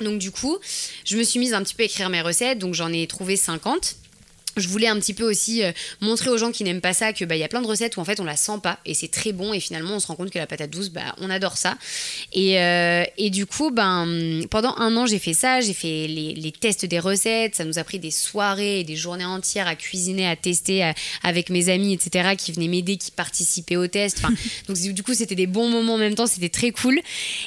Donc 0.00 0.18
du 0.18 0.30
coup, 0.30 0.59
je 1.04 1.16
me 1.16 1.22
suis 1.22 1.38
mise 1.38 1.52
un 1.52 1.62
petit 1.62 1.74
peu 1.74 1.83
à 1.83 1.87
écrire 1.87 2.09
mes 2.09 2.22
recettes, 2.22 2.59
donc 2.59 2.74
j'en 2.74 2.92
ai 2.92 3.06
trouvé 3.06 3.37
50 3.37 3.96
je 4.56 4.68
voulais 4.68 4.88
un 4.88 4.98
petit 4.98 5.14
peu 5.14 5.28
aussi 5.28 5.62
euh, 5.62 5.72
montrer 6.00 6.30
aux 6.30 6.38
gens 6.38 6.50
qui 6.50 6.64
n'aiment 6.64 6.80
pas 6.80 6.92
ça 6.92 7.12
que 7.12 7.24
bah 7.24 7.36
il 7.36 7.40
y 7.40 7.44
a 7.44 7.48
plein 7.48 7.62
de 7.62 7.66
recettes 7.66 7.96
où 7.96 8.00
en 8.00 8.04
fait 8.04 8.20
on 8.20 8.24
la 8.24 8.36
sent 8.36 8.58
pas 8.62 8.78
et 8.84 8.94
c'est 8.94 9.08
très 9.08 9.32
bon 9.32 9.52
et 9.52 9.60
finalement 9.60 9.94
on 9.94 10.00
se 10.00 10.06
rend 10.06 10.16
compte 10.16 10.30
que 10.30 10.38
la 10.38 10.46
patate 10.46 10.70
douce 10.70 10.90
bah 10.90 11.14
on 11.18 11.30
adore 11.30 11.56
ça. 11.56 11.76
Et, 12.32 12.60
euh, 12.60 13.04
et 13.18 13.30
du 13.30 13.46
coup 13.46 13.70
ben 13.70 14.42
pendant 14.50 14.74
un 14.76 14.96
an 14.96 15.06
j'ai 15.06 15.18
fait 15.18 15.34
ça 15.34 15.60
j'ai 15.60 15.72
fait 15.72 16.06
les, 16.06 16.34
les, 16.34 16.52
tests 16.52 16.84
des 16.84 16.98
recettes. 16.98 17.54
Ça 17.54 17.64
nous 17.64 17.78
a 17.78 17.84
pris 17.84 17.98
des 17.98 18.10
soirées 18.10 18.80
et 18.80 18.84
des 18.84 18.96
journées 18.96 19.24
entières 19.24 19.68
à 19.68 19.76
cuisiner 19.76 20.26
à 20.26 20.36
tester 20.36 20.92
avec 21.22 21.50
mes 21.50 21.68
amis 21.68 21.94
etc 21.94 22.34
qui 22.36 22.52
venaient 22.52 22.68
m'aider 22.68 22.96
qui 22.96 23.10
participaient 23.10 23.76
aux 23.76 23.86
tests 23.86 24.18
enfin 24.18 24.34
donc 24.68 24.78
du 24.78 25.02
coup 25.02 25.14
c'était 25.14 25.34
des 25.34 25.46
bons 25.46 25.68
moments 25.68 25.94
en 25.94 25.98
même 25.98 26.14
temps 26.14 26.26
c'était 26.26 26.48
très 26.48 26.70
cool. 26.70 27.00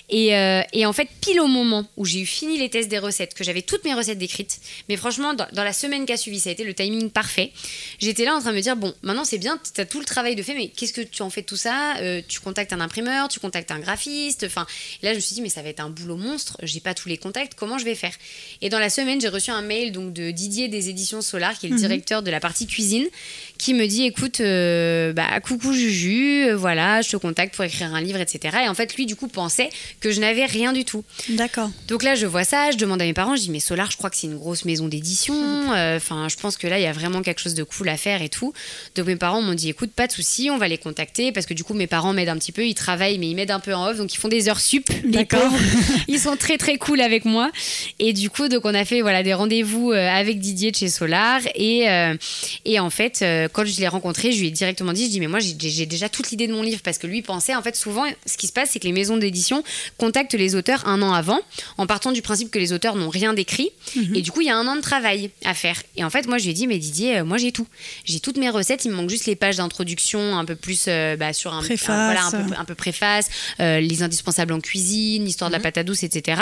Et, 0.09 0.35
euh, 0.35 0.61
et, 0.73 0.85
en 0.85 0.93
fait 0.93 1.07
pile 1.21 1.39
au 1.39 1.47
moment 1.47 1.85
où 1.97 2.05
j'ai 2.05 2.21
eu 2.21 2.25
fini 2.25 2.57
les 2.57 2.69
tests 2.69 2.89
des 2.89 2.99
recettes 2.99 3.33
que 3.33 3.43
j'avais 3.43 3.61
toutes 3.61 3.83
mes 3.85 3.93
recettes 3.93 4.17
décrites 4.17 4.59
mais 4.89 4.97
franchement 4.97 5.33
dans, 5.33 5.47
dans 5.53 5.63
la 5.63 5.73
semaine 5.73 6.05
qui 6.05 6.13
a 6.13 6.17
suivi 6.17 6.39
ça 6.39 6.49
a 6.49 6.53
été 6.53 6.63
le 6.63 6.73
timing 6.73 7.02
parfait. 7.09 7.51
J'étais 7.99 8.25
là 8.25 8.35
en 8.35 8.39
train 8.39 8.51
de 8.51 8.55
me 8.55 8.61
dire 8.61 8.75
bon, 8.75 8.93
maintenant 9.01 9.25
c'est 9.25 9.37
bien, 9.37 9.59
tu 9.73 9.79
as 9.81 9.85
tout 9.85 9.99
le 9.99 10.05
travail 10.05 10.35
de 10.35 10.43
fait, 10.43 10.53
mais 10.53 10.67
qu'est-ce 10.69 10.93
que 10.93 11.01
tu 11.01 11.21
en 11.21 11.29
fais 11.29 11.41
de 11.41 11.45
tout 11.45 11.57
ça 11.57 11.97
euh, 11.97 12.21
Tu 12.27 12.39
contactes 12.39 12.73
un 12.73 12.81
imprimeur, 12.81 13.27
tu 13.27 13.39
contactes 13.39 13.71
un 13.71 13.79
graphiste. 13.79 14.43
Enfin, 14.45 14.65
là 15.01 15.11
je 15.11 15.15
me 15.15 15.21
suis 15.21 15.35
dit 15.35 15.41
mais 15.41 15.49
ça 15.49 15.61
va 15.61 15.69
être 15.69 15.79
un 15.79 15.89
boulot 15.89 16.17
monstre. 16.17 16.57
J'ai 16.63 16.79
pas 16.79 16.93
tous 16.93 17.09
les 17.09 17.17
contacts. 17.17 17.53
Comment 17.55 17.77
je 17.77 17.85
vais 17.85 17.95
faire? 17.95 18.13
Et 18.61 18.69
dans 18.69 18.79
la 18.79 18.89
semaine, 18.89 19.19
j'ai 19.21 19.27
reçu 19.27 19.51
un 19.51 19.61
mail 19.61 19.91
donc 19.91 20.13
de 20.13 20.31
Didier 20.31 20.67
des 20.67 20.89
éditions 20.89 21.21
Solar, 21.21 21.57
qui 21.57 21.67
est 21.67 21.69
le 21.69 21.75
mhm. 21.75 21.81
directeur 21.81 22.23
de 22.23 22.31
la 22.31 22.39
partie 22.39 22.67
cuisine, 22.67 23.07
qui 23.57 23.73
me 23.73 23.85
dit 23.87 24.03
écoute, 24.03 24.39
euh, 24.41 25.13
bah 25.13 25.39
coucou 25.41 25.73
Juju, 25.73 26.49
euh, 26.49 26.55
voilà, 26.55 27.01
je 27.01 27.09
te 27.09 27.17
contacte 27.17 27.55
pour 27.55 27.63
écrire 27.63 27.93
un 27.93 28.01
livre, 28.01 28.19
etc. 28.19 28.57
Et 28.65 28.67
en 28.67 28.73
fait, 28.73 28.95
lui 28.95 29.05
du 29.05 29.15
coup 29.15 29.27
pensait 29.27 29.69
que 29.99 30.11
je 30.11 30.19
n'avais 30.19 30.45
rien 30.45 30.73
du 30.73 30.85
tout. 30.85 31.03
D'accord. 31.29 31.69
Donc 31.87 32.03
là, 32.03 32.15
je 32.15 32.25
vois 32.25 32.43
ça, 32.43 32.71
je 32.71 32.77
demande 32.77 33.01
à 33.01 33.05
mes 33.05 33.13
parents, 33.13 33.35
je 33.35 33.41
dis 33.41 33.51
mais 33.51 33.59
Solar, 33.59 33.91
je 33.91 33.97
crois 33.97 34.09
que 34.09 34.17
c'est 34.17 34.27
une 34.27 34.37
grosse 34.37 34.65
maison 34.65 34.87
d'édition. 34.87 35.33
Enfin, 35.69 36.27
je 36.29 36.35
pense 36.37 36.57
que 36.57 36.67
là 36.67 36.79
il 36.83 36.87
y 36.87 36.89
a 36.89 36.93
vraiment 36.93 37.21
quelque 37.21 37.39
chose 37.39 37.53
de 37.53 37.63
cool 37.63 37.89
à 37.89 37.97
faire 37.97 38.21
et 38.21 38.29
tout. 38.29 38.53
Donc 38.95 39.07
mes 39.07 39.15
parents 39.15 39.41
m'ont 39.41 39.53
dit 39.53 39.69
écoute, 39.69 39.91
pas 39.91 40.07
de 40.07 40.11
souci, 40.11 40.49
on 40.51 40.57
va 40.57 40.67
les 40.67 40.77
contacter 40.77 41.31
parce 41.31 41.45
que 41.45 41.53
du 41.53 41.63
coup 41.63 41.73
mes 41.73 41.87
parents 41.87 42.13
m'aident 42.13 42.29
un 42.29 42.37
petit 42.37 42.51
peu, 42.51 42.65
ils 42.65 42.75
travaillent 42.75 43.17
mais 43.17 43.29
ils 43.29 43.35
m'aident 43.35 43.51
un 43.51 43.59
peu 43.59 43.73
en 43.73 43.87
off, 43.87 43.97
donc 43.97 44.13
ils 44.13 44.17
font 44.17 44.27
des 44.27 44.49
heures 44.49 44.59
sup. 44.59 44.89
Pauvres, 45.29 45.57
ils 46.07 46.19
sont 46.19 46.35
très 46.35 46.57
très 46.57 46.77
cool 46.77 47.01
avec 47.01 47.25
moi. 47.25 47.51
Et 47.99 48.13
du 48.13 48.29
coup 48.29 48.47
donc 48.49 48.65
on 48.65 48.73
a 48.73 48.85
fait 48.85 49.01
voilà 49.01 49.23
des 49.23 49.33
rendez-vous 49.33 49.91
euh, 49.91 50.07
avec 50.09 50.39
Didier 50.39 50.71
de 50.71 50.75
chez 50.75 50.89
Solar 50.89 51.41
et 51.55 51.89
euh, 51.89 52.15
et 52.65 52.79
en 52.79 52.89
fait 52.89 53.21
euh, 53.21 53.47
quand 53.51 53.65
je 53.65 53.79
l'ai 53.79 53.87
rencontré, 53.87 54.31
je 54.31 54.39
lui 54.39 54.47
ai 54.47 54.51
directement 54.51 54.93
dit 54.93 55.05
je 55.05 55.09
dis 55.11 55.19
mais 55.19 55.27
moi 55.27 55.39
j'ai 55.39 55.85
déjà 55.85 56.09
toute 56.09 56.29
l'idée 56.31 56.47
de 56.47 56.53
mon 56.53 56.61
livre 56.61 56.81
parce 56.83 56.97
que 56.97 57.07
lui 57.07 57.21
pensait 57.21 57.55
en 57.55 57.61
fait 57.61 57.75
souvent 57.75 58.05
ce 58.25 58.37
qui 58.37 58.47
se 58.47 58.53
passe 58.53 58.71
c'est 58.71 58.79
que 58.79 58.87
les 58.87 58.93
maisons 58.93 59.17
d'édition 59.17 59.63
contactent 59.97 60.33
les 60.33 60.55
auteurs 60.55 60.87
un 60.87 61.01
an 61.01 61.13
avant 61.13 61.39
en 61.77 61.87
partant 61.87 62.11
du 62.11 62.21
principe 62.21 62.51
que 62.51 62.59
les 62.59 62.73
auteurs 62.73 62.95
n'ont 62.95 63.09
rien 63.09 63.33
d'écrit 63.33 63.71
mhm. 63.95 64.15
et 64.15 64.21
du 64.21 64.31
coup 64.31 64.41
il 64.41 64.47
y 64.47 64.51
a 64.51 64.57
un 64.57 64.67
an 64.67 64.75
de 64.75 64.81
travail 64.81 65.31
à 65.45 65.53
faire. 65.53 65.81
Et 65.95 66.03
en 66.03 66.09
fait 66.09 66.27
moi 66.27 66.37
je 66.37 66.43
lui 66.45 66.51
ai 66.51 66.53
dit 66.53 66.67
mais 66.67 66.72
Didier, 66.79 67.19
euh, 67.19 67.25
moi 67.25 67.37
j'ai 67.37 67.51
tout. 67.51 67.67
J'ai 68.05 68.19
toutes 68.19 68.37
mes 68.37 68.49
recettes, 68.49 68.85
il 68.85 68.91
me 68.91 68.95
manque 68.95 69.09
juste 69.09 69.25
les 69.25 69.35
pages 69.35 69.57
d'introduction 69.57 70.37
un 70.37 70.45
peu 70.45 70.55
plus 70.55 70.85
euh, 70.87 71.15
bah, 71.15 71.33
sur 71.33 71.53
un, 71.53 71.61
préface. 71.61 71.87
voilà, 71.87 72.25
un, 72.57 72.65
peu, 72.65 72.75
préface, 72.75 73.29
euh, 73.59 73.79
les 73.79 74.03
indispensables 74.03 74.53
en 74.53 74.59
cuisine, 74.59 75.25
l'histoire 75.25 75.49
de 75.49 75.53
la 75.53 75.59
mhm. 75.59 75.63
patate 75.63 75.87
douce, 75.87 76.03
etc. 76.03 76.41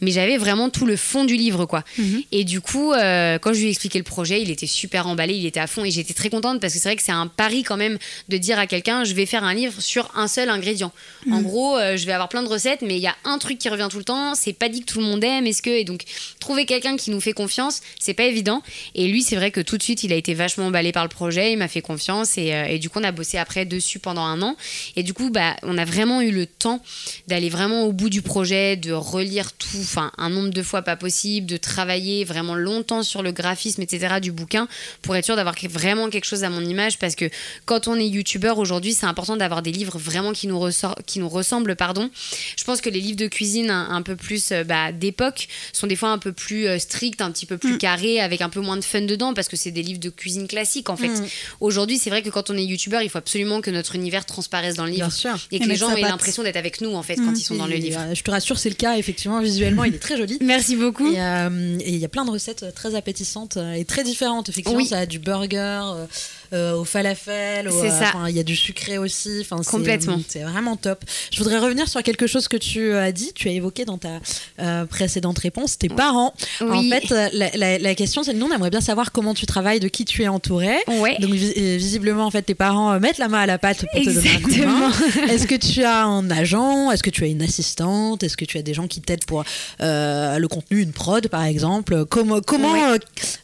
Mais 0.00 0.10
j'avais 0.10 0.36
vraiment 0.36 0.70
tout 0.70 0.86
le 0.86 0.96
fond 0.96 1.24
du 1.24 1.36
livre, 1.36 1.66
quoi. 1.66 1.84
Mhm. 1.98 2.22
Et 2.32 2.44
du 2.44 2.60
coup, 2.60 2.92
quand 2.92 3.52
je 3.52 3.58
lui 3.58 3.66
ai 3.66 3.70
expliqué 3.70 3.98
le 3.98 4.04
projet, 4.04 4.42
il 4.42 4.50
était 4.50 4.66
super 4.66 5.06
emballé, 5.06 5.34
il 5.34 5.46
était 5.46 5.60
à 5.60 5.66
fond 5.66 5.84
et 5.84 5.90
j'étais 5.90 6.14
très 6.14 6.30
contente 6.30 6.60
parce 6.60 6.74
que 6.74 6.78
c'est 6.78 6.88
vrai 6.88 6.96
que 6.96 7.02
c'est 7.02 7.12
un 7.12 7.26
pari 7.26 7.62
quand 7.62 7.76
même 7.76 7.98
de 8.28 8.36
dire 8.36 8.58
à 8.58 8.66
quelqu'un, 8.66 9.04
je 9.04 9.14
vais 9.14 9.26
faire 9.26 9.44
un 9.44 9.54
livre 9.54 9.80
sur 9.80 10.10
un 10.14 10.28
seul 10.28 10.48
ingrédient. 10.48 10.92
En 11.30 11.38
mhm. 11.38 11.42
gros, 11.42 11.78
je 11.78 12.04
vais 12.06 12.12
avoir 12.12 12.28
plein 12.28 12.42
de 12.42 12.48
recettes, 12.48 12.82
mais 12.82 12.96
il 12.96 13.02
y 13.02 13.06
a 13.06 13.16
un 13.24 13.38
truc 13.38 13.58
qui 13.58 13.68
revient 13.68 13.88
tout 13.90 13.98
le 13.98 14.04
temps, 14.04 14.34
c'est 14.34 14.52
pas 14.52 14.68
dit 14.68 14.80
que 14.80 14.92
tout 14.92 14.98
le 15.00 15.04
monde 15.04 15.24
aime, 15.24 15.46
est-ce 15.46 15.62
que... 15.62 15.70
Et 15.70 15.84
donc, 15.84 16.04
trouver 16.38 16.66
quelqu'un 16.66 16.96
qui 16.96 17.10
nous 17.10 17.20
fait 17.20 17.32
confiance, 17.32 17.80
c'est 17.98 18.14
pas 18.14 18.24
évident. 18.24 18.62
Et 18.94 19.08
lui, 19.08 19.22
c'est 19.22 19.36
vrai 19.36 19.50
que 19.50 19.60
tout 19.70 19.78
de 19.78 19.84
suite, 19.84 20.02
il 20.02 20.12
a 20.12 20.16
été 20.16 20.34
vachement 20.34 20.66
emballé 20.66 20.90
par 20.90 21.04
le 21.04 21.08
projet, 21.08 21.52
il 21.52 21.56
m'a 21.56 21.68
fait 21.68 21.80
confiance 21.80 22.34
euh, 22.38 22.64
et, 22.64 22.80
du 22.80 22.90
coup 22.90 22.98
on 22.98 23.04
a 23.04 23.12
bossé 23.12 23.38
après 23.38 23.64
dessus 23.64 24.00
pendant 24.00 24.24
un 24.24 24.42
an. 24.42 24.56
Et 24.96 25.04
du 25.04 25.14
coup 25.14 25.30
bah, 25.30 25.54
on 25.62 25.78
a 25.78 25.84
vraiment 25.84 26.22
eu 26.22 26.32
le 26.32 26.46
temps 26.46 26.82
d'aller 27.28 27.48
vraiment 27.50 27.84
au 27.84 27.92
bout 27.92 28.10
du 28.10 28.20
projet, 28.20 28.76
de 28.76 28.90
relire 28.90 29.52
tout, 29.52 29.78
enfin 29.80 30.10
un 30.18 30.28
nombre 30.28 30.50
de 30.50 30.62
fois 30.64 30.82
pas 30.82 30.96
possible, 30.96 31.46
de 31.46 31.56
travailler 31.56 32.24
vraiment 32.24 32.56
longtemps 32.56 33.04
sur 33.04 33.22
le 33.22 33.30
graphisme, 33.30 33.80
etc. 33.80 34.16
du 34.20 34.32
bouquin 34.32 34.66
pour 35.02 35.14
être 35.14 35.24
sûr 35.24 35.36
d'avoir 35.36 35.54
vraiment 35.68 36.10
quelque 36.10 36.24
chose 36.24 36.42
à 36.42 36.50
mon 36.50 36.64
image 36.64 36.98
parce 36.98 37.14
que 37.14 37.30
quand 37.64 37.86
on 37.86 37.94
est 37.94 38.08
youtubeur 38.08 38.58
aujourd'hui 38.58 38.92
c'est 38.92 39.06
important 39.06 39.36
d'avoir 39.36 39.62
des 39.62 39.70
livres 39.70 39.98
vraiment 39.98 40.32
qui 40.32 40.48
nous, 40.48 40.58
ressort, 40.58 40.96
qui 41.06 41.20
nous 41.20 41.28
ressemblent. 41.28 41.76
Pardon. 41.76 42.10
Je 42.56 42.64
pense 42.64 42.80
que 42.80 42.90
les 42.90 43.00
livres 43.00 43.18
de 43.18 43.28
cuisine 43.28 43.70
un, 43.70 44.02
peu 44.02 44.16
plus 44.16 44.50
euh, 44.50 44.64
bah, 44.64 44.90
d'époque 44.90 45.46
sont 45.72 45.86
des 45.86 45.94
fois 45.94 46.08
un 46.08 46.18
peu 46.18 46.32
plus 46.32 46.66
euh, 46.66 46.80
stricts, 46.80 47.20
un 47.20 47.30
petit 47.30 47.46
peu 47.46 47.56
plus 47.56 47.74
mm. 47.74 47.78
carrés, 47.78 48.20
avec 48.20 48.40
un 48.40 48.48
peu 48.48 48.60
moins 48.60 48.76
de 48.76 48.84
fun 48.84 49.02
dedans 49.02 49.32
parce 49.32 49.46
que 49.46 49.59
c'est 49.60 49.70
des 49.70 49.82
livres 49.82 50.00
de 50.00 50.08
cuisine 50.08 50.48
classique 50.48 50.90
en 50.90 50.96
fait. 50.96 51.08
Mm. 51.08 51.26
Aujourd'hui, 51.60 51.98
c'est 51.98 52.10
vrai 52.10 52.22
que 52.22 52.30
quand 52.30 52.50
on 52.50 52.56
est 52.56 52.64
youtubeur, 52.64 53.02
il 53.02 53.10
faut 53.10 53.18
absolument 53.18 53.60
que 53.60 53.70
notre 53.70 53.94
univers 53.94 54.24
transparaisse 54.24 54.74
dans 54.74 54.84
le 54.84 54.92
livre 54.92 55.08
et 55.52 55.60
que 55.60 55.68
les 55.68 55.76
gens 55.76 55.94
aient 55.94 56.02
l'impression 56.02 56.42
d'être 56.42 56.56
avec 56.56 56.80
nous 56.80 56.94
en 56.94 57.02
fait 57.02 57.16
quand 57.16 57.32
mm. 57.32 57.36
ils 57.36 57.44
sont 57.44 57.56
dans 57.56 57.66
le 57.66 57.76
livre. 57.76 58.00
je 58.14 58.22
te 58.22 58.30
rassure, 58.30 58.58
c'est 58.58 58.70
le 58.70 58.74
cas 58.74 58.96
effectivement. 58.96 59.40
Visuellement, 59.40 59.84
il 59.84 59.94
est 59.94 59.98
très 59.98 60.16
joli. 60.16 60.38
Merci 60.40 60.76
beaucoup. 60.76 61.14
Euh, 61.14 61.78
et 61.80 61.90
il 61.90 61.98
y 61.98 62.04
a 62.04 62.08
plein 62.08 62.24
de 62.24 62.30
recettes 62.30 62.74
très 62.74 62.94
appétissantes 62.94 63.58
et 63.76 63.84
très 63.84 64.04
différentes. 64.04 64.48
Effectivement, 64.48 64.84
ça 64.84 65.00
a 65.00 65.06
du 65.06 65.18
burger. 65.18 65.82
Euh, 65.94 66.06
au 66.52 66.84
falafel. 66.84 67.70
C'est 67.70 67.90
ça. 67.90 68.12
Il 68.28 68.36
y 68.36 68.40
a 68.40 68.44
du 68.44 68.56
sucré 68.56 68.98
aussi. 68.98 69.46
Complètement. 69.66 70.20
C'est 70.28 70.42
vraiment 70.42 70.76
top. 70.76 71.04
Je 71.32 71.38
voudrais 71.38 71.58
revenir 71.58 71.88
sur 71.88 72.02
quelque 72.02 72.26
chose 72.26 72.48
que 72.48 72.56
tu 72.56 72.92
as 72.94 73.12
dit. 73.12 73.32
Tu 73.34 73.48
as 73.48 73.52
évoqué 73.52 73.84
dans 73.84 73.98
ta 73.98 74.20
euh, 74.60 74.84
précédente 74.84 75.38
réponse 75.38 75.78
tes 75.78 75.88
parents. 75.88 76.34
En 76.60 76.82
fait, 76.82 77.10
la, 77.32 77.78
la, 77.78 77.94
question, 77.94 78.22
c'est 78.22 78.32
nous, 78.32 78.46
on 78.46 78.54
aimerait 78.54 78.70
bien 78.70 78.80
savoir 78.80 79.12
comment 79.12 79.34
tu 79.34 79.46
travailles, 79.46 79.80
de 79.80 79.88
qui 79.88 80.04
tu 80.04 80.22
es 80.22 80.28
entouré. 80.28 80.76
Ouais. 80.88 81.16
Donc, 81.18 81.32
visiblement, 81.32 82.26
en 82.26 82.30
fait, 82.30 82.42
tes 82.42 82.54
parents 82.54 82.92
euh, 82.92 82.98
mettent 82.98 83.18
la 83.18 83.28
main 83.28 83.40
à 83.40 83.46
la 83.46 83.58
pâte 83.58 83.84
pour 83.92 84.02
te 84.02 84.10
donner 84.10 84.30
un 84.30 84.40
coup 84.40 84.50
de 84.50 84.64
main. 84.64 84.92
Est-ce 85.28 85.46
que 85.46 85.54
tu 85.54 85.84
as 85.84 86.04
un 86.04 86.30
agent? 86.30 86.90
Est-ce 86.90 87.02
que 87.02 87.10
tu 87.10 87.24
as 87.24 87.28
une 87.28 87.42
assistante? 87.42 88.22
Est-ce 88.22 88.36
que 88.36 88.44
tu 88.44 88.58
as 88.58 88.62
des 88.62 88.74
gens 88.74 88.86
qui 88.86 89.00
t'aident 89.00 89.24
pour 89.24 89.44
le 89.80 90.46
contenu, 90.46 90.80
une 90.80 90.92
prod, 90.92 91.26
par 91.28 91.44
exemple? 91.44 92.04
Comment, 92.06 92.40
comment 92.40 92.74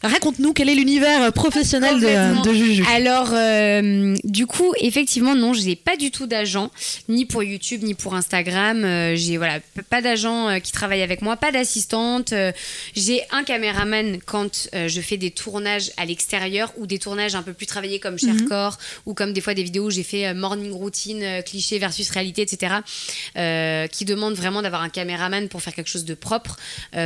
raconte-nous 0.03 0.53
quel 0.53 0.69
est 0.69 0.75
l'univers 0.75 1.31
professionnel 1.33 1.99
de, 1.99 2.43
de 2.43 2.53
Juju 2.53 2.83
alors, 2.97 3.29
euh, 3.31 4.15
du 4.23 4.47
coup, 4.47 4.73
effectivement, 4.79 5.35
non, 5.35 5.53
je 5.53 5.61
n'ai 5.61 5.75
pas 5.75 5.97
du 5.97 6.09
tout 6.09 6.25
d'agent, 6.25 6.71
ni 7.07 7.25
pour 7.25 7.43
YouTube, 7.43 7.83
ni 7.83 7.93
pour 7.93 8.15
Instagram. 8.15 8.83
Euh, 8.83 9.15
j'ai 9.15 9.37
voilà, 9.37 9.59
pas 9.91 10.01
d'agent 10.01 10.49
euh, 10.49 10.59
qui 10.59 10.71
travaille 10.71 11.03
avec 11.03 11.21
moi, 11.21 11.37
pas 11.37 11.51
d'assistante. 11.51 12.33
j'ai 12.95 13.21
un 13.31 13.43
caméraman 13.43 14.17
quand 14.25 14.69
je 14.73 15.01
fais 15.01 15.17
des 15.17 15.29
tournages 15.29 15.91
à 15.97 16.05
l'extérieur 16.05 16.73
ou 16.77 16.87
des 16.87 16.97
tournages 16.97 17.35
un 17.35 17.43
peu 17.43 17.53
plus 17.53 17.67
travaillés 17.67 17.99
comme 17.99 18.17
mhm. 18.21 18.71
ou 19.05 19.13
comme 19.13 19.31
des 19.31 19.41
fois 19.41 19.53
des 19.53 19.63
vidéos 19.63 19.85
où 19.85 19.91
j'ai 19.91 20.03
fait 20.03 20.33
morning 20.33 20.71
routine, 20.71 21.43
cliché 21.45 21.77
versus 21.77 22.09
réalité, 22.09 22.41
etc. 22.41 22.77
qui 23.91 24.05
demandent 24.05 24.35
vraiment 24.35 24.63
d'avoir 24.63 24.81
un 24.81 24.89
caméraman 24.89 25.49
pour 25.49 25.61
faire 25.61 25.75
quelque 25.75 25.89
chose 25.89 26.05
de 26.05 26.15
propre. 26.15 26.57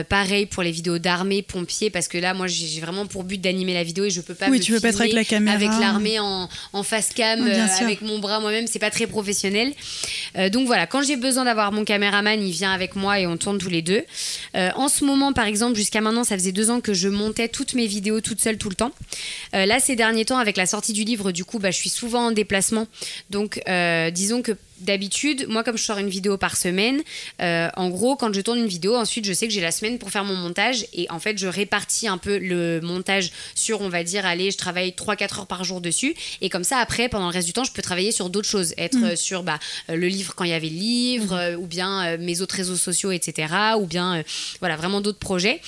pareil 0.08 0.46
pour 0.46 0.64
les 0.64 0.72
vidéos 0.72 1.00
d'armée, 1.00 1.42
pompiers, 1.42 1.90
parce 1.90 2.08
que 2.08 2.18
là, 2.18 2.34
moi, 2.34 2.48
j'ai 2.48 2.80
vraiment 2.80 3.06
pour 3.08 3.26
but 3.26 3.42
d'animer 3.42 3.74
la 3.74 3.84
vidéo 3.84 4.06
et 4.06 4.10
je 4.10 4.22
peux 4.22 4.36
pas 4.36 4.50
oui, 4.50 4.60
tu 4.60 4.72
veux 4.72 4.80
pas 4.80 4.90
être 4.90 5.02
avec 5.02 5.14
la 5.14 5.26
caméra 5.26 5.81
l'armée 5.82 6.20
en, 6.20 6.48
en 6.74 6.84
face 6.84 7.10
cam 7.14 7.46
euh, 7.46 7.68
avec 7.82 8.02
mon 8.02 8.20
bras 8.20 8.40
moi-même, 8.40 8.68
c'est 8.68 8.80
pas 8.80 8.90
très 8.90 9.08
professionnel. 9.08 9.74
Euh, 10.38 10.50
donc 10.50 10.68
voilà, 10.68 10.88
quand 10.88 11.02
j'ai 11.02 11.18
besoin 11.18 11.46
d'avoir 11.46 11.72
mon 11.72 11.84
caméraman, 11.84 12.42
il 12.42 12.52
vient 12.52 12.72
avec 12.72 12.96
moi 12.96 13.20
et 13.20 13.28
on 13.28 13.38
tourne 13.38 13.58
tous 13.58 13.70
les 13.70 13.82
deux. 13.82 14.04
Euh, 14.56 14.70
en 14.76 14.88
ce 14.88 15.04
moment, 15.04 15.34
par 15.34 15.46
exemple, 15.46 15.76
jusqu'à 15.76 16.02
maintenant, 16.02 16.24
ça 16.24 16.36
faisait 16.38 16.52
deux 16.52 16.70
ans 16.70 16.82
que 16.82 16.94
je 16.94 17.10
montais 17.10 17.48
toutes 17.48 17.74
mes 17.74 17.88
vidéos 17.88 18.22
toute 18.22 18.40
seule 18.40 18.58
tout 18.58 18.70
le 18.70 18.76
temps. 18.76 18.92
là, 19.54 19.80
ces 19.80 19.96
derniers 19.96 20.26
temps, 20.26 20.38
avec 20.38 20.58
la 20.58 20.66
sortie 20.66 20.94
du 20.94 21.04
livre, 21.04 21.32
du 21.32 21.46
coup, 21.46 21.60
bah, 21.60 21.72
je 21.72 21.78
suis 21.78 21.90
souvent 21.90 22.28
en 22.28 22.32
déplacement. 22.32 22.88
Donc, 23.30 23.62
disons 24.14 24.42
que 24.42 24.54
d'habitude, 24.82 25.48
moi, 25.48 25.64
comme 25.64 25.78
je 25.78 25.84
sors 25.84 25.98
une 25.98 26.10
vidéo 26.10 26.38
par 26.38 26.58
semaine, 26.58 27.02
euh, 27.42 27.70
en 27.76 27.90
gros, 27.90 28.16
quand 28.16 28.34
je 28.34 28.42
tourne 28.42 28.60
une 28.60 28.68
vidéo, 28.68 28.96
ensuite, 28.96 29.26
je 29.26 29.34
sais 29.34 29.48
que 29.48 29.54
j'ai 29.54 29.62
la 29.62 29.72
semaine 29.72 29.98
pour 29.98 30.10
faire 30.10 30.26
mon 30.26 30.36
montage. 30.36 30.86
Et 30.94 31.08
en 31.10 31.20
fait, 31.20 31.38
je 31.38 31.48
répartis 31.48 32.08
un 32.08 32.18
peu 32.18 32.38
le 32.38 32.82
montage 32.82 33.32
sur, 33.56 33.82
on 33.82 33.90
va 33.90 34.04
dire, 34.04 34.26
allez, 34.26 34.52
je 34.52 34.58
travaille 34.58 34.92
3-4 34.92 35.40
heures 35.40 35.48
par 35.48 35.64
jour 35.64 35.82
dessus. 35.82 36.16
Et 36.42 36.50
comme 36.50 36.64
ça, 36.64 36.78
après, 36.78 37.10
pendant 37.10 37.28
le 37.28 37.34
reste 37.34 37.48
du 37.48 37.54
temps, 37.54 37.64
je 37.64 37.72
peux 37.72 37.82
travailler 37.82 38.12
sur 38.12 38.30
d'autres 38.30 38.48
choses. 38.48 38.74
Être 38.78 39.14
mm. 39.14 39.16
sur 39.16 39.44
bah, 39.44 39.60
euh, 39.90 39.96
le 39.96 40.08
livre 40.08 40.34
quand 40.36 40.44
il 40.44 40.52
y 40.52 40.54
avait 40.54 40.70
le 40.70 40.76
livre, 40.76 41.36
mm. 41.36 41.40
euh, 41.40 41.58
ou 41.58 41.68
bien 41.68 42.18
mes 42.18 42.42
autres 42.42 42.56
réseaux 42.56 42.76
sociaux, 42.76 43.12
etc. 43.12 43.54
Ou 43.80 43.86
bien, 43.86 44.24
voilà, 44.60 44.76
vraiment 44.76 45.02
d'autres 45.02 45.20
projets. 45.20 45.62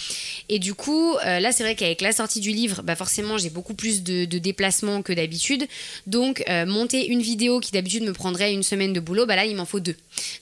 Et 0.49 0.59
du 0.59 0.73
coup, 0.73 1.15
là, 1.23 1.51
c'est 1.51 1.63
vrai 1.63 1.75
qu'avec 1.75 2.01
la 2.01 2.11
sortie 2.11 2.39
du 2.39 2.51
livre, 2.51 2.81
bah, 2.83 2.95
forcément, 2.95 3.37
j'ai 3.37 3.49
beaucoup 3.49 3.73
plus 3.73 4.03
de, 4.03 4.25
de 4.25 4.37
déplacements 4.37 5.01
que 5.01 5.13
d'habitude. 5.13 5.67
Donc, 6.07 6.43
monter 6.67 7.07
une 7.07 7.21
vidéo 7.21 7.59
qui 7.59 7.71
d'habitude 7.71 8.03
me 8.03 8.13
prendrait 8.13 8.53
une 8.53 8.63
semaine 8.63 8.93
de 8.93 8.99
boulot, 9.03 9.25
bah 9.25 9.35
là, 9.35 9.45
il 9.45 9.55
m'en 9.55 9.65
faut 9.65 9.79
deux. 9.79 9.95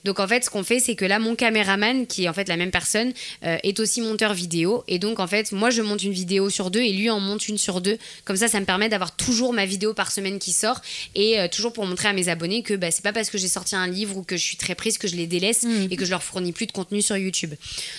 Donc 0.04 0.20
en 0.20 0.28
fait, 0.28 0.44
ce 0.44 0.50
qu'on 0.50 0.64
fait, 0.64 0.80
c'est 0.80 0.94
que 0.94 1.04
là, 1.04 1.18
mon 1.18 1.34
caméraman, 1.34 2.06
qui 2.06 2.24
est 2.24 2.28
en 2.28 2.32
fait 2.32 2.48
la 2.48 2.56
même 2.56 2.70
personne, 2.70 3.12
euh, 3.44 3.56
est 3.62 3.80
aussi 3.80 4.00
monteur 4.00 4.34
vidéo. 4.34 4.84
Et 4.88 4.98
donc 4.98 5.20
en 5.20 5.26
fait, 5.26 5.52
moi, 5.52 5.70
je 5.70 5.82
monte 5.82 6.02
une 6.02 6.12
vidéo 6.12 6.50
sur 6.50 6.70
deux 6.70 6.80
et 6.80 6.92
lui 6.92 7.10
en 7.10 7.20
monte 7.20 7.48
une 7.48 7.58
sur 7.58 7.80
deux. 7.80 7.98
Comme 8.24 8.36
ça, 8.36 8.48
ça 8.48 8.60
me 8.60 8.66
permet 8.66 8.88
d'avoir 8.88 9.16
toujours 9.16 9.52
ma 9.52 9.66
vidéo 9.66 9.94
par 9.94 10.12
semaine 10.12 10.38
qui 10.38 10.52
sort 10.52 10.80
et 11.14 11.40
euh, 11.40 11.48
toujours 11.48 11.72
pour 11.72 11.86
montrer 11.86 12.08
à 12.08 12.12
mes 12.12 12.28
abonnés 12.28 12.62
que 12.62 12.74
bah, 12.74 12.90
c'est 12.90 13.02
pas 13.02 13.12
parce 13.12 13.30
que 13.30 13.38
j'ai 13.38 13.48
sorti 13.48 13.74
un 13.74 13.86
livre 13.86 14.16
ou 14.16 14.22
que 14.22 14.36
je 14.36 14.42
suis 14.42 14.56
très 14.56 14.74
prise 14.74 14.98
que 14.98 15.08
je 15.08 15.16
les 15.16 15.26
délaisse 15.26 15.62
Mm. 15.62 15.88
et 15.90 15.96
que 15.96 16.04
je 16.04 16.10
leur 16.10 16.22
fournis 16.22 16.52
plus 16.52 16.66
de 16.66 16.72
contenu 16.72 17.02
sur 17.02 17.16
YouTube. 17.16 17.54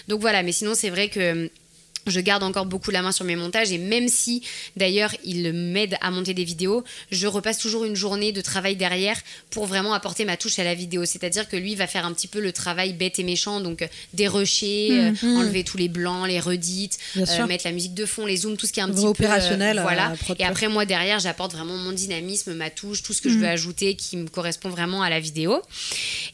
Donc 0.08 0.22
voilà, 0.22 0.44
mais 0.44 0.52
sinon, 0.52 0.74
c'est 0.76 0.90
vrai 0.90 1.10
que 1.10 1.50
je 2.08 2.20
garde 2.20 2.44
encore 2.44 2.66
beaucoup 2.66 2.92
la 2.92 3.02
main 3.02 3.12
sur 3.12 3.26
mes 3.26 3.36
montages 3.36 3.72
et 3.72 3.78
même 3.78 4.08
si 4.08 4.42
d'ailleurs 4.76 5.14
il 5.24 5.54
m'aide 5.54 5.98
à 6.02 6.12
monter 6.12 6.34
des 6.34 6.44
vidéos, 6.44 6.84
je 7.12 7.28
repasse 7.28 7.58
toujours 7.58 7.86
une 7.86 7.96
journée 7.96 8.32
de 8.32 8.42
travail 8.42 8.76
derrière 8.76 9.18
pour 9.50 9.66
vraiment 9.66 9.94
apporter 9.94 10.26
ma 10.26 10.38
touche 10.38 10.60
à 10.60 10.64
la 10.64 10.74
vidéo. 10.76 11.06
C'est-à-dire 11.06 11.48
que 11.48 11.56
lui 11.56 11.76
va 11.76 11.88
faire 11.88 12.06
un 12.06 12.14
petit 12.14 12.28
peu 12.28 12.40
le 12.40 12.52
travail 12.52 12.94
bête 12.94 13.20
et 13.20 13.24
méchant, 13.24 13.60
donc 13.60 13.82
euh, 13.82 13.88
dérocher, 14.14 14.90
euh, 14.92 15.12
Mhm. 15.22 15.38
enlever 15.38 15.64
tous 15.64 15.78
les 15.78 15.90
blancs, 15.90 16.28
les 16.28 16.40
redites, 16.40 16.98
euh, 17.18 17.48
mettre 17.48 17.66
la 17.66 17.72
musique 17.72 17.94
de 17.94 18.06
fond, 18.06 18.26
les 18.26 18.38
zooms, 18.38 18.58
tout 18.58 18.66
ce 18.66 18.74
qui 18.74 18.80
est 18.80 18.84
un 18.84 18.90
petit 18.90 19.02
peu 19.04 19.08
opérationnel, 19.10 19.78
euh, 19.78 19.82
euh, 19.82 19.84
voilà. 19.84 20.14
et 20.40 20.44
après 20.44 20.68
moi 20.68 20.86
derrière, 20.86 21.20
j'apporte 21.20 21.54
vraiment 21.54 21.76
mon 21.78 21.92
dynamisme, 21.92 22.54
ma 22.54 22.70
touche, 22.70 23.04
tout 23.04 23.14
ce 23.14 23.22
que 23.22 23.30
je 23.30 23.38
veux 23.38 23.48
ajouter 23.48 23.96
qui 23.96 24.18
me 24.18 24.28
correspond 24.28 24.70
vraiment 24.70 25.02
à 25.02 25.10
la 25.10 25.20
vidéo. 25.20 25.62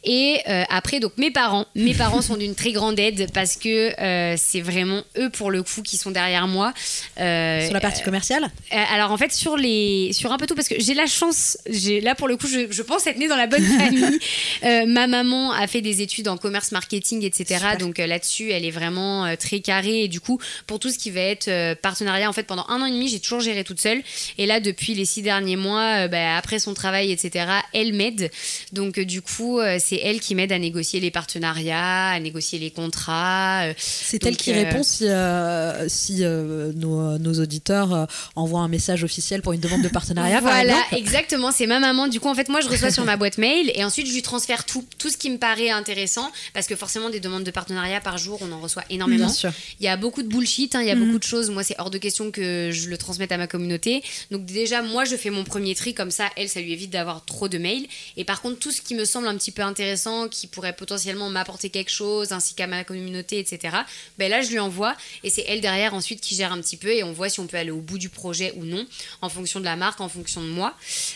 Et 0.04 0.38
après, 0.68 1.00
donc 1.00 1.12
mes 1.18 1.30
parents, 1.30 1.66
mes 1.74 1.94
parents 1.94 2.22
sont 2.22 2.36
d'une 2.36 2.54
très 2.54 2.72
grande 2.72 2.98
aide 2.98 3.30
parce 3.32 3.56
que 3.56 3.92
c'est 4.36 4.60
vraiment 4.60 5.02
eux 5.18 5.30
pour 5.30 5.50
le 5.50 5.59
coup 5.62 5.82
qui 5.82 5.96
sont 5.96 6.10
derrière 6.10 6.46
moi. 6.48 6.72
Euh, 7.18 7.64
Sur 7.64 7.74
la 7.74 7.80
partie 7.80 8.02
commerciale 8.02 8.44
euh, 8.72 8.76
alors 8.92 9.10
en 9.12 9.16
fait 9.16 9.32
sur 9.32 9.56
les 9.56 10.12
sur 10.12 10.32
un 10.32 10.38
peu 10.38 10.46
tout 10.46 10.54
parce 10.54 10.68
que 10.68 10.74
j'ai 10.78 10.94
la 10.94 11.06
chance 11.06 11.58
j'ai 11.68 12.00
là 12.00 12.14
pour 12.14 12.28
le 12.28 12.36
coup 12.36 12.46
je, 12.46 12.70
je 12.70 12.82
pense 12.82 13.06
être 13.06 13.18
née 13.18 13.28
dans 13.28 13.36
la 13.36 13.46
bonne 13.46 13.64
famille. 13.78 14.18
Euh, 14.64 14.86
ma 14.86 15.06
maman 15.06 15.52
a 15.52 15.66
fait 15.66 15.80
des 15.80 16.02
études 16.02 16.28
en 16.28 16.36
commerce 16.36 16.72
marketing 16.72 17.24
etc 17.24 17.58
Super. 17.60 17.78
donc 17.78 18.00
euh, 18.00 18.06
là-dessus 18.06 18.50
elle 18.50 18.64
est 18.64 18.70
vraiment 18.70 19.24
euh, 19.26 19.36
très 19.36 19.60
carrée. 19.60 20.04
Et 20.04 20.08
du 20.08 20.20
coup 20.20 20.38
pour 20.66 20.78
tout 20.78 20.90
ce 20.90 20.98
qui 20.98 21.10
va 21.10 21.20
être 21.20 21.48
euh, 21.48 21.74
partenariat 21.74 22.28
en 22.28 22.32
fait 22.32 22.44
pendant 22.44 22.66
un 22.68 22.82
an 22.82 22.86
et 22.86 22.90
demi 22.92 23.08
j'ai 23.08 23.20
toujours 23.20 23.40
géré 23.40 23.64
toute 23.64 23.80
seule. 23.80 24.02
Et 24.38 24.46
là 24.46 24.60
depuis 24.60 24.94
les 24.94 25.04
six 25.04 25.22
derniers 25.22 25.56
mois 25.56 26.04
euh, 26.04 26.08
bah, 26.08 26.36
après 26.36 26.58
son 26.58 26.74
travail 26.74 27.10
etc 27.12 27.46
elle 27.72 27.92
m'aide. 27.92 28.30
Donc 28.72 28.98
euh, 28.98 29.04
du 29.04 29.22
coup 29.22 29.58
euh, 29.58 29.78
c'est 29.82 29.96
elle 30.02 30.20
qui 30.20 30.34
m'aide 30.34 30.52
à 30.52 30.58
négocier 30.58 31.00
les 31.00 31.10
partenariats 31.10 32.10
à 32.10 32.20
négocier 32.20 32.58
les 32.58 32.70
contrats 32.70 33.64
euh, 33.64 33.74
C'est 33.76 34.24
elle 34.24 34.36
qui 34.36 34.52
euh, 34.52 34.64
répond 34.64 34.82
si, 34.82 35.04
euh, 35.06 35.49
si 35.88 36.24
euh, 36.24 36.72
nos, 36.74 37.18
nos 37.18 37.34
auditeurs 37.40 37.92
euh, 37.94 38.04
envoient 38.36 38.60
un 38.60 38.68
message 38.68 39.04
officiel 39.04 39.42
pour 39.42 39.52
une 39.52 39.60
demande 39.60 39.82
de 39.82 39.88
partenariat. 39.88 40.40
par 40.40 40.52
Voilà, 40.52 40.80
exactement, 40.92 41.52
c'est 41.52 41.66
ma 41.66 41.78
maman. 41.80 42.08
Du 42.08 42.20
coup, 42.20 42.28
en 42.28 42.34
fait, 42.34 42.48
moi, 42.48 42.60
je 42.60 42.68
reçois 42.68 42.90
sur 42.90 43.04
ma 43.04 43.16
boîte 43.16 43.38
mail 43.38 43.70
et 43.74 43.84
ensuite, 43.84 44.06
je 44.06 44.12
lui 44.12 44.22
transfère 44.22 44.64
tout, 44.64 44.84
tout 44.98 45.10
ce 45.10 45.16
qui 45.16 45.30
me 45.30 45.38
paraît 45.38 45.70
intéressant 45.70 46.30
parce 46.54 46.66
que 46.66 46.76
forcément, 46.76 47.10
des 47.10 47.20
demandes 47.20 47.44
de 47.44 47.50
partenariat 47.50 48.00
par 48.00 48.18
jour, 48.18 48.38
on 48.42 48.52
en 48.52 48.60
reçoit 48.60 48.84
énormément. 48.90 49.26
Bien 49.26 49.34
sûr. 49.34 49.52
Il 49.80 49.84
y 49.84 49.88
a 49.88 49.96
beaucoup 49.96 50.22
de 50.22 50.28
bullshit, 50.28 50.74
hein, 50.74 50.82
il 50.82 50.88
y 50.88 50.90
a 50.90 50.94
Mhm. 50.94 51.06
beaucoup 51.06 51.18
de 51.18 51.24
choses. 51.24 51.50
Moi, 51.50 51.62
c'est 51.62 51.74
hors 51.78 51.90
de 51.90 51.98
question 51.98 52.30
que 52.30 52.70
je 52.72 52.88
le 52.88 52.96
transmette 52.98 53.32
à 53.32 53.36
ma 53.38 53.46
communauté. 53.46 54.02
Donc, 54.30 54.44
déjà, 54.44 54.82
moi, 54.82 55.04
je 55.04 55.16
fais 55.16 55.30
mon 55.30 55.44
premier 55.44 55.74
tri 55.74 55.94
comme 55.94 56.10
ça. 56.10 56.24
Elle, 56.36 56.48
ça 56.48 56.60
lui 56.60 56.72
évite 56.72 56.90
d'avoir 56.90 57.24
trop 57.24 57.48
de 57.48 57.58
mails. 57.58 57.86
Et 58.16 58.24
par 58.24 58.40
contre, 58.42 58.58
tout 58.58 58.70
ce 58.70 58.80
qui 58.80 58.94
me 58.94 59.04
semble 59.04 59.28
un 59.28 59.36
petit 59.36 59.50
peu 59.52 59.62
intéressant, 59.62 60.28
qui 60.28 60.46
pourrait 60.46 60.74
potentiellement 60.74 61.30
m'apporter 61.30 61.70
quelque 61.70 61.90
chose, 61.90 62.32
ainsi 62.32 62.54
qu'à 62.54 62.66
ma 62.66 62.84
communauté, 62.84 63.38
etc., 63.38 63.76
ben 64.18 64.30
là, 64.30 64.42
je 64.42 64.50
lui 64.50 64.58
envoie. 64.58 64.94
Et 65.24 65.30
c'est 65.30 65.39
elle 65.46 65.60
derrière 65.60 65.94
ensuite 65.94 66.20
qui 66.20 66.34
gère 66.34 66.52
un 66.52 66.60
petit 66.60 66.76
peu. 66.76 66.88
Et 66.88 67.02
on 67.02 67.12
voit 67.12 67.28
si 67.28 67.40
on 67.40 67.46
peut 67.46 67.56
aller 67.56 67.70
au 67.70 67.80
bout 67.80 67.98
du 67.98 68.08
projet 68.08 68.52
ou 68.56 68.64
non, 68.64 68.86
en 69.22 69.28
fonction 69.28 69.60
de 69.60 69.64
la 69.64 69.76
marque, 69.76 70.00
en 70.00 70.08
fonction 70.08 70.42
de 70.42 70.48
moi. 70.48 70.74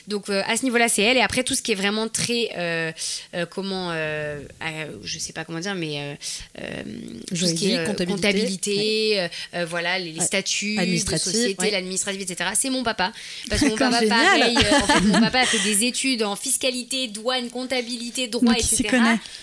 Donc, 0.08 0.28
euh, 0.28 0.42
à 0.46 0.56
ce 0.56 0.64
niveau-là, 0.64 0.88
c'est 0.88 1.02
elle. 1.02 1.16
Et 1.16 1.20
après, 1.20 1.44
tout 1.44 1.54
ce 1.54 1.62
qui 1.62 1.72
est 1.72 1.76
vraiment 1.76 2.08
très. 2.08 2.50
euh, 2.56 2.92
euh, 3.34 3.46
comment. 3.46 3.92
je 3.92 5.18
sais 5.18 5.32
pas 5.32 5.44
comment 5.44 5.60
dire, 5.60 5.74
mais. 5.74 6.18
tout 7.28 7.46
ce 7.46 7.54
qui 7.54 7.72
est 7.72 7.84
comptabilité. 7.84 8.06
comptabilité, 8.06 9.28
voilà, 9.68 9.98
les, 9.98 10.20
statuts 10.20 10.76
de 10.76 11.18
société, 11.18 11.62
ouais. 11.62 11.70
l'administratif, 11.70 12.22
etc. 12.22 12.50
C'est 12.54 12.70
mon 12.70 12.82
papa. 12.82 13.12
Parce 13.48 13.62
que 13.62 13.68
mon 13.68 13.76
papa, 13.76 14.00
pareil, 14.06 14.56
en 14.56 14.86
fait, 14.86 15.00
mon 15.00 15.20
papa 15.20 15.40
a 15.40 15.46
fait 15.46 15.58
des 15.58 15.84
études 15.86 16.22
en 16.22 16.36
fiscalité, 16.36 17.08
douane, 17.08 17.50
comptabilité, 17.50 18.28
droit, 18.28 18.54
Donc, 18.54 18.58
etc. 18.58 18.96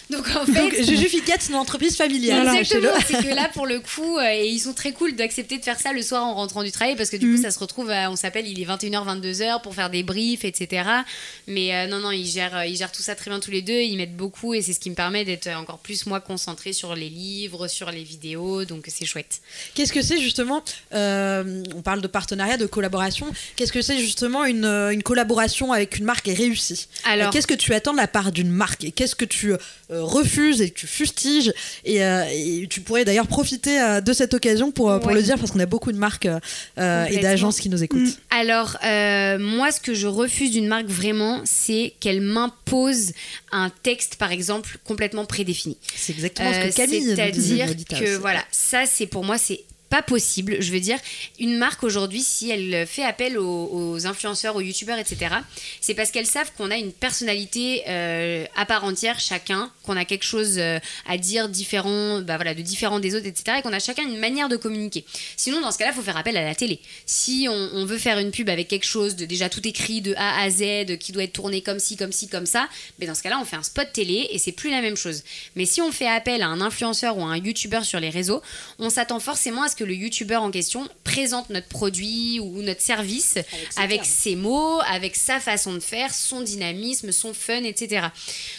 Donc 0.10 0.28
en 0.36 0.46
Donc, 0.46 0.74
fait. 0.74 0.84
Juju 0.84 1.08
Ficat, 1.08 1.36
c'est 1.40 1.52
une 1.52 1.56
entreprise 1.56 1.96
familiale. 1.96 2.48
Exactement, 2.58 2.94
c'est 3.08 3.24
que 3.24 3.34
là 3.34 3.50
pour 3.54 3.66
le 3.66 3.80
coup, 3.80 4.20
et 4.20 4.48
ils 4.48 4.60
sont 4.60 4.71
très 4.74 4.92
cool 4.94 5.16
d'accepter 5.16 5.58
de 5.58 5.64
faire 5.64 5.80
ça 5.80 5.94
le 5.94 6.02
soir 6.02 6.24
en 6.26 6.34
rentrant 6.36 6.64
du 6.64 6.72
travail 6.72 6.96
parce 6.96 7.10
que 7.10 7.18
du 7.18 7.36
coup 7.36 7.42
ça 7.42 7.52
se 7.52 7.60
retrouve, 7.60 7.90
à- 7.90 8.10
on 8.12 8.16
s'appelle, 8.16 8.48
il 8.48 8.60
est 8.60 8.66
21h, 8.66 9.06
22h 9.06 9.62
pour 9.62 9.74
faire 9.76 9.90
des 9.90 10.04
briefs, 10.04 10.46
etc. 10.46 10.84
Mais 11.48 11.74
euh, 11.76 11.88
non, 11.88 12.00
non, 12.00 12.12
ils 12.12 12.26
gèrent, 12.28 12.58
euh, 12.58 12.66
ils 12.66 12.76
gèrent 12.78 12.92
tout 12.92 13.02
ça 13.02 13.16
très 13.16 13.30
bien 13.32 13.40
tous 13.40 13.52
les 13.52 13.62
deux, 13.62 13.74
ils 13.82 13.98
m'aident 13.98 14.16
beaucoup 14.16 14.54
et 14.54 14.62
c'est 14.62 14.74
ce 14.74 14.80
qui 14.80 14.90
me 14.90 14.96
permet 14.96 15.26
d'être 15.26 15.48
encore 15.50 15.80
plus 15.80 16.06
moi 16.06 16.20
concentrée 16.20 16.74
sur 16.74 16.96
les 16.96 17.10
livres, 17.10 17.68
sur 17.68 17.92
les 17.92 18.04
vidéos, 18.04 18.66
donc 18.66 18.86
c'est 18.88 19.06
chouette. 19.06 19.42
Qu'est-ce 19.74 19.94
que 19.94 20.02
c'est 20.02 20.20
justement 20.20 20.64
euh, 20.94 21.64
On 21.76 21.82
parle 21.82 22.02
de 22.02 22.08
partenariat, 22.08 22.58
de 22.58 22.66
collaboration. 22.66 23.28
Qu'est-ce 23.56 23.72
que 23.72 23.82
c'est 23.82 23.98
justement 23.98 24.46
une, 24.46 24.66
euh, 24.66 24.92
une 24.92 25.04
collaboration 25.04 25.72
avec 25.72 25.98
une 25.98 26.06
marque 26.06 26.28
réussie? 26.28 26.88
Alors- 27.06 27.28
Euh, 27.28 27.32
Qu'est-ce 27.32 27.48
que 27.48 27.54
tu 27.54 27.74
attends 27.74 27.94
de 27.94 27.98
la 27.98 28.08
part 28.08 28.32
d'une 28.32 28.50
marque? 28.52 28.84
Et 28.84 28.92
qu'est-ce 28.92 29.16
que 29.16 29.26
tu 29.26 29.54
euh, 29.54 29.58
refuses 29.90 30.62
et 30.62 30.70
que 30.70 30.80
tu 30.80 30.88
fustiges? 30.88 31.54
Et, 31.86 32.04
euh, 32.04 32.26
et 32.32 32.68
tu 32.70 32.82
pourrais 32.82 33.06
d'ailleurs 33.06 33.28
profiter 33.28 33.80
euh, 33.82 34.02
de 34.02 34.12
cette 34.14 34.34
occasion 34.34 34.61
pour, 34.70 34.92
euh, 34.92 35.00
pour 35.00 35.08
Ouais. 35.08 35.16
le 35.16 35.24
dire 35.24 35.38
parce 35.40 35.50
qu'on 35.50 35.60
a 35.60 35.66
beaucoup 35.66 35.92
de 35.92 35.98
marques 35.98 36.28
euh, 36.78 37.06
et 37.06 37.18
d'agences 37.18 37.60
qui 37.60 37.70
nous 37.70 37.82
écoutent. 37.84 38.20
Alors, 38.30 38.78
euh, 38.86 39.40
moi, 39.40 39.72
ce 39.72 39.80
que 39.80 39.96
je 39.96 40.06
refuse 40.06 40.52
d'une 40.52 40.68
marque 40.68 40.86
vraiment, 40.88 41.42
c'est 41.46 41.94
qu'elle 42.00 42.22
m'impose 42.22 43.14
un 43.52 43.72
texte, 43.82 44.18
par 44.18 44.32
exemple, 44.32 44.78
complètement 44.84 45.26
prédéfini. 45.26 45.78
C'est 45.96 46.14
exactement 46.14 46.52
ce 46.54 46.68
que 46.68 46.76
Camille 46.76 47.04
C'est-à-dire 47.16 47.68
que 47.90 48.18
voilà, 48.18 48.44
ça 48.52 48.86
c'est 48.86 49.08
pour 49.08 49.24
moi 49.24 49.38
c'est 49.38 49.62
pas 49.92 50.02
possible. 50.02 50.56
Je 50.62 50.72
veux 50.72 50.80
dire, 50.80 50.98
une 51.38 51.58
marque 51.58 51.84
aujourd'hui, 51.84 52.22
si 52.22 52.50
elle 52.50 52.88
fait 52.88 53.04
appel 53.04 53.38
aux, 53.38 54.08
influenceurs, 54.08 54.56
aux 54.56 54.62
youtubeurs, 54.62 54.98
etc., 54.98 55.36
c'est 55.82 55.94
parce 55.94 56.12
qu'elles 56.12 56.26
savent 56.26 56.52
qu'on 56.58 56.72
a 56.72 56.78
une 56.78 56.94
personnalité 56.94 57.84
euh, 57.90 58.46
à 58.56 58.66
part 58.66 58.86
entière, 58.86 59.20
chacun, 59.20 59.70
qu'on 59.84 59.98
a 59.98 60.06
quelque 60.06 60.24
chose 60.24 60.58
euh, 60.58 60.80
à 61.08 61.18
dire 61.18 61.50
différent, 61.50 62.22
bah 62.22 62.38
voilà, 62.38 62.56
de 62.56 62.62
différent 62.62 63.00
des 63.02 63.16
autres, 63.16 63.28
etc., 63.28 63.58
et 63.60 63.62
qu'on 63.62 63.74
a 63.74 63.80
chacun 63.80 64.04
une 64.04 64.18
manière 64.18 64.48
de 64.48 64.56
communiquer. 64.56 65.04
Sinon, 65.36 65.60
dans 65.60 65.74
ce 65.74 65.78
cas-là, 65.78 65.92
il 65.92 65.96
faut 65.96 66.02
faire 66.02 66.18
appel 66.18 66.38
à 66.38 66.46
la 66.46 66.56
télé. 66.56 66.80
Si 67.06 67.48
on, 67.50 67.70
on 67.74 67.86
veut 67.86 67.98
faire 67.98 68.18
une 68.18 68.32
pub 68.32 68.50
avec 68.50 68.70
quelque 68.70 68.88
chose 68.88 69.18
de 69.18 69.26
déjà 69.26 69.50
tout 69.50 69.68
écrit 69.68 70.00
de 70.00 70.14
A 70.16 70.42
à 70.42 70.50
Z, 70.50 70.98
qui 71.00 71.12
doit 71.12 71.24
être 71.24 71.34
tourné 71.34 71.62
comme 71.62 71.80
ci, 71.80 71.98
comme 71.98 72.14
ci, 72.14 72.30
comme 72.30 72.46
ça, 72.46 72.70
mais 73.00 73.08
dans 73.08 73.16
ce 73.16 73.24
cas-là, 73.24 73.40
on 73.42 73.46
fait 73.46 73.58
un 73.58 73.64
spot 73.64 73.92
télé 73.92 74.30
et 74.32 74.40
c'est 74.40 74.54
plus 74.54 74.70
la 74.70 74.82
même 74.82 74.96
chose. 74.96 75.24
Mais 75.58 75.66
si 75.66 75.82
on 75.82 75.92
fait 75.92 76.08
appel 76.08 76.42
à 76.44 76.48
un 76.48 76.62
influenceur 76.62 77.18
ou 77.18 77.24
à 77.24 77.28
un 77.28 77.38
youtubeur 77.38 77.84
sur 77.84 78.00
les 78.00 78.10
réseaux, 78.10 78.42
on 78.80 78.90
s'attend 78.90 79.20
forcément 79.20 79.64
à 79.64 79.68
ce 79.68 79.76
que 79.76 79.81
le 79.84 79.94
youtubeur 79.94 80.44
en 80.44 80.52
question 80.52 80.88
présente 81.04 81.50
notre 81.50 81.68
produit 81.68 82.40
ou 82.40 82.62
notre 82.62 82.82
service 82.82 83.38
avec 83.78 84.06
ses, 84.06 84.36
mots, 84.36 84.80
avec 84.88 85.16
sa 85.16 85.40
façon 85.40 85.74
de 85.74 85.80
faire, 85.80 86.14
son 86.14 86.42
dynamisme, 86.42 87.12
son 87.12 87.34
fun, 87.34 87.64
etc. 87.64 88.08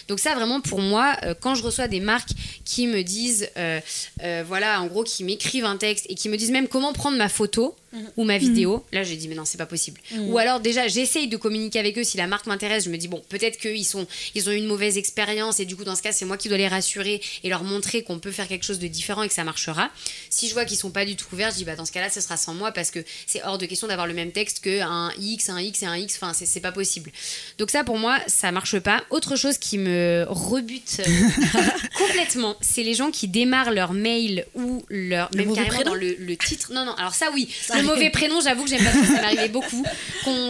Donc 0.08 0.20
ça 0.20 0.35
vraiment 0.35 0.61
pour 0.61 0.80
moi, 0.80 1.16
euh, 1.22 1.35
quand 1.38 1.54
je 1.54 1.62
reçois 1.62 1.88
des 1.88 2.00
marques 2.00 2.32
qui 2.64 2.87
me 2.87 3.02
disent, 3.02 3.48
euh, 3.56 3.80
euh, 4.22 4.44
voilà, 4.46 4.80
en 4.80 4.87
gros, 4.87 5.04
qui 5.04 5.24
m'écrivent 5.24 5.64
un 5.64 5.76
texte 5.76 6.06
et 6.08 6.14
qui 6.14 6.28
me 6.28 6.37
disent 6.37 6.50
même 6.50 6.68
comment 6.68 6.92
prendre 6.92 7.16
ma 7.16 7.28
photo 7.28 7.74
ou 8.16 8.24
ma 8.24 8.38
vidéo, 8.38 8.85
là 8.92 9.02
j'ai 9.02 9.16
dit 9.16 9.28
mais 9.28 9.35
non 9.35 9.44
c'est 9.44 9.59
pas 9.59 9.66
possible. 9.66 10.00
Ou 10.18 10.38
alors 10.38 10.61
déjà 10.61 10.88
j'essaye 10.88 11.28
de 11.28 11.37
communiquer 11.37 11.78
avec 11.78 11.98
eux 11.98 12.05
si 12.05 12.16
la 12.16 12.26
marque 12.26 12.46
m'intéresse, 12.46 12.85
je 12.85 12.90
me 12.90 12.96
dis 12.96 13.09
bon 13.09 13.22
peut-être 13.28 13.59
qu'ils 13.59 13.85
sont 13.85 14.07
ils 14.35 14.48
ont 14.48 14.52
eu 14.52 14.57
une 14.57 14.66
mauvaise 14.66 14.96
expérience 14.96 15.61
et 15.61 15.64
du 15.64 15.76
coup 15.76 15.85
dans 15.85 15.94
ce 15.94 16.02
cas 16.02 16.12
c'est 16.12 16.24
moi 16.24 16.37
qui 16.37 16.48
dois 16.48 16.59
les 16.59 16.68
rassurer 16.68 17.20
et 17.44 17.48
leur 17.48 17.64
montrer 17.64 18.02
qu'on 18.02 18.18
peut 18.18 18.31
faire 18.33 18.48
quelque 18.48 18.64
chose 18.64 18.78
de 18.78 18.87
différent 18.87 19.22
et 19.22 19.28
que 19.28 19.35
ça 19.35 19.44
marchera. 19.44 19.90
Si 20.31 20.48
je 20.48 20.55
vois 20.55 20.64
qu'ils 20.64 20.78
sont 20.78 20.90
pas 20.90 21.05
du 21.05 21.16
tout 21.16 21.26
ouverts, 21.33 21.50
je 21.50 21.57
dis 21.57 21.64
bah 21.64 21.76
dans 21.76 21.85
ce 21.85 21.92
cas-là 21.92 22.11
ce 22.11 22.20
sera 22.20 22.37
sans 22.37 22.55
moi 22.55 22.72
parce 22.72 22.90
que 22.90 23.00
c'est 23.26 23.42
hors 23.42 23.59
de 23.59 23.66
question 23.66 23.88
d'avoir 23.88 24.07
le 24.07 24.14
même 24.14 24.33
texte 24.33 24.61
que 24.61 24.81
un 24.81 25.11
X, 25.18 25.50
un 25.50 25.61
X 25.61 25.83
et 25.83 25.87
un 25.87 25.96
X, 25.96 26.18
enfin 26.20 26.33
c'est 26.33 26.61
pas 26.61 26.72
possible. 26.72 27.11
Donc 27.59 27.70
ça 27.70 27.85
pour 27.85 27.98
moi 27.98 28.18
ça 28.26 28.52
marche 28.52 28.78
pas. 28.78 29.02
Autre 29.11 29.37
chose 29.37 29.59
qui 29.59 29.78
me 29.78 30.24
rebute 30.28 31.00
complètement, 31.98 32.57
c'est 32.61 32.83
les 32.83 32.94
gens 32.94 33.11
qui 33.11 33.28
démarrent 33.28 33.72
leur 33.72 33.92
mail 33.92 34.46
ou 34.55 34.83
leur 34.88 35.28
Le 35.33 35.44
même 35.44 35.55
carrément 35.55 35.83
dans 35.83 35.94
le, 35.94 36.16
le 36.18 36.37
titre. 36.37 36.72
Non 36.72 36.85
non, 36.85 36.94
alors 36.94 37.14
ça 37.14 37.31
oui, 37.35 37.48
Ça 37.61 37.81
le 37.82 37.86
mauvais 37.88 38.10
prénom, 38.10 38.40
j'avoue 38.40 38.64
que 38.64 38.70
j'aime 38.70 38.82
pas 38.84 38.90
trop, 38.90 39.04
ça 39.04 39.20
m'arrivait 39.20 39.48
beaucoup. 39.48 39.84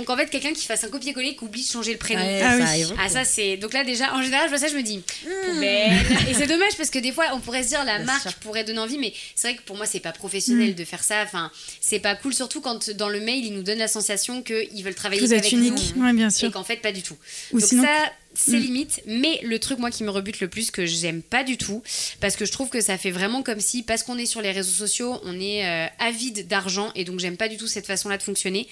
Qu'en 0.06 0.16
fait, 0.16 0.26
quelqu'un 0.30 0.52
qui 0.52 0.66
fasse 0.66 0.84
un 0.84 0.88
copier-coller, 0.88 1.34
qui 1.36 1.44
oublie 1.44 1.62
de 1.62 1.70
changer 1.70 1.92
le 1.92 1.98
prénom. 1.98 2.22
Ouais, 2.22 2.40
Ah 2.42 2.50
ça 2.50 2.56
oui. 2.56 2.62
arrive. 2.62 2.94
Ah, 2.98 3.08
ça, 3.08 3.24
c'est. 3.24 3.56
Donc 3.56 3.72
là, 3.72 3.84
déjà, 3.84 4.14
en 4.14 4.22
général, 4.22 4.44
je 4.46 4.50
vois 4.50 4.58
ça, 4.58 4.68
je 4.68 4.76
me 4.76 4.82
dis, 4.82 5.02
poubelle. 5.46 5.92
Et 6.28 6.34
c'est 6.34 6.46
dommage 6.46 6.76
parce 6.76 6.90
que 6.90 6.98
des 6.98 7.12
fois, 7.12 7.26
on 7.34 7.40
pourrait 7.40 7.62
se 7.62 7.68
dire, 7.68 7.84
la 7.84 7.98
marque 8.00 8.22
sûr. 8.22 8.34
pourrait 8.34 8.64
donner 8.64 8.78
envie, 8.78 8.98
mais 8.98 9.12
c'est 9.34 9.48
vrai 9.48 9.56
que 9.56 9.62
pour 9.62 9.76
moi, 9.76 9.86
c'est 9.86 10.00
pas 10.00 10.12
professionnel 10.12 10.74
de 10.74 10.84
faire 10.84 11.02
ça. 11.02 11.22
Enfin, 11.22 11.50
c'est 11.80 11.98
pas 12.00 12.14
cool, 12.14 12.34
surtout 12.34 12.60
quand 12.60 12.90
dans 12.90 13.08
le 13.08 13.20
mail, 13.20 13.44
ils 13.44 13.52
nous 13.54 13.62
donnent 13.62 13.78
la 13.78 13.88
sensation 13.88 14.42
qu'ils 14.42 14.82
veulent 14.84 14.94
travailler 14.94 15.20
Vous 15.20 15.32
êtes 15.32 15.40
avec 15.40 15.52
unique, 15.52 15.94
nous. 15.96 16.04
ouais, 16.04 16.12
bien 16.12 16.28
Et 16.28 16.32
sûr. 16.32 16.50
qu'en 16.52 16.64
fait, 16.64 16.76
pas 16.76 16.92
du 16.92 17.02
tout. 17.02 17.16
Ou 17.52 17.60
Donc 17.60 17.68
sinon- 17.68 17.82
ça, 17.84 18.12
c'est 18.34 18.52
Mm. 18.52 18.62
limite, 18.62 19.00
mais 19.06 19.40
le 19.42 19.58
truc 19.58 19.78
moi 19.78 19.90
qui 19.90 20.04
me 20.04 20.10
rebute 20.10 20.40
le 20.40 20.48
plus 20.48 20.70
que 20.70 20.86
j'aime 20.86 21.22
pas 21.22 21.44
du 21.44 21.56
tout 21.56 21.82
parce 22.20 22.36
que 22.36 22.44
je 22.44 22.52
trouve 22.52 22.68
que 22.68 22.80
ça 22.80 22.98
fait 22.98 23.10
vraiment 23.10 23.42
comme 23.42 23.60
si 23.60 23.82
parce 23.82 24.02
qu'on 24.02 24.18
est 24.18 24.26
sur 24.26 24.40
les 24.40 24.52
réseaux 24.52 24.72
sociaux, 24.72 25.20
on 25.24 25.38
est 25.40 25.66
euh, 25.66 25.86
avide 25.98 26.46
d'argent 26.48 26.90
et 26.94 27.04
donc 27.04 27.20
j'aime 27.20 27.36
pas 27.36 27.48
du 27.48 27.56
tout 27.56 27.66
cette 27.66 27.86
façon-là 27.86 28.18
de 28.18 28.22
fonctionner. 28.22 28.68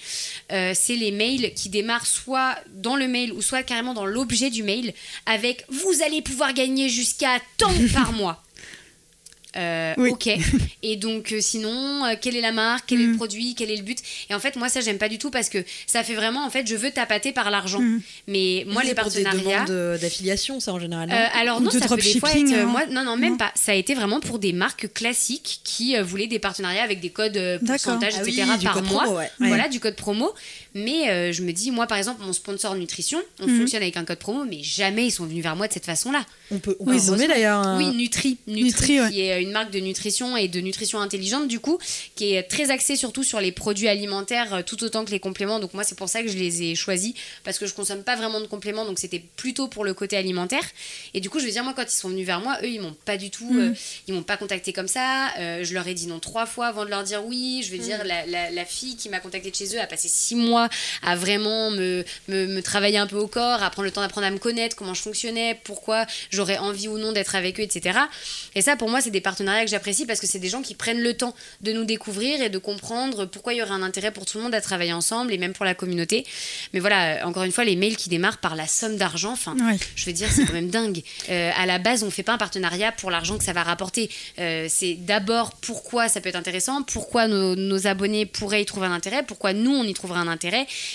Euh, 0.51 0.73
c'est 0.75 0.95
les 0.95 1.11
mails 1.11 1.53
qui 1.53 1.69
démarrent 1.69 2.07
soit 2.07 2.55
dans 2.73 2.95
le 2.95 3.07
mail 3.07 3.33
ou 3.33 3.41
soit 3.41 3.63
carrément 3.63 3.93
dans 3.93 4.05
l'objet 4.05 4.49
du 4.49 4.63
mail 4.63 4.93
avec 5.25 5.65
vous 5.69 6.01
allez 6.03 6.21
pouvoir 6.21 6.53
gagner 6.53 6.89
jusqu'à 6.89 7.39
tant 7.57 7.73
par 7.93 8.13
mois. 8.13 8.43
Euh, 9.57 9.93
Oui. 9.97 10.09
Ok. 10.11 10.29
Et 10.83 10.95
donc, 10.95 11.31
euh, 11.33 11.41
sinon, 11.41 12.05
euh, 12.05 12.15
quelle 12.19 12.35
est 12.35 12.41
la 12.41 12.51
marque, 12.51 12.85
quel 12.87 13.01
est 13.01 13.05
le 13.07 13.15
produit, 13.17 13.53
quel 13.55 13.69
est 13.69 13.75
le 13.75 13.83
but? 13.83 13.97
Et 14.29 14.33
en 14.33 14.39
fait, 14.39 14.55
moi, 14.55 14.69
ça, 14.69 14.79
j'aime 14.81 14.97
pas 14.97 15.09
du 15.09 15.17
tout 15.17 15.29
parce 15.29 15.49
que 15.49 15.63
ça 15.87 16.03
fait 16.03 16.15
vraiment, 16.15 16.45
en 16.45 16.49
fait, 16.49 16.65
je 16.67 16.75
veux 16.75 16.91
tapater 16.91 17.31
par 17.33 17.51
l'argent. 17.51 17.79
Mm. 17.81 18.01
Mais 18.27 18.63
moi, 18.67 18.81
les 18.83 18.89
C'est 18.89 18.95
pour 18.95 19.11
des 19.11 19.23
partenariats. 19.23 19.65
demandes 19.65 19.99
d'affiliation, 19.99 20.59
ça 20.59 20.73
en 20.73 20.79
général. 20.79 21.09
non? 21.09 21.15
Euh, 21.15 21.25
alors 21.39 21.59
non, 21.61 21.69
de 21.69 21.79
ça 21.79 21.87
peut 21.87 21.97
des 21.97 22.19
fois 22.19 22.31
être, 22.31 22.51
euh, 22.51 22.63
hein. 22.63 22.65
moi, 22.65 22.85
non, 22.87 23.03
non, 23.03 23.17
même 23.17 23.31
Non. 23.31 23.37
pas. 23.37 23.51
Ça 23.55 23.73
a 23.73 23.75
été 23.75 23.93
vraiment 23.93 24.19
pour 24.21 24.39
des 24.39 24.53
marques 24.53 24.91
classiques 24.93 25.59
qui 25.63 25.95
euh, 25.97 26.03
voulaient 26.03 26.27
des 26.27 26.39
partenariats 26.39 26.83
avec 26.83 26.99
des 27.01 27.09
codes 27.09 27.59
pourcentages, 27.65 28.13
Ah 28.17 28.21
etc. 28.21 28.43
du 28.57 28.65
par 28.65 28.73
code 28.75 28.89
mois. 28.89 29.03
promo, 29.03 29.17
ouais. 29.17 29.29
Voilà, 29.39 29.67
du 29.67 29.79
code 29.79 29.95
promo. 29.95 30.31
Mais 30.73 31.09
euh, 31.09 31.31
je 31.33 31.41
me 31.41 31.51
dis, 31.51 31.69
moi, 31.69 31.85
par 31.85 31.97
exemple, 31.97 32.23
mon 32.23 32.31
sponsor 32.33 32.75
nutrition, 32.75 33.21
on 33.41 33.47
Mhm. 33.47 33.59
fonctionne 33.59 33.81
avec 33.81 33.97
un 33.97 34.05
code 34.05 34.19
promo, 34.19 34.45
mais 34.45 34.63
jamais 34.63 35.07
ils 35.07 35.11
sont 35.11 35.25
venus 35.25 35.43
vers 35.43 35.55
moi 35.57 35.67
de 35.67 35.73
cette 35.73 35.85
façon-là. 35.85 36.25
On 36.49 36.59
peut, 36.59 36.77
on 36.79 36.85
Oui, 36.89 36.97
peut 37.05 37.27
d'ailleurs. 37.27 37.59
un- 37.59 37.77
Oui, 37.77 37.93
Nutri, 37.95 38.37
Nutri, 38.47 38.63
Nutri, 38.63 39.01
ouais. 39.01 39.09
qui 39.11 39.21
est 39.21 39.41
une 39.41 39.51
marque 39.51 39.71
de 39.71 39.79
nutrition 39.79 40.37
et 40.37 40.47
de 40.47 40.59
nutrition 40.61 40.99
intelligente 40.99 41.47
du 41.49 41.59
coup, 41.59 41.77
qui 42.15 42.33
est 42.33 42.43
très 42.43 42.71
axée 42.71 42.95
surtout 42.95 43.23
sur 43.23 43.39
les 43.41 43.51
produits 43.51 43.87
alimentaires 43.87 44.53
euh, 44.53 44.61
tout 44.61 44.81
autant 44.83 45.03
que 45.05 45.11
les 45.11 45.19
compléments. 45.19 45.59
Donc 45.59 45.73
moi 45.73 45.83
c'est 45.83 45.97
pour 45.97 46.09
ça 46.09 46.21
que 46.23 46.27
je 46.29 46.37
les 46.37 46.63
ai 46.63 46.75
choisis 46.75 47.13
parce 47.43 47.57
que 47.57 47.65
je 47.67 47.73
consomme 47.73 48.03
pas 48.03 48.15
vraiment 48.15 48.39
de 48.41 48.47
compléments, 48.47 48.85
donc 48.85 48.99
c'était 48.99 49.23
plutôt 49.37 49.67
pour 49.67 49.83
le 49.85 49.93
côté 49.93 50.17
alimentaire. 50.17 50.63
Et 51.13 51.19
du 51.21 51.29
coup 51.29 51.39
je 51.39 51.45
veux 51.45 51.51
dire 51.51 51.63
moi 51.63 51.73
quand 51.73 51.83
ils 51.83 51.89
sont 51.95 52.09
venus 52.09 52.25
vers 52.25 52.41
moi, 52.41 52.57
eux 52.63 52.67
ils 52.69 52.81
m'ont 52.81 52.95
pas 53.05 53.15
du 53.17 53.29
tout, 53.29 53.49
euh, 53.55 53.73
ils 54.07 54.13
m'ont 54.13 54.23
pas 54.23 54.35
contacté 54.37 54.73
comme 54.73 54.87
ça. 54.89 55.29
Euh, 55.39 55.63
je 55.63 55.73
leur 55.73 55.87
ai 55.87 55.93
dit 55.93 56.07
non 56.07 56.19
trois 56.19 56.45
fois 56.45 56.67
avant 56.67 56.83
de 56.85 56.89
leur 56.89 57.03
dire 57.03 57.25
oui. 57.25 57.61
Je 57.65 57.71
veux 57.71 57.77
dire 57.77 58.03
la, 58.05 58.25
la- 58.25 58.49
la 58.51 58.65
fille 58.65 58.95
qui 58.97 59.07
m'a 59.09 59.19
contacté 59.19 59.51
de 59.51 59.55
chez 59.55 59.73
eux 59.75 59.79
a 59.81 59.87
passé 59.87 60.07
six 60.09 60.35
mois 60.35 60.60
à 61.03 61.15
vraiment 61.15 61.71
me, 61.71 62.03
me, 62.27 62.45
me 62.47 62.61
travailler 62.61 62.97
un 62.97 63.07
peu 63.07 63.17
au 63.17 63.27
corps, 63.27 63.63
à 63.63 63.69
prendre 63.69 63.85
le 63.85 63.91
temps 63.91 64.01
d'apprendre 64.01 64.27
à 64.27 64.31
me 64.31 64.37
connaître, 64.37 64.75
comment 64.75 64.93
je 64.93 65.01
fonctionnais, 65.01 65.59
pourquoi 65.63 66.05
j'aurais 66.29 66.57
envie 66.57 66.87
ou 66.87 66.97
non 66.97 67.11
d'être 67.11 67.35
avec 67.35 67.59
eux, 67.59 67.63
etc. 67.63 67.99
Et 68.55 68.61
ça, 68.61 68.75
pour 68.75 68.89
moi, 68.89 69.01
c'est 69.01 69.11
des 69.11 69.21
partenariats 69.21 69.63
que 69.63 69.71
j'apprécie 69.71 70.05
parce 70.05 70.19
que 70.19 70.27
c'est 70.27 70.39
des 70.39 70.49
gens 70.49 70.61
qui 70.61 70.75
prennent 70.75 71.01
le 71.01 71.15
temps 71.15 71.35
de 71.61 71.71
nous 71.71 71.85
découvrir 71.85 72.41
et 72.41 72.49
de 72.49 72.57
comprendre 72.57 73.25
pourquoi 73.25 73.53
il 73.53 73.57
y 73.57 73.61
aurait 73.61 73.71
un 73.71 73.83
intérêt 73.83 74.11
pour 74.11 74.25
tout 74.25 74.37
le 74.37 74.43
monde 74.43 74.55
à 74.55 74.61
travailler 74.61 74.93
ensemble 74.93 75.33
et 75.33 75.37
même 75.37 75.53
pour 75.53 75.65
la 75.65 75.75
communauté. 75.75 76.25
Mais 76.73 76.79
voilà, 76.79 77.15
euh, 77.15 77.25
encore 77.25 77.43
une 77.43 77.51
fois, 77.51 77.63
les 77.63 77.75
mails 77.75 77.97
qui 77.97 78.09
démarrent 78.09 78.39
par 78.39 78.55
la 78.55 78.67
somme 78.67 78.97
d'argent, 78.97 79.33
enfin, 79.33 79.55
je 79.95 80.05
veux 80.05 80.13
dire, 80.13 80.29
c'est 80.31 80.45
quand 80.45 80.53
même 80.53 80.69
dingue. 80.69 81.01
Euh, 81.29 81.51
à 81.55 81.65
la 81.65 81.79
base, 81.79 82.03
on 82.03 82.11
fait 82.11 82.23
pas 82.23 82.33
un 82.33 82.37
partenariat 82.37 82.91
pour 82.91 83.11
l'argent 83.11 83.37
que 83.37 83.43
ça 83.43 83.53
va 83.53 83.63
rapporter. 83.63 84.09
Euh, 84.39 84.67
c'est 84.69 84.95
d'abord 84.95 85.51
pourquoi 85.55 86.07
ça 86.09 86.21
peut 86.21 86.29
être 86.29 86.35
intéressant, 86.35 86.83
pourquoi 86.83 87.27
nos, 87.27 87.55
nos 87.55 87.87
abonnés 87.87 88.25
pourraient 88.25 88.61
y 88.61 88.65
trouver 88.65 88.87
un 88.87 88.93
intérêt, 88.93 89.23
pourquoi 89.23 89.53
nous, 89.53 89.71
on 89.71 89.83
y 89.83 89.93
trouverait 89.93 90.19
un 90.19 90.27
intérêt. 90.27 90.50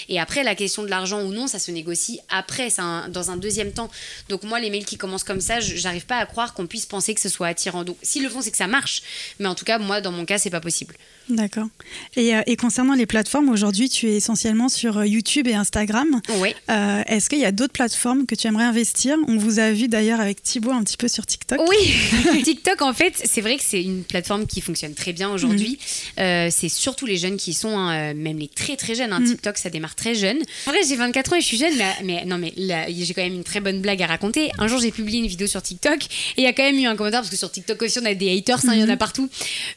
Et 0.08 0.18
après, 0.20 0.42
la 0.44 0.54
question 0.54 0.82
de 0.82 0.88
l'argent 0.88 1.22
ou 1.22 1.32
non, 1.32 1.46
ça 1.46 1.58
se 1.58 1.70
négocie 1.70 2.20
après, 2.28 2.68
un- 2.78 3.08
dans 3.08 3.30
un 3.30 3.36
deuxième 3.36 3.72
temps. 3.72 3.90
Donc 4.28 4.42
moi, 4.42 4.60
les 4.60 4.70
mails 4.70 4.84
qui 4.84 4.96
commencent 4.96 5.24
comme 5.24 5.40
ça, 5.40 5.60
je- 5.60 5.76
j'arrive 5.76 6.06
pas 6.06 6.16
à 6.18 6.26
croire 6.26 6.54
qu'on 6.54 6.66
puisse 6.66 6.86
penser 6.86 7.14
que 7.14 7.20
ce 7.20 7.28
soit 7.28 7.48
attirant. 7.48 7.84
Donc 7.84 7.96
s'ils 8.02 8.22
le 8.22 8.28
font, 8.28 8.40
c'est 8.42 8.50
que 8.50 8.56
ça 8.56 8.66
marche. 8.66 9.02
Mais 9.38 9.46
en 9.46 9.54
tout 9.54 9.64
cas, 9.64 9.78
moi, 9.78 10.00
dans 10.00 10.12
mon 10.12 10.24
cas, 10.24 10.38
c'est 10.38 10.50
pas 10.50 10.60
possible. 10.60 10.94
D'accord. 11.28 11.66
Et, 12.14 12.36
euh, 12.36 12.42
et 12.46 12.54
concernant 12.56 12.94
les 12.94 13.06
plateformes, 13.06 13.48
aujourd'hui, 13.48 13.88
tu 13.88 14.08
es 14.08 14.14
essentiellement 14.16 14.68
sur 14.68 14.98
euh, 14.98 15.06
YouTube 15.06 15.48
et 15.48 15.54
Instagram. 15.54 16.20
Ouais. 16.38 16.54
Euh, 16.70 17.02
Est-ce 17.06 17.28
qu'il 17.28 17.40
y 17.40 17.44
a 17.44 17.50
d'autres 17.50 17.72
plateformes 17.72 18.26
que 18.26 18.36
tu 18.36 18.46
aimerais 18.46 18.62
investir? 18.64 19.16
On 19.26 19.36
vous 19.36 19.58
a 19.58 19.72
vu 19.72 19.88
d'ailleurs 19.88 20.20
avec 20.20 20.40
Thibaut 20.40 20.70
un 20.70 20.84
petit 20.84 20.96
peu 20.96 21.08
sur 21.08 21.26
TikTok. 21.26 21.58
Oui, 21.68 22.42
TikTok 22.44 22.80
en 22.82 22.92
fait, 22.94 23.20
c'est 23.24 23.40
vrai 23.40 23.56
que 23.56 23.64
c'est 23.64 23.82
une 23.82 24.04
plateforme 24.04 24.46
qui 24.46 24.60
fonctionne 24.60 24.94
très 24.94 25.12
bien 25.12 25.28
aujourd'hui. 25.30 25.78
Euh, 26.20 26.48
c'est 26.52 26.68
surtout 26.68 27.06
les 27.06 27.16
jeunes 27.16 27.36
qui 27.38 27.54
sont, 27.54 27.76
hein, 27.76 28.14
même 28.14 28.38
les 28.38 28.48
très 28.48 28.76
très 28.76 28.94
jeunes. 28.94 29.12
hein. 29.12 29.18
Mhm. 29.20 29.36
TikTok, 29.46 29.58
ça 29.58 29.70
démarre 29.70 29.94
très 29.94 30.14
jeune. 30.16 30.38
En 30.66 30.70
vrai, 30.70 30.80
j'ai 30.88 30.96
24 30.96 31.32
ans 31.32 31.36
et 31.36 31.40
je 31.40 31.46
suis 31.46 31.56
jeune, 31.56 31.72
mais, 31.76 31.94
mais 32.02 32.24
non, 32.24 32.36
mais 32.38 32.52
j'ai 32.56 33.14
quand 33.14 33.22
même 33.22 33.34
une 33.34 33.44
très 33.44 33.60
bonne 33.60 33.80
blague 33.80 34.02
à 34.02 34.06
raconter. 34.06 34.50
Un 34.58 34.66
jour, 34.66 34.80
j'ai 34.80 34.90
publié 34.90 35.20
une 35.20 35.28
vidéo 35.28 35.46
sur 35.46 35.62
TikTok 35.62 36.02
et 36.04 36.08
il 36.38 36.44
y 36.44 36.46
a 36.48 36.52
quand 36.52 36.64
même 36.64 36.76
eu 36.78 36.86
un 36.86 36.96
commentaire 36.96 37.20
parce 37.20 37.30
que 37.30 37.36
sur 37.36 37.50
TikTok 37.50 37.80
aussi, 37.82 37.98
on 38.00 38.04
a 38.06 38.14
des 38.14 38.36
haters, 38.36 38.58
hein, 38.66 38.72
il 38.74 38.80
y 38.80 38.82
en 38.84 38.88
a 38.88 38.96
partout. 38.96 39.28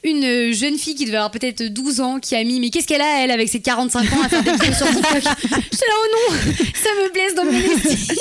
Une 0.03 0.23
euh, 0.23 0.53
jeune 0.53 0.77
fille 0.77 0.95
qui 0.95 1.05
devait 1.05 1.17
avoir 1.17 1.29
peut-être 1.31 1.63
12 1.63 2.01
ans 2.01 2.19
qui 2.19 2.35
a 2.35 2.43
mis, 2.43 2.59
mais 2.59 2.71
qu'est-ce 2.71 2.87
qu'elle 2.87 3.01
a 3.01 3.23
elle 3.23 3.29
avec 3.31 3.47
ses 3.47 3.59
45 3.59 4.11
ans 4.13 4.21
à 4.23 4.29
faire 4.29 4.43
des 4.43 4.51
vidéos 4.53 4.73
sur 4.73 4.87
TikTok? 4.87 5.13
J'étais 5.71 5.85
là, 5.85 5.93
oh 5.95 6.07
non, 6.31 6.35
ça 6.73 6.89
me 6.89 7.13
blesse 7.13 7.35
dans 7.35 7.45
mon 7.45 7.51
estime. 7.51 8.15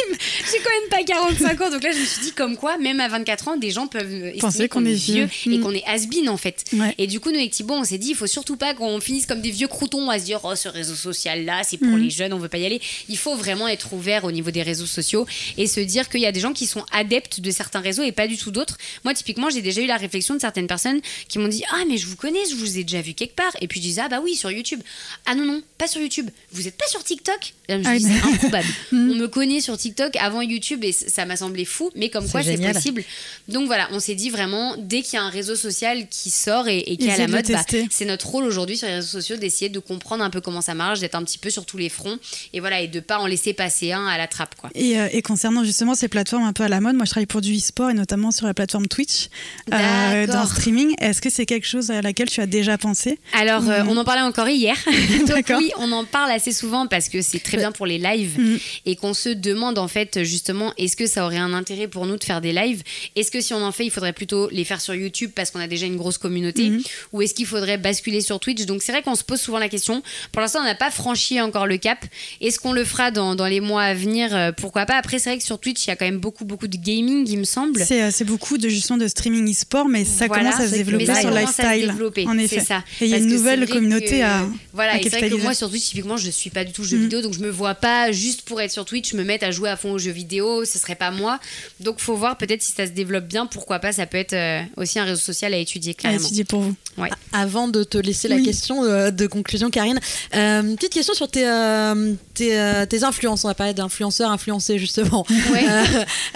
J'ai 0.52 0.58
quand 0.58 0.70
même 0.70 0.90
pas 0.90 1.02
45 1.04 1.60
ans, 1.62 1.70
donc 1.70 1.82
là, 1.82 1.92
je 1.92 1.98
me 2.00 2.04
suis 2.04 2.20
dit 2.24 2.32
comme 2.32 2.56
quoi, 2.56 2.76
même 2.76 3.00
à 3.00 3.08
24 3.08 3.48
ans, 3.48 3.56
des 3.56 3.70
gens 3.70 3.86
peuvent 3.86 4.12
estimer 4.12 4.38
Penser 4.40 4.68
qu'on 4.68 4.84
est 4.84 4.92
vieux. 4.92 5.28
et 5.46 5.56
Mm. 5.58 5.62
qu'on 5.62 5.72
est 5.72 5.84
has-been 5.86 6.28
en 6.28 6.36
fait. 6.36 6.64
Ouais. 6.74 6.94
Et 6.98 7.06
du 7.06 7.20
coup, 7.20 7.30
nous 7.30 7.36
avec 7.38 7.52
Thibaut, 7.52 7.74
on 7.74 7.84
s'est 7.84 7.96
dit, 7.98 8.10
il 8.10 8.16
faut 8.16 8.26
surtout 8.26 8.56
pas 8.56 8.74
qu'on 8.74 9.00
finisse 9.00 9.24
comme 9.24 9.40
des 9.40 9.50
vieux 9.50 9.68
croutons 9.68 10.10
à 10.10 10.18
se 10.18 10.24
dire, 10.24 10.40
oh, 10.44 10.54
ce 10.54 10.68
réseau 10.68 10.94
social-là, 11.38 11.62
c'est 11.64 11.76
pour 11.78 11.88
Mhm. 11.88 12.02
les 12.02 12.10
jeunes, 12.10 12.32
on 12.32 12.38
veut 12.38 12.48
pas 12.48 12.58
y 12.58 12.66
aller. 12.66 12.80
Il 13.08 13.16
faut 13.18 13.36
vraiment 13.36 13.68
être 13.68 13.92
ouvert 13.92 14.24
au 14.24 14.32
niveau 14.32 14.50
des 14.50 14.62
réseaux 14.62 14.86
sociaux 14.86 15.26
et 15.56 15.66
se 15.66 15.80
dire 15.80 16.08
qu'il 16.08 16.20
y 16.20 16.26
a 16.26 16.32
des 16.32 16.40
gens 16.40 16.52
qui 16.52 16.66
sont 16.66 16.84
adeptes 16.92 17.40
de 17.40 17.50
certains 17.50 17.80
réseaux 17.80 18.02
et 18.02 18.12
pas 18.12 18.26
du 18.26 18.36
tout 18.36 18.50
d'autres. 18.50 18.76
Moi, 19.04 19.14
typiquement, 19.14 19.50
j'ai 19.50 19.62
déjà 19.62 19.80
eu 19.80 19.86
la 19.86 19.96
réflexion 19.96 20.34
de 20.34 20.40
certaines 20.40 20.66
personnes 20.66 21.00
qui 21.28 21.38
m'ont 21.38 21.48
dit, 21.48 21.64
ah, 21.70 21.82
mais 21.88 21.96
je 21.96 22.06
vous 22.06 22.16
connais, 22.16 22.40
je 22.50 22.54
vous 22.56 22.78
ai 22.78 22.82
déjà 22.84 23.00
vu 23.00 23.14
quelque 23.14 23.34
part. 23.34 23.52
Et 23.60 23.68
puis 23.68 23.80
je 23.80 23.86
disais, 23.86 24.02
ah, 24.04 24.08
bah 24.08 24.20
oui, 24.22 24.34
sur 24.34 24.50
YouTube. 24.50 24.80
Ah 25.26 25.34
non, 25.34 25.44
non, 25.44 25.62
pas 25.78 25.86
sur 25.88 26.00
YouTube. 26.00 26.30
Vous 26.52 26.66
êtes 26.68 26.76
pas 26.76 26.86
sur 26.86 27.02
TikTok? 27.02 27.54
Là, 27.68 27.82
je 27.82 27.88
Ah 27.88 27.98
c'est 27.98 28.28
improbable. 28.28 28.66
on 28.92 28.96
me 28.96 29.26
connaît 29.28 29.60
sur 29.60 29.76
TikTok 29.76 30.16
avant 30.16 30.42
YouTube 30.42 30.84
et 30.84 30.92
ça 30.92 31.24
m'a 31.24 31.36
semblé 31.36 31.64
fou, 31.64 31.90
mais 31.94 32.08
comme 32.08 32.28
quoi 32.28 32.42
c'est 32.42 32.56
possible. 32.72 33.04
Donc 33.48 33.66
voilà, 33.66 33.88
on 33.92 34.00
s'est 34.00 34.14
dit 34.14 34.30
vraiment, 34.30 34.74
dès 34.78 35.02
qu'il 35.02 35.14
y 35.14 35.16
a 35.16 35.22
un 35.22 35.30
réseau 35.30 35.56
social 35.56 36.06
qui 36.08 36.30
sort 36.30 36.68
et, 36.68 36.78
et 36.78 36.96
qui 36.96 37.06
est 37.06 37.12
à 37.12 37.18
la 37.18 37.28
mode, 37.28 37.46
bah, 37.50 37.64
c'est 37.90 38.04
notre 38.04 38.26
rôle 38.28 38.44
aujourd'hui 38.44 38.76
sur 38.76 38.86
les 38.88 38.94
réseaux 38.94 39.08
sociaux 39.20 39.36
d'essayer 39.36 39.68
de 39.68 39.78
comprendre 39.78 40.24
un 40.24 40.30
peu 40.30 40.40
comment 40.40 40.60
ça 40.60 40.74
marche, 40.74 41.00
d'être 41.00 41.14
un 41.14 41.22
petit 41.28 41.38
peu 41.38 41.50
sur 41.50 41.66
tous 41.66 41.76
les 41.76 41.88
fronts 41.90 42.18
et 42.52 42.60
voilà, 42.60 42.80
et 42.80 42.88
de 42.88 43.00
pas 43.00 43.18
en 43.18 43.26
laisser 43.26 43.52
passer 43.52 43.92
un 43.92 44.06
à 44.06 44.16
la 44.18 44.26
trappe. 44.26 44.54
Quoi. 44.56 44.70
Et, 44.74 44.98
euh, 44.98 45.08
et 45.12 45.22
concernant 45.22 45.62
justement 45.64 45.94
ces 45.94 46.08
plateformes 46.08 46.44
un 46.44 46.52
peu 46.52 46.62
à 46.64 46.68
la 46.68 46.80
mode, 46.80 46.96
moi 46.96 47.04
je 47.04 47.10
travaille 47.10 47.26
pour 47.26 47.40
du 47.40 47.54
e-sport 47.56 47.90
et 47.90 47.94
notamment 47.94 48.30
sur 48.30 48.46
la 48.46 48.54
plateforme 48.54 48.86
Twitch 48.88 49.28
euh, 49.72 50.26
dans 50.26 50.46
streaming. 50.46 50.94
Est-ce 51.00 51.20
que 51.20 51.30
c'est 51.30 51.46
quelque 51.46 51.66
chose 51.66 51.90
à 51.90 52.00
laquelle 52.02 52.28
tu 52.30 52.40
as 52.40 52.46
déjà 52.46 52.78
pensé? 52.78 53.18
Alors, 53.34 53.68
euh, 53.68 53.82
on 53.88 53.96
en 53.96 54.04
parlait 54.04 54.22
encore 54.22 54.48
hier. 54.48 54.76
Donc 55.20 55.28
D'accord. 55.28 55.58
oui, 55.58 55.70
on 55.78 55.92
en 55.92 56.04
parle 56.04 56.30
assez 56.30 56.52
souvent 56.52 56.86
parce 56.86 57.08
que 57.08 57.20
c'est 57.22 57.40
très 57.40 57.56
bien 57.56 57.72
pour 57.72 57.86
les 57.86 57.98
lives 57.98 58.38
Mhm. 58.38 58.58
et 58.86 58.96
qu'on 58.96 59.14
se 59.14 59.28
demande 59.28 59.78
en 59.78 59.88
fait 59.88 60.22
justement 60.24 60.72
est-ce 60.78 60.96
que 60.96 61.06
ça 61.06 61.24
aurait 61.24 61.36
un 61.38 61.52
intérêt 61.54 61.88
pour 61.88 62.06
nous 62.06 62.16
de 62.16 62.24
faire 62.24 62.40
des 62.40 62.52
lives? 62.52 62.82
Est-ce 63.16 63.30
que 63.30 63.40
si 63.40 63.52
on 63.54 63.62
en 63.62 63.72
fait, 63.72 63.84
il 63.84 63.90
faudrait 63.90 64.12
plutôt 64.12 64.48
les 64.50 64.64
faire 64.64 64.80
sur 64.80 64.94
YouTube 64.94 65.30
parce 65.34 65.50
qu'on 65.50 65.60
a 65.60 65.66
déjà 65.66 65.86
une 65.86 65.96
grosse 65.96 66.18
communauté 66.18 66.70
Mhm. 66.70 66.82
ou 67.12 67.22
est-ce 67.22 67.34
qu'il 67.34 67.46
faudrait 67.46 67.78
basculer 67.78 68.20
sur 68.20 68.38
Twitch? 68.40 68.64
Donc 68.66 68.82
c'est 68.82 68.92
vrai 68.92 69.02
qu'on 69.02 69.14
se 69.14 69.24
pose 69.24 69.40
souvent 69.40 69.58
la 69.58 69.68
question. 69.68 70.02
Pour 70.32 70.40
l'instant, 70.40 70.60
on 70.60 70.64
n'a 70.64 70.74
pas 70.74 70.90
franchi 70.90 71.17
encore 71.40 71.66
le 71.66 71.76
cap. 71.78 72.04
Est-ce 72.40 72.58
qu'on 72.58 72.72
le 72.72 72.84
fera 72.84 73.10
dans, 73.10 73.34
dans 73.34 73.46
les 73.46 73.60
mois 73.60 73.82
à 73.82 73.94
venir? 73.94 74.34
Euh, 74.34 74.52
Pourquoi 74.52 74.86
pas? 74.86 74.96
Après, 74.96 75.18
c'est 75.18 75.30
vrai 75.30 75.38
que 75.38 75.44
sur 75.44 75.58
Twitch, 75.58 75.84
il 75.86 75.88
y 75.88 75.90
a 75.92 75.96
quand 75.96 76.04
même 76.04 76.18
beaucoup 76.18 76.44
beaucoup 76.44 76.66
de 76.68 76.76
gaming, 76.76 77.26
il 77.28 77.38
me 77.38 77.44
semble. 77.44 77.80
C'est 77.84 78.02
euh, 78.02 78.10
c'est 78.12 78.24
beaucoup 78.24 78.58
de 78.58 78.68
justement 78.68 78.98
de 78.98 79.08
streaming 79.08 79.50
e-sport, 79.50 79.88
mais 79.88 80.04
ça 80.04 80.26
Voilà, 80.26 80.50
commence 80.50 80.60
à 80.60 80.68
se 80.68 80.74
développer 80.74 81.06
ça 81.06 81.20
sur 81.20 81.30
commence 81.30 81.50
à 81.50 81.52
se 81.52 81.62
lifestyle. 81.62 81.86
développer, 81.90 82.26
en 82.26 82.38
effet. 82.38 82.60
ça. 82.60 82.84
Et 83.00 83.04
il 83.06 83.10
y 83.10 83.14
a 83.14 83.18
une 83.18 83.26
nouvelle 83.26 83.68
communauté 83.68 84.18
que- 84.20 84.24
à. 84.24 84.46
Voilà, 84.72 84.92
à 84.92 84.98
et 84.98 85.02
c'est 85.02 85.10
vrai 85.18 85.28
que 85.30 85.34
moi 85.36 85.54
sur 85.54 85.68
Twitch, 85.70 85.84
typiquement, 85.86 86.16
je 86.16 86.30
suis 86.30 86.50
pas 86.50 86.64
du 86.64 86.72
tout 86.72 86.84
jeu 86.84 86.96
Mm. 86.98 87.02
vidéo, 87.02 87.22
donc 87.22 87.34
je 87.34 87.40
me 87.40 87.50
vois 87.50 87.74
pas 87.74 88.12
juste 88.12 88.42
pour 88.42 88.60
être 88.60 88.70
sur 88.72 88.84
Twitch 88.84 89.12
me 89.14 89.24
mettre 89.24 89.44
à 89.46 89.50
jouer 89.50 89.68
à 89.70 89.76
fond 89.76 89.92
aux 89.92 89.98
jeux 89.98 90.10
vidéo, 90.12 90.64
ce 90.64 90.78
serait 90.78 90.94
pas 90.94 91.10
moi. 91.10 91.38
Donc 91.80 92.00
faut 92.00 92.14
voir 92.14 92.36
peut-être 92.38 92.62
si 92.62 92.72
ça 92.72 92.86
se 92.86 92.92
développe 92.92 93.26
bien, 93.26 93.46
pourquoi 93.46 93.78
pas, 93.78 93.92
ça 93.92 94.06
peut 94.06 94.18
être 94.18 94.32
euh, 94.34 94.62
aussi 94.76 94.98
un 94.98 95.04
réseau 95.04 95.20
social 95.20 95.52
à 95.54 95.58
étudier 95.58 95.94
à 95.98 96.02
carrément. 96.02 96.20
étudier 96.24 96.44
pour 96.44 96.60
vous. 96.60 96.74
Ouais. 96.96 97.10
Avant 97.32 97.68
de 97.68 97.84
te 97.84 97.98
laisser 97.98 98.28
la 98.28 98.40
question 98.40 98.84
euh, 98.84 99.10
de 99.10 99.26
conclusion, 99.26 99.70
Karine, 99.70 100.00
euh, 100.34 100.62
une 100.62 100.76
petite 100.76 100.92
question 100.92 101.07
sur 101.14 101.28
tes, 101.30 101.46
euh, 101.48 102.12
tes, 102.34 102.58
euh, 102.58 102.86
tes 102.86 103.04
influences. 103.04 103.44
On 103.44 103.48
va 103.48 103.54
parler 103.54 103.74
d'influenceurs, 103.74 104.30
influencés 104.30 104.78
justement. 104.78 105.24
Ouais. 105.52 105.64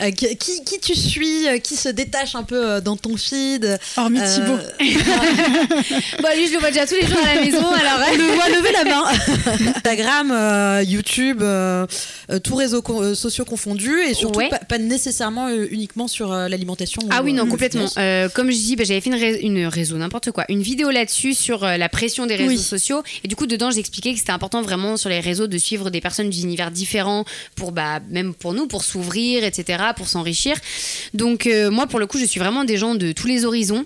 Euh, 0.02 0.10
qui, 0.10 0.36
qui- 0.36 0.80
tu 0.80 0.94
suis, 0.96 1.46
qui 1.62 1.76
se 1.76 1.88
détache 1.88 2.34
un 2.34 2.42
peu 2.42 2.80
dans 2.80 2.96
ton 2.96 3.16
feed 3.16 3.78
Hormis 3.96 4.18
Euh, 4.20 4.34
Thibaut. 4.34 4.58
Bon, 6.22 6.28
lui, 6.36 6.46
je 6.48 6.52
le 6.54 6.58
vois 6.58 6.70
déjà 6.70 6.86
tous 6.86 6.94
les 6.94 7.06
jours 7.06 7.18
à 7.24 7.34
la 7.34 7.40
maison, 7.42 7.58
alors. 7.58 8.00
On 8.12 8.16
le 8.16 8.34
voit 8.34 8.48
lever 8.48 8.72
la 8.72 8.84
main. 8.84 9.04
Instagram, 9.76 10.30
euh, 10.32 10.82
YouTube, 10.86 11.42
tous 12.42 12.54
réseaux 12.54 12.82
co- 12.82 13.14
sociaux 13.14 13.44
confondus 13.44 14.00
et 14.08 14.14
surtout 14.14 14.38
Ouais. 14.38 14.48
pas, 14.48 14.58
pas 14.58 14.78
nécessairement 14.78 15.48
euh, 15.48 15.66
uniquement 15.70 16.08
sur 16.08 16.32
euh, 16.32 16.48
l'alimentation. 16.48 17.02
Ah 17.10 17.20
ou, 17.20 17.26
oui, 17.26 17.32
non, 17.32 17.46
complètement. 17.46 17.86
Euh, 17.98 18.28
comme 18.30 18.50
je 18.50 18.56
dis, 18.56 18.76
bah, 18.76 18.84
j'avais 18.84 19.00
fait 19.00 19.10
une, 19.10 19.16
ré- 19.16 19.40
une 19.42 19.66
réseau, 19.66 19.96
n'importe 19.98 20.30
quoi, 20.30 20.44
une 20.48 20.62
vidéo 20.62 20.90
là-dessus 20.90 21.34
sur 21.34 21.64
euh, 21.64 21.76
la 21.76 21.88
pression 21.88 22.26
des 22.26 22.36
réseaux 22.36 22.50
Oui. 22.50 22.58
sociaux. 22.58 23.02
Et 23.24 23.28
du 23.28 23.36
coup, 23.36 23.46
dedans, 23.46 23.70
j'expliquais 23.70 24.12
que 24.12 24.18
c'était 24.18 24.32
important 24.32 24.51
vraiment 24.60 24.96
sur 24.96 25.08
les 25.08 25.20
réseaux 25.20 25.46
de 25.46 25.56
suivre 25.56 25.88
des 25.88 26.00
personnes 26.00 26.28
d'univers 26.28 26.70
différents 26.70 27.24
pour, 27.54 27.72
bah, 27.72 28.00
même 28.10 28.34
pour 28.34 28.52
nous, 28.52 28.66
pour 28.66 28.84
s'ouvrir, 28.84 29.44
etc., 29.44 29.82
pour 29.96 30.08
s'enrichir. 30.08 30.56
Donc, 31.14 31.46
euh, 31.46 31.70
moi, 31.70 31.86
pour 31.86 31.98
le 31.98 32.06
coup, 32.06 32.18
je 32.18 32.24
suis 32.24 32.40
vraiment 32.40 32.64
des 32.64 32.76
gens 32.76 32.94
de 32.94 33.12
tous 33.12 33.26
les 33.26 33.44
horizons, 33.44 33.84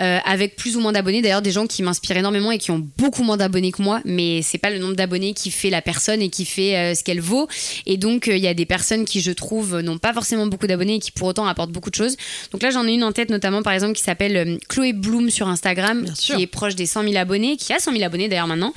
euh, 0.00 0.18
avec 0.24 0.56
plus 0.56 0.76
ou 0.76 0.80
moins 0.80 0.92
d'abonnés. 0.92 1.22
D'ailleurs, 1.22 1.42
des 1.42 1.52
gens 1.52 1.66
qui 1.66 1.82
m'inspirent 1.82 2.16
énormément 2.16 2.50
et 2.50 2.58
qui 2.58 2.70
ont 2.70 2.84
beaucoup 2.96 3.22
moins 3.22 3.36
d'abonnés 3.36 3.70
que 3.70 3.82
moi. 3.82 4.00
Mais 4.04 4.42
c'est 4.42 4.58
pas 4.58 4.70
le 4.70 4.78
nombre 4.78 4.96
d'abonnés 4.96 5.34
qui 5.34 5.50
fait 5.50 5.70
la 5.70 5.82
personne 5.82 6.22
et 6.22 6.30
qui 6.30 6.44
fait 6.44 6.76
euh, 6.76 6.94
ce 6.94 7.04
qu'elle 7.04 7.20
vaut. 7.20 7.46
Et 7.86 7.96
donc, 7.98 8.26
il 8.26 8.38
y 8.38 8.48
a 8.48 8.54
des 8.54 8.66
personnes 8.66 9.04
qui, 9.04 9.20
je 9.20 9.30
trouve, 9.30 9.78
n'ont 9.80 9.98
pas 9.98 10.12
forcément 10.12 10.46
beaucoup 10.46 10.66
d'abonnés 10.66 10.94
et 10.94 10.98
qui 10.98 11.12
pour 11.12 11.28
autant 11.28 11.46
apportent 11.46 11.70
beaucoup 11.72 11.90
de 11.90 11.94
choses. 11.94 12.16
Donc 12.52 12.62
là, 12.62 12.70
j'en 12.70 12.86
ai 12.86 12.92
une 12.92 13.04
en 13.04 13.12
tête, 13.12 13.30
notamment 13.30 13.62
par 13.62 13.72
exemple, 13.74 13.92
qui 13.92 14.02
s'appelle 14.02 14.58
Chloé 14.68 14.92
Bloom 14.92 15.30
sur 15.30 15.48
Instagram, 15.48 16.02
Bien 16.02 16.14
sûr. 16.14 16.36
qui 16.36 16.42
est 16.42 16.46
proche 16.46 16.74
des 16.74 16.86
100 16.86 17.02
000 17.04 17.16
abonnés, 17.16 17.56
qui 17.56 17.72
a 17.72 17.78
100 17.78 17.92
000 17.92 18.04
abonnés 18.04 18.28
d'ailleurs 18.28 18.46
maintenant. 18.46 18.72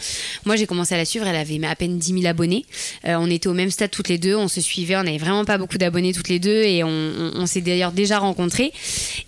Moi, 0.46 0.56
j'ai 0.56 0.66
commencé 0.66 0.94
à 0.96 0.98
la 0.98 1.06
suivre, 1.06 1.26
elle 1.32 1.38
avait 1.38 1.59
à 1.65 1.75
peine 1.75 1.97
10 1.97 2.21
000 2.21 2.25
abonnés. 2.25 2.65
Euh, 3.05 3.15
on 3.19 3.29
était 3.29 3.47
au 3.47 3.53
même 3.53 3.71
stade 3.71 3.91
toutes 3.91 4.09
les 4.09 4.17
deux, 4.17 4.36
on 4.36 4.47
se 4.47 4.61
suivait, 4.61 4.95
on 4.95 5.03
n'avait 5.03 5.17
vraiment 5.17 5.45
pas 5.45 5.57
beaucoup 5.57 5.77
d'abonnés 5.77 6.13
toutes 6.13 6.29
les 6.29 6.39
deux 6.39 6.63
et 6.63 6.84
on, 6.84 7.45
s'est 7.45 7.61
d'ailleurs 7.61 7.91
déjà 7.91 8.19
rencontrés. 8.19 8.71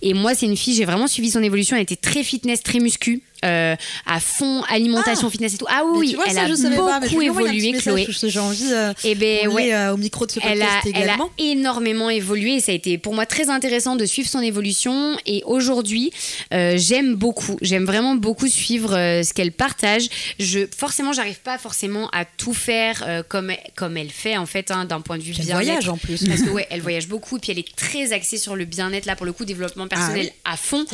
Et 0.02 0.14
moi, 0.14 0.36
c'est 0.36 0.46
une 0.46 0.58
fille, 0.58 0.76
j'ai 0.76 0.86
vraiment 0.86 1.08
suivi 1.08 1.32
son 1.32 1.42
évolution, 1.42 1.76
elle 1.76 1.84
était 1.84 1.96
très 1.96 2.24
fitness, 2.24 2.62
très 2.62 2.80
muscu. 2.80 3.22
Euh, 3.44 3.76
à 4.06 4.20
fond 4.20 4.64
alimentation 4.70 5.30
fitness 5.30 5.56
et 5.56 5.58
tout 5.58 5.66
ah 5.70 5.84
oui 5.86 6.16
vois, 6.16 6.26
elle 6.28 6.34
ça, 6.34 6.44
a 6.44 6.48
beaucoup 6.48 6.86
pas, 6.86 6.98
un 6.98 7.22
évolué 7.22 7.74
Chloé 7.74 8.08
J'ai 8.24 8.40
envie 8.40 8.72
euh, 8.72 8.94
et 9.04 9.16
ben 9.16 9.48
ouais 9.48 9.74
euh, 9.74 9.94
au 9.94 9.98
micro 9.98 10.26
de 10.26 10.32
ce 10.32 10.40
elle 10.44 10.60
podcast 10.60 10.86
a, 10.86 10.90
elle 10.90 10.96
a 10.96 11.00
également. 11.04 11.30
énormément 11.38 12.10
évolué 12.10 12.56
et 12.56 12.60
ça 12.60 12.72
a 12.72 12.76
été 12.76 12.98
pour 12.98 13.14
moi 13.14 13.26
très 13.26 13.50
intéressant 13.50 13.96
de 13.96 14.06
suivre 14.06 14.30
son 14.30 14.40
évolution. 14.40 15.18
Et 15.26 15.44
aujourd'hui, 15.46 16.12
euh, 16.54 16.76
j'aime 16.78 17.16
beaucoup, 17.16 17.58
j'aime 17.62 17.86
vraiment 17.86 18.16
beaucoup 18.16 18.48
suivre 18.48 18.92
ce 18.92 19.34
qu'elle 19.34 19.52
partage. 19.52 20.08
Je, 20.40 20.60
forcément, 20.76 21.14
j'arrive 21.14 21.40
pas 21.40 21.58
forcément 21.58 22.10
à 22.12 22.26
tout 22.26 22.54
faire 22.54 23.24
comme, 23.30 23.52
comme 23.76 23.98
elle 23.98 24.10
fait 24.10 24.38
en 24.38 24.46
fait, 24.46 24.72
hein, 24.72 24.86
d'un 24.86 25.02
point 25.02 25.18
de 25.18 25.24
vue 25.24 25.34
Elle 25.38 25.46
bien-être. 25.46 25.64
voyage 25.64 25.90
en 25.90 25.98
plus. 25.98 26.26
Parce 26.26 26.42
que 26.42 26.50
ouais, 26.50 26.68
elle 26.70 26.82
voyage 26.82 27.08
beaucoup, 27.08 27.40
puis 27.40 27.52
elle 27.52 27.60
est 27.60 27.76
très 27.76 28.14
axée 28.14 28.38
sur 28.38 28.56
le 28.56 28.66
bien-être 28.66 29.06
là 29.06 29.16
pour 29.16 29.26
le 29.26 29.34
coup, 29.34 29.46
développement 29.46 29.88
personnel 29.88 30.32
à 30.46 30.58
fond, 30.58 30.86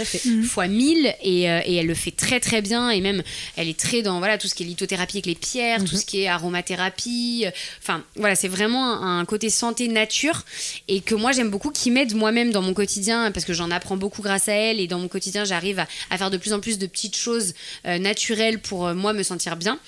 fois 0.44 0.68
1000 0.68 1.16
et, 1.24 1.44
et 1.44 1.76
elle 1.76 1.88
le 1.88 1.94
fait 1.94 2.12
très 2.12 2.39
très 2.40 2.62
bien 2.62 2.90
et 2.90 3.02
même 3.02 3.24
elle 3.56 3.68
est 3.68 3.80
très 3.80 4.02
dans 4.02 4.20
voilà 4.20 4.38
tout 4.38 4.48
ce 4.48 4.56
qui 4.56 4.64
est 4.64 4.66
lithothérapie 4.66 5.18
avec 5.18 5.26
les 5.26 5.36
pierres, 5.36 5.84
tout 5.84 5.96
ce 5.96 6.06
qui 6.06 6.22
est 6.22 6.28
aromathérapie. 6.28 7.46
Enfin 7.82 8.04
voilà, 8.16 8.36
c'est 8.36 8.48
vraiment 8.48 9.04
un, 9.04 9.20
un 9.20 9.26
côté 9.26 9.50
santé 9.50 9.88
nature 9.88 10.46
et 10.88 11.02
que 11.02 11.16
moi 11.16 11.32
j'aime 11.32 11.50
beaucoup, 11.50 11.72
qui 11.72 11.92
m'aide 11.92 12.16
moi-même 12.16 12.52
dans 12.52 12.62
mon 12.62 12.74
quotidien 12.74 13.32
parce 13.32 13.46
que 13.46 13.54
j'en 13.54 13.72
apprends 13.72 13.98
beaucoup 13.98 14.22
grâce 14.22 14.48
à 14.48 14.54
elle 14.54 14.80
et 14.80 14.88
dans 14.88 15.00
mon 15.00 15.08
quotidien 15.08 15.44
j'arrive 15.44 15.80
à, 15.80 15.88
à 16.10 16.18
faire 16.18 16.30
de 16.30 16.38
plus 16.38 16.54
en 16.54 16.60
plus 16.60 16.78
de 16.78 16.88
petites 16.88 17.18
choses 17.18 17.54
euh, 17.86 17.98
naturelles 18.00 18.60
pour 18.60 18.88
euh, 18.88 18.94
moi 18.94 19.14
me 19.14 19.24
sentir 19.24 19.56
bien. 19.56 19.80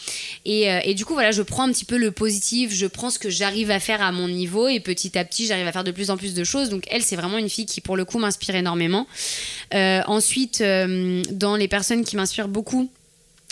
Et, 0.45 0.72
euh, 0.72 0.80
et 0.84 0.93
du 0.93 1.06
coup 1.06 1.14
voilà, 1.14 1.32
je 1.32 1.41
prends 1.41 1.64
un 1.64 1.72
petit 1.72 1.86
peu 1.86 1.97
le 1.97 2.12
positif, 2.12 2.74
je 2.74 2.86
prends 2.88 3.10
ce 3.10 3.20
que 3.20 3.30
j'arrive 3.30 3.72
à 3.72 3.80
faire 3.80 4.02
à 4.02 4.12
mon 4.12 4.28
niveau 4.28 4.68
et 4.68 4.80
petit 4.80 5.18
à 5.18 5.26
petit 5.26 5.47
j'arrive 5.47 5.68
à 5.68 5.72
faire 5.72 5.84
de 5.84 5.91
plus 5.91 6.10
en 6.10 6.18
plus 6.18 6.34
de 6.34 6.43
choses. 6.43 6.70
Donc 6.70 6.84
elle 6.89 7.04
c'est 7.04 7.16
vraiment 7.16 7.38
une 7.38 7.49
fille 7.49 7.66
qui 7.66 7.82
pour 7.82 7.95
le 7.95 8.06
coup 8.06 8.20
m'inspire 8.20 8.56
énormément. 8.56 9.08
Ensuite, 9.74 10.62
dans 10.62 11.56
les 11.56 11.68
personnes 11.68 12.04
qui 12.04 12.16
m'inspirent 12.16 12.41
beaucoup, 12.48 12.89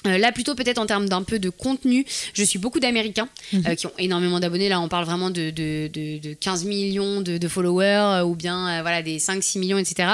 euh, 0.07 0.17
là, 0.17 0.31
plutôt 0.31 0.55
peut-être 0.55 0.77
en 0.77 0.85
termes 0.85 1.09
d'un 1.09 1.23
peu 1.23 1.39
de 1.39 1.49
contenu, 1.49 2.05
je 2.33 2.43
suis 2.43 2.57
beaucoup 2.57 2.79
d'Américains 2.79 3.27
euh, 3.53 3.75
qui 3.75 3.85
ont 3.85 3.91
énormément 3.97 4.39
d'abonnés. 4.39 4.69
Là, 4.69 4.79
on 4.79 4.87
parle 4.87 5.03
vraiment 5.05 5.29
de, 5.29 5.49
de, 5.49 5.89
de- 5.91 6.19
de 6.19 6.33
15 6.33 6.63
millions 6.63 7.21
de, 7.21 7.47
followers 7.47 8.19
euh, 8.19 8.23
ou 8.23 8.35
bien 8.35 8.81
voilà, 8.81 9.01
des 9.01 9.17
5-6 9.17 9.59
millions, 9.59 9.77
etc. 9.77 10.09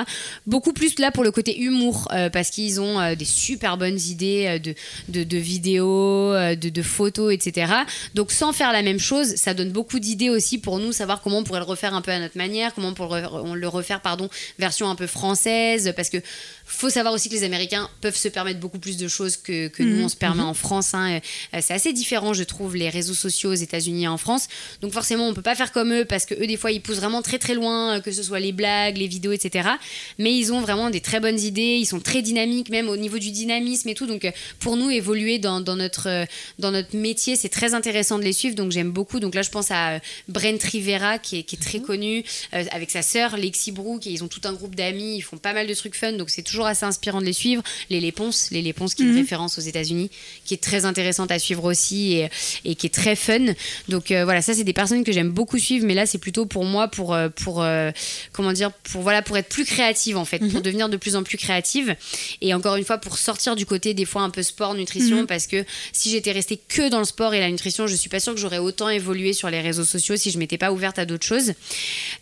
Beaucoup 0.47 0.73
plus 0.73 0.97
là 0.97 1.11
pour 1.11 1.23
le 1.23 1.31
côté 1.31 1.59
humour 1.59 2.07
parce 2.33 2.49
qu'ils 2.49 2.81
ont 2.81 3.13
des 3.15 3.25
super 3.25 3.77
bonnes 3.77 3.99
idées 3.99 4.59
de, 5.07 5.37
vidéos, 5.37 6.33
de, 6.55 6.81
photos, 6.81 7.33
etc. 7.33 7.71
Donc, 8.15 8.31
sans 8.31 8.53
faire 8.53 8.71
la 8.71 8.81
même 8.81 8.99
chose, 8.99 9.35
ça 9.35 9.53
donne 9.53 9.71
beaucoup 9.71 9.99
d'idées 9.99 10.29
aussi 10.29 10.57
pour 10.57 10.79
nous, 10.79 10.93
savoir 10.93 11.21
comment 11.21 11.39
on 11.39 11.43
pourrait 11.43 11.59
le 11.59 11.65
refaire 11.65 11.93
un 11.93 12.01
peu 12.01 12.11
à 12.11 12.19
notre 12.19 12.37
manière, 12.37 12.73
comment 12.73 12.89
on 12.89 12.93
pourrait 12.93 13.25
on 13.31 13.53
le 13.53 13.67
refaire, 13.67 14.01
pardon, 14.01 14.29
version 14.57 14.89
un 14.89 14.95
peu 14.95 15.07
française 15.07 15.93
parce 15.95 16.09
que 16.09 16.17
faut 16.65 16.89
savoir 16.89 17.13
aussi 17.13 17.29
que 17.29 17.35
les 17.35 17.43
Américains 17.43 17.89
peuvent 18.01 18.15
se 18.15 18.27
permettre 18.27 18.59
beaucoup 18.59 18.79
plus 18.79 18.97
de 18.97 19.07
choses 19.07 19.37
que, 19.37 19.67
que 19.75 19.83
nous, 19.83 20.03
on 20.03 20.09
se 20.09 20.15
permet 20.15 20.41
en 20.43 20.53
France. 20.53 20.93
hein. 20.93 21.19
Euh, 21.53 21.59
C'est 21.61 21.73
assez 21.73 21.93
différent, 21.93 22.33
je 22.33 22.43
trouve, 22.43 22.75
les 22.75 22.89
réseaux 22.89 23.13
sociaux 23.13 23.51
aux 23.51 23.55
États-Unis 23.55 24.03
et 24.05 24.07
en 24.07 24.17
France. 24.17 24.47
Donc 24.81 24.91
forcément, 24.93 25.27
on 25.27 25.33
peut 25.33 25.41
pas 25.41 25.55
faire 25.55 25.71
comme 25.71 25.93
eux 25.93 26.05
parce 26.05 26.25
que 26.25 26.33
eux, 26.33 26.47
des 26.47 26.57
fois, 26.57 26.71
ils 26.71 26.81
poussent 26.81 26.97
vraiment 26.97 27.21
très 27.21 27.37
très 27.37 27.53
loin, 27.53 27.97
euh, 27.97 27.99
que 28.01 28.11
ce 28.11 28.23
soit 28.23 28.39
les 28.39 28.51
blagues, 28.51 28.97
les 28.97 29.07
vidéos, 29.07 29.31
etc. 29.31 29.69
Mais 30.17 30.35
ils 30.35 30.51
ont 30.53 30.61
vraiment 30.61 30.89
des 30.89 31.01
très 31.01 31.19
bonnes 31.19 31.39
idées. 31.39 31.77
Ils 31.79 31.85
sont 31.85 31.99
très 31.99 32.21
dynamiques, 32.21 32.69
même 32.69 32.89
au 32.89 32.97
niveau 32.97 33.19
du 33.19 33.31
dynamisme 33.31 33.89
et 33.89 33.95
tout. 33.95 34.07
Donc 34.07 34.25
euh, 34.25 34.31
pour 34.59 34.77
nous, 34.77 34.89
évoluer 34.89 35.39
dans, 35.39 35.61
dans 35.61 35.75
notre 35.75 36.25
dans 36.59 36.71
notre 36.71 36.95
métier, 36.95 37.35
c'est 37.35 37.49
très 37.49 37.73
intéressant 37.73 38.17
de 38.17 38.23
les 38.23 38.33
suivre. 38.33 38.55
Donc 38.55 38.71
j'aime 38.71 38.91
beaucoup. 38.91 39.19
Donc 39.19 39.35
là, 39.35 39.41
je 39.41 39.49
pense 39.49 39.71
à 39.71 39.99
Brent 40.29 40.61
Rivera, 40.63 41.19
qui 41.19 41.39
est, 41.39 41.43
qui 41.43 41.55
est 41.55 41.59
très 41.59 41.79
connu, 41.79 42.23
euh, 42.53 42.63
avec 42.71 42.91
sa 42.91 43.01
sœur 43.01 43.37
Lexi 43.37 43.71
Brooke. 43.71 44.07
Et 44.07 44.11
ils 44.11 44.23
ont 44.23 44.27
tout 44.27 44.41
un 44.45 44.53
groupe 44.53 44.75
d'amis. 44.75 45.17
Ils 45.17 45.21
font 45.21 45.37
pas 45.37 45.53
mal 45.53 45.67
de 45.67 45.73
trucs 45.73 45.95
fun. 45.95 46.13
Donc 46.13 46.29
c'est 46.29 46.43
toujours 46.43 46.65
assez 46.65 46.85
inspirant 46.85 47.19
de 47.19 47.25
les 47.25 47.33
suivre. 47.33 47.63
Les 47.89 47.99
Léponces, 47.99 48.49
les 48.51 48.61
Léponces, 48.61 48.95
qui 48.95 49.03
est 49.03 49.07
une 49.07 49.15
référence 49.15 49.57
aux 49.57 49.61
États-Unis, 49.67 50.09
qui 50.45 50.53
est 50.53 50.63
très 50.63 50.85
intéressante 50.85 51.31
à 51.31 51.39
suivre 51.39 51.63
aussi 51.63 52.13
et, 52.13 52.29
et 52.63 52.75
qui 52.75 52.87
est 52.87 52.93
très 52.93 53.15
fun. 53.15 53.53
Donc 53.89 54.11
euh, 54.11 54.23
voilà, 54.23 54.41
ça 54.41 54.53
c'est 54.53 54.63
des 54.63 54.73
personnes 54.73 55.03
que 55.03 55.11
j'aime 55.11 55.29
beaucoup 55.29 55.59
suivre. 55.59 55.85
Mais 55.85 55.93
là, 55.93 56.05
c'est 56.05 56.17
plutôt 56.17 56.45
pour 56.45 56.65
moi, 56.65 56.87
pour 56.87 57.13
euh, 57.13 57.29
pour 57.29 57.61
euh, 57.61 57.91
comment 58.31 58.53
dire, 58.53 58.71
pour 58.71 59.01
voilà, 59.01 59.21
pour 59.21 59.37
être 59.37 59.49
plus 59.49 59.65
créative 59.65 60.17
en 60.17 60.25
fait, 60.25 60.39
pour 60.39 60.61
devenir 60.61 60.89
de 60.89 60.97
plus 60.97 61.15
en 61.15 61.23
plus 61.23 61.37
créative. 61.37 61.95
Et 62.41 62.53
encore 62.53 62.75
une 62.75 62.85
fois, 62.85 62.97
pour 62.97 63.17
sortir 63.17 63.55
du 63.55 63.65
côté 63.65 63.93
des 63.93 64.05
fois 64.05 64.21
un 64.21 64.29
peu 64.29 64.43
sport, 64.43 64.73
nutrition, 64.75 65.25
parce 65.25 65.47
que 65.47 65.65
si 65.91 66.09
j'étais 66.09 66.31
restée 66.31 66.59
que 66.67 66.89
dans 66.89 66.99
le 66.99 67.05
sport 67.05 67.33
et 67.33 67.39
la 67.39 67.49
nutrition, 67.49 67.87
je 67.87 67.95
suis 67.95 68.09
pas 68.09 68.19
sûre 68.19 68.33
que 68.33 68.39
j'aurais 68.39 68.57
autant 68.57 68.89
évolué 68.89 69.33
sur 69.33 69.49
les 69.49 69.61
réseaux 69.61 69.85
sociaux 69.85 70.15
si 70.15 70.31
je 70.31 70.37
m'étais 70.37 70.57
pas 70.57 70.71
ouverte 70.71 70.99
à 70.99 71.05
d'autres 71.05 71.25
choses. 71.25 71.53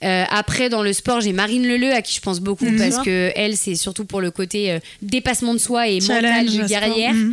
Euh, 0.03 0.23
après, 0.29 0.69
dans 0.69 0.83
le 0.83 0.93
sport, 0.93 1.21
j'ai 1.21 1.33
Marine 1.33 1.67
Leleu 1.67 1.93
à 1.93 2.01
qui 2.01 2.13
je 2.15 2.21
pense 2.21 2.39
beaucoup 2.39 2.69
parce 2.77 2.99
que 3.03 3.31
elle, 3.35 3.57
c'est 3.57 3.75
surtout 3.75 4.05
pour 4.05 4.21
le 4.21 4.31
côté 4.31 4.79
dépassement 5.01 5.53
de 5.53 5.59
soi 5.59 5.87
et 5.87 5.99
mental 6.01 6.21
Challenge, 6.23 6.49
sport. 6.49 6.67
guerrière. 6.67 7.13
Mhm. 7.13 7.32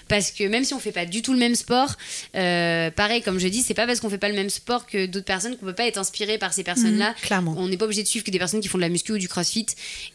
Parce 0.11 0.29
que 0.31 0.43
même 0.43 0.63
si 0.65 0.73
on 0.73 0.79
fait 0.79 0.91
pas 0.91 1.05
du 1.05 1.21
tout 1.21 1.31
le 1.33 1.39
même 1.39 1.55
sport, 1.55 1.95
euh, 2.35 2.91
pareil, 2.91 3.21
comme 3.21 3.39
je 3.39 3.47
dis, 3.47 3.61
c'est 3.61 3.73
pas 3.73 3.87
parce 3.87 3.99
qu'on 4.01 4.09
fait 4.09 4.17
pas 4.17 4.27
le 4.29 4.35
même 4.35 4.49
sport 4.49 4.85
que 4.85 5.05
d'autres 5.05 5.25
personnes 5.25 5.55
qu'on 5.55 5.65
peut 5.65 5.73
pas 5.73 5.87
être 5.87 5.97
inspiré 5.97 6.37
par 6.37 6.51
ces 6.53 6.63
personnes-là. 6.63 7.15
Clairement. 7.21 7.55
On 7.57 7.69
n'est 7.69 7.77
pas 7.77 7.85
obligé 7.85 8.03
de 8.03 8.07
suivre 8.07 8.25
que 8.25 8.31
des 8.31 8.37
personnes 8.39 8.59
qui 8.59 8.67
font 8.67 8.77
de 8.77 8.83
la 8.83 8.89
muscu 8.89 9.13
ou 9.13 9.17
du 9.17 9.27
crossfit. 9.29 9.65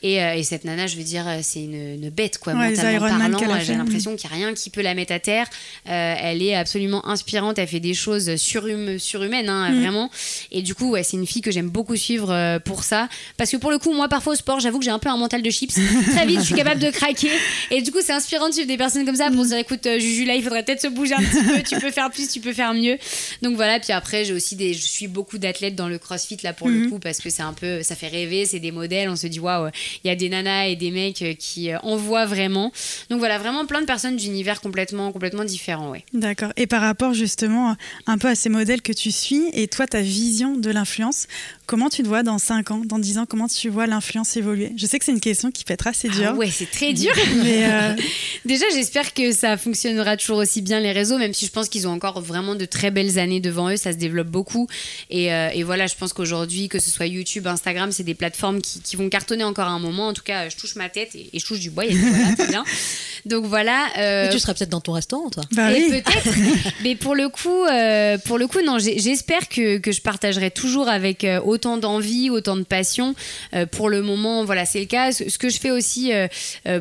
Et, 0.03 0.23
euh, 0.23 0.35
et 0.35 0.43
cette 0.43 0.65
nana, 0.65 0.87
je 0.87 0.97
veux 0.97 1.03
dire, 1.03 1.25
c'est 1.43 1.63
une, 1.65 1.95
une 2.03 2.11
bête, 2.11 2.39
quoi. 2.39 2.53
Ouais, 2.53 2.71
mentalement 2.71 3.39
parlant, 3.39 3.61
j'ai 3.61 3.75
l'impression 3.75 4.17
qu'il 4.17 4.29
n'y 4.31 4.35
a 4.35 4.37
rien 4.47 4.55
qui 4.55 4.69
peut 4.71 4.83
la 4.83 4.95
mettre 4.95 5.13
à 5.15 5.19
terre. 5.19 5.47
Euh, 5.89 6.15
elle 6.21 6.43
est 6.43 6.55
absolument 6.55 7.07
inspirante. 7.09 7.59
Elle 7.59 7.67
fait 7.69 7.81
des 7.81 7.95
choses 7.95 8.29
surhum- 8.29 8.99
surhumaines, 8.99 9.49
hein, 9.49 9.71
Mm. 9.71 9.81
vraiment. 9.81 10.11
Et 10.53 10.61
du 10.63 10.75
coup, 10.75 10.91
ouais, 10.91 11.03
c'est 11.03 11.17
une 11.17 11.27
fille 11.27 11.43
que 11.43 11.51
j'aime 11.51 11.71
beaucoup 11.71 11.97
suivre 11.97 12.59
pour 12.67 12.85
ça. 12.85 13.09
Parce 13.39 13.51
que 13.51 13.57
pour 13.57 13.71
le 13.71 13.79
coup, 13.79 13.93
moi, 13.95 14.09
parfois 14.09 14.35
au 14.35 14.37
sport, 14.37 14.61
j'avoue 14.61 14.79
que 14.79 14.85
j'ai 14.85 14.91
un 14.91 14.99
peu 14.99 15.09
un 15.09 15.17
mental 15.17 15.41
de 15.43 15.51
chips. 15.51 15.75
Très 16.11 16.27
vite, 16.27 16.41
je 16.41 16.45
suis 16.45 16.55
capable 16.55 16.81
de 16.81 16.91
craquer. 16.91 17.31
Et 17.71 17.81
du 17.83 17.91
coup, 17.93 17.99
c'est 18.03 18.13
inspirant 18.13 18.49
de 18.49 18.53
suivre 18.53 18.69
des 18.69 18.77
personnes 18.77 19.07
comme 19.07 19.17
ça 19.17 19.31
pour 19.31 19.43
se 19.45 19.49
dire 19.49 19.59
écoute, 19.59 19.86
euh, 19.87 19.99
Juju, 19.99 20.25
là, 20.25 20.35
il 20.35 20.43
faudrait 20.43 20.65
peut-être 20.65 20.83
se 20.83 20.89
bouger 20.89 21.15
un 21.15 21.23
petit 21.23 21.43
peu. 21.43 21.63
Tu 21.63 21.81
peux 21.81 21.91
faire 21.91 22.11
plus, 22.11 22.29
tu 22.29 22.41
peux 22.41 22.53
faire 22.53 22.75
mieux. 22.75 22.99
Donc 23.43 23.57
voilà. 23.57 23.81
Puis 23.81 23.93
après, 23.93 24.25
j'ai 24.25 24.33
aussi 24.33 24.57
des. 24.57 24.75
Je 24.75 24.87
suis 24.87 25.09
beaucoup 25.09 25.39
d'athlètes 25.39 25.75
dans 25.75 25.89
le 25.89 25.99
crossfit, 25.99 26.39
là, 26.43 26.53
pour 26.53 26.69
le 26.69 26.89
coup, 26.89 26.99
parce 26.99 27.19
que 27.19 27.31
c'est 27.31 27.43
un 27.43 27.53
peu. 27.53 27.83
Ça 27.83 27.95
fait 27.95 28.09
rêver. 28.09 28.47
C'est 28.47 28.61
des 28.61 28.73
modèles. 28.73 29.09
On 29.09 29.17
se 29.17 29.27
dit 29.27 29.41
waouh, 29.41 29.71
il 30.05 30.09
y 30.09 30.11
a 30.11 30.17
des 30.17 30.29
nanas 30.29 30.67
et 30.69 30.77
des 30.77 30.91
mecs 30.91 31.23
euh, 31.23 31.35
qui 31.35 31.71
euh, 31.71 31.79
envoient 31.83 32.27
vraiment. 32.27 32.73
Donc 33.11 33.19
voilà, 33.19 33.39
vraiment 33.39 33.67
plein 33.67 33.81
de 33.81 33.87
personnes 33.87 34.17
d'univers 34.17 34.61
complètement, 34.61 35.13
complètement 35.13 35.45
différents, 35.45 35.91
ouais. 35.91 36.05
D'accord. 36.13 36.53
Et 36.57 36.67
par 36.67 36.81
rapport 36.81 37.15
justement 37.15 37.77
un 38.07 38.19
peu 38.19 38.29
à 38.29 38.35
ces 38.35 38.49
modèles 38.49 38.83
que 38.83 38.93
tu 38.93 39.11
suis 39.11 39.45
et 39.53 39.69
toi, 39.69 39.87
ta 39.87 40.01
vision 40.01 40.57
de 40.57 40.71
l'influence, 40.71 41.27
comment 41.67 41.89
tu 41.89 42.03
te 42.03 42.09
vois 42.09 42.23
dans 42.23 42.39
5 42.39 42.71
ans, 42.71 42.83
dans 42.85 42.99
10 42.99 43.19
ans, 43.19 43.27
comment 43.27 43.49
tu 43.49 43.69
vois 43.69 43.87
l'influence 43.87 44.37
évoluer? 44.37 44.73
Je 44.77 44.87
sais 44.87 44.99
que 44.99 45.05
c'est 45.05 45.13
une 45.13 45.21
question 45.21 45.51
qui 45.51 45.65
peut 45.65 45.75
être 45.75 45.87
assez 45.87 46.09
dure. 46.09 46.31
Ah 46.31 46.35
ouais, 46.35 46.51
c'est 46.51 46.71
très 46.71 46.93
dur. 46.93 47.13
Mais 47.43 47.67
euh, 47.67 47.95
Déjà, 48.45 48.65
j'espère 48.73 49.13
que 49.13 49.33
ça 49.33 49.57
fonctionnera 49.77 50.17
toujours 50.17 50.39
aussi 50.39 50.63
bien 50.63 50.81
les 50.81 50.93
réseaux, 50.93 51.19
même 51.19 51.33
si 51.35 51.47
je 51.47 51.51
pense 51.51 51.69
qu'ils 51.69 51.87
ont 51.87 51.93
encore 51.93 52.21
vraiment 52.21 52.55
de 52.55 52.65
très 52.65 52.91
belles 52.91 53.19
années 53.19 53.41
devant 53.41 53.71
eux. 53.71 53.77
Ça 53.77 53.93
se 53.93 53.99
développe 53.99 54.29
beaucoup. 54.29 54.67
Et, 55.11 55.33
euh, 55.33 55.51
et 55.53 55.63
voilà, 55.63 55.87
je 55.87 55.95
pense 55.95 56.13
qu'aujourd'hui, 56.13 56.69
que 56.69 56.79
ce 56.79 56.91
soit 56.91 57.07
YouTube, 57.07 57.47
Instagram, 57.47 57.93
c'est 57.93 58.03
des 58.03 58.15
plateformes 58.15 58.61
qui, 58.61 58.81
qui 58.81 58.97
vont 58.97 59.09
cartonner 59.09 59.45
encore 59.45 59.69
un 59.69 59.79
moment. 59.79 60.09
En 60.09 60.13
tout 60.13 60.23
cas, 60.23 60.49
je 60.49 60.57
touche 60.57 60.77
ma 60.77 60.89
tête 60.89 61.15
et, 61.15 61.29
et 61.33 61.39
je 61.39 61.45
touche 61.45 61.61
du 61.61 61.71
bois. 61.71 61.85
Et 61.85 61.95
voilà, 61.95 62.35
très 62.37 62.47
bien. 62.49 62.65
Donc 63.27 63.45
voilà. 63.45 63.87
euh, 63.99 64.27
Mais 64.27 64.33
tu 64.33 64.39
seras 64.39 64.55
peut-être 64.55 64.71
dans 64.71 64.81
ton 64.81 64.93
restaurant, 64.93 65.29
toi. 65.31 65.45
bah 65.53 65.69
oui. 65.73 65.89
peut-être. 65.91 66.37
Mais 66.83 66.97
pour 66.97 67.15
le 67.15 67.29
coup, 67.29 67.65
euh, 67.65 68.19
pour 68.19 68.39
le 68.39 68.47
coup, 68.47 68.61
non. 68.63 68.79
J'espère 68.79 69.49
que, 69.49 69.79
que 69.79 69.93
je 69.93 70.01
partagerai 70.01 70.51
toujours 70.51 70.89
avec 70.89 71.25
euh, 71.25 71.41
autant 71.41 71.77
d'envie, 71.77 72.31
autant 72.31 72.57
de 72.57 72.63
passion. 72.63 73.15
Euh, 73.55 73.67
pour 73.67 73.89
le 73.89 74.03
moment, 74.03 74.45
voilà, 74.45 74.65
c'est 74.65 74.81
le 74.81 74.87
cas. 74.87 75.13
Ce, 75.13 75.29
ce 75.29 75.39
que 75.39 75.49
je 75.49 75.59
fais 75.59 75.71
aussi 75.71 76.13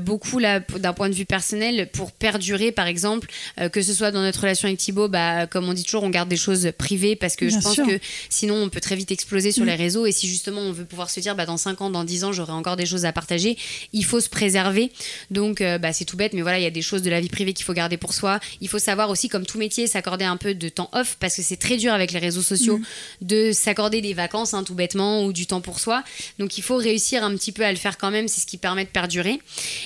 beaucoup 0.01 0.39
là, 0.39 0.59
d'un 0.59 0.93
point 0.93 1.09
de 1.09 1.13
vue 1.15 1.25
personnel, 1.25 1.89
pour 1.91 2.11
perdurer, 2.11 2.71
par 2.71 2.84
exemple, 2.85 3.27
euh, 3.59 3.69
que 3.69 3.81
ce 3.81 3.93
soit 3.93 4.11
dans 4.11 4.21
notre 4.21 4.41
relation 4.41 4.67
avec 4.67 4.79
Thibaut, 4.79 5.07
bah, 5.07 5.47
comme 5.47 5.67
on 5.69 5.73
dit 5.73 5.83
toujours, 5.83 6.03
on 6.03 6.09
garde 6.09 6.29
des 6.29 6.37
choses 6.37 6.71
privées 6.77 7.15
parce 7.15 7.35
que 7.35 7.45
Bien 7.45 7.59
je 7.59 7.63
pense 7.63 7.73
sûr. 7.73 7.85
que 7.87 7.99
sinon 8.29 8.55
on 8.55 8.69
peut 8.69 8.79
très 8.81 8.95
vite 8.95 9.11
exploser 9.11 9.51
sur 9.51 9.63
Mm. 9.63 9.67
les 9.67 9.75
réseaux. 9.75 10.05
Et 10.05 10.11
si 10.11 10.27
justement 10.27 10.61
on 10.61 10.71
veut 10.71 10.85
pouvoir 10.85 11.09
se 11.09 11.19
dire, 11.19 11.35
bah, 11.35 11.45
dans 11.45 11.57
5 11.57 11.81
ans, 11.81 11.89
dans 11.89 12.03
10 12.03 12.23
ans, 12.25 12.31
j'aurai 12.33 12.51
encore 12.53 12.75
des 12.75 12.85
choses 12.85 13.05
à 13.05 13.11
partager, 13.11 13.57
il 13.93 14.05
faut 14.05 14.19
se 14.19 14.29
préserver. 14.29 14.91
Donc, 15.31 15.61
euh, 15.61 15.77
bah, 15.77 15.93
c'est 15.93 16.05
tout 16.05 16.17
bête, 16.17 16.33
mais 16.33 16.41
voilà, 16.41 16.59
il 16.59 16.63
y 16.63 16.67
a 16.67 16.71
des 16.71 16.81
choses 16.81 17.01
de 17.01 17.09
la 17.09 17.19
vie 17.21 17.29
privée 17.29 17.53
qu'il 17.53 17.65
faut 17.65 17.73
garder 17.73 17.97
pour 17.97 18.13
soi. 18.13 18.39
Il 18.61 18.67
faut 18.69 18.79
savoir 18.79 19.09
aussi, 19.09 19.29
comme 19.29 19.45
tout 19.45 19.57
métier, 19.57 19.87
s'accorder 19.87 20.25
un 20.25 20.37
peu 20.37 20.53
de 20.53 20.69
temps 20.69 20.89
off 20.93 21.17
parce 21.19 21.35
que 21.35 21.41
c'est 21.41 21.57
très 21.57 21.77
dur 21.77 21.93
avec 21.93 22.11
les 22.11 22.19
réseaux 22.19 22.41
sociaux 22.41 22.79
de 23.21 23.51
s'accorder 23.51 24.01
des 24.01 24.13
vacances, 24.13 24.53
hein, 24.53 24.63
tout 24.63 24.75
bêtement, 24.75 25.23
ou 25.25 25.33
du 25.33 25.45
temps 25.47 25.61
pour 25.61 25.79
soi. 25.79 26.03
Donc, 26.39 26.57
il 26.57 26.61
faut 26.61 26.75
réussir 26.77 27.23
un 27.23 27.35
petit 27.35 27.51
peu 27.51 27.63
à 27.65 27.71
le 27.71 27.77
faire 27.77 27.97
quand 27.97 28.11
même. 28.11 28.27
C'est 28.27 28.41
ce 28.41 28.45
qui 28.45 28.57
permet 28.57 28.83
de 28.85 28.89
perdurer. 28.89 29.39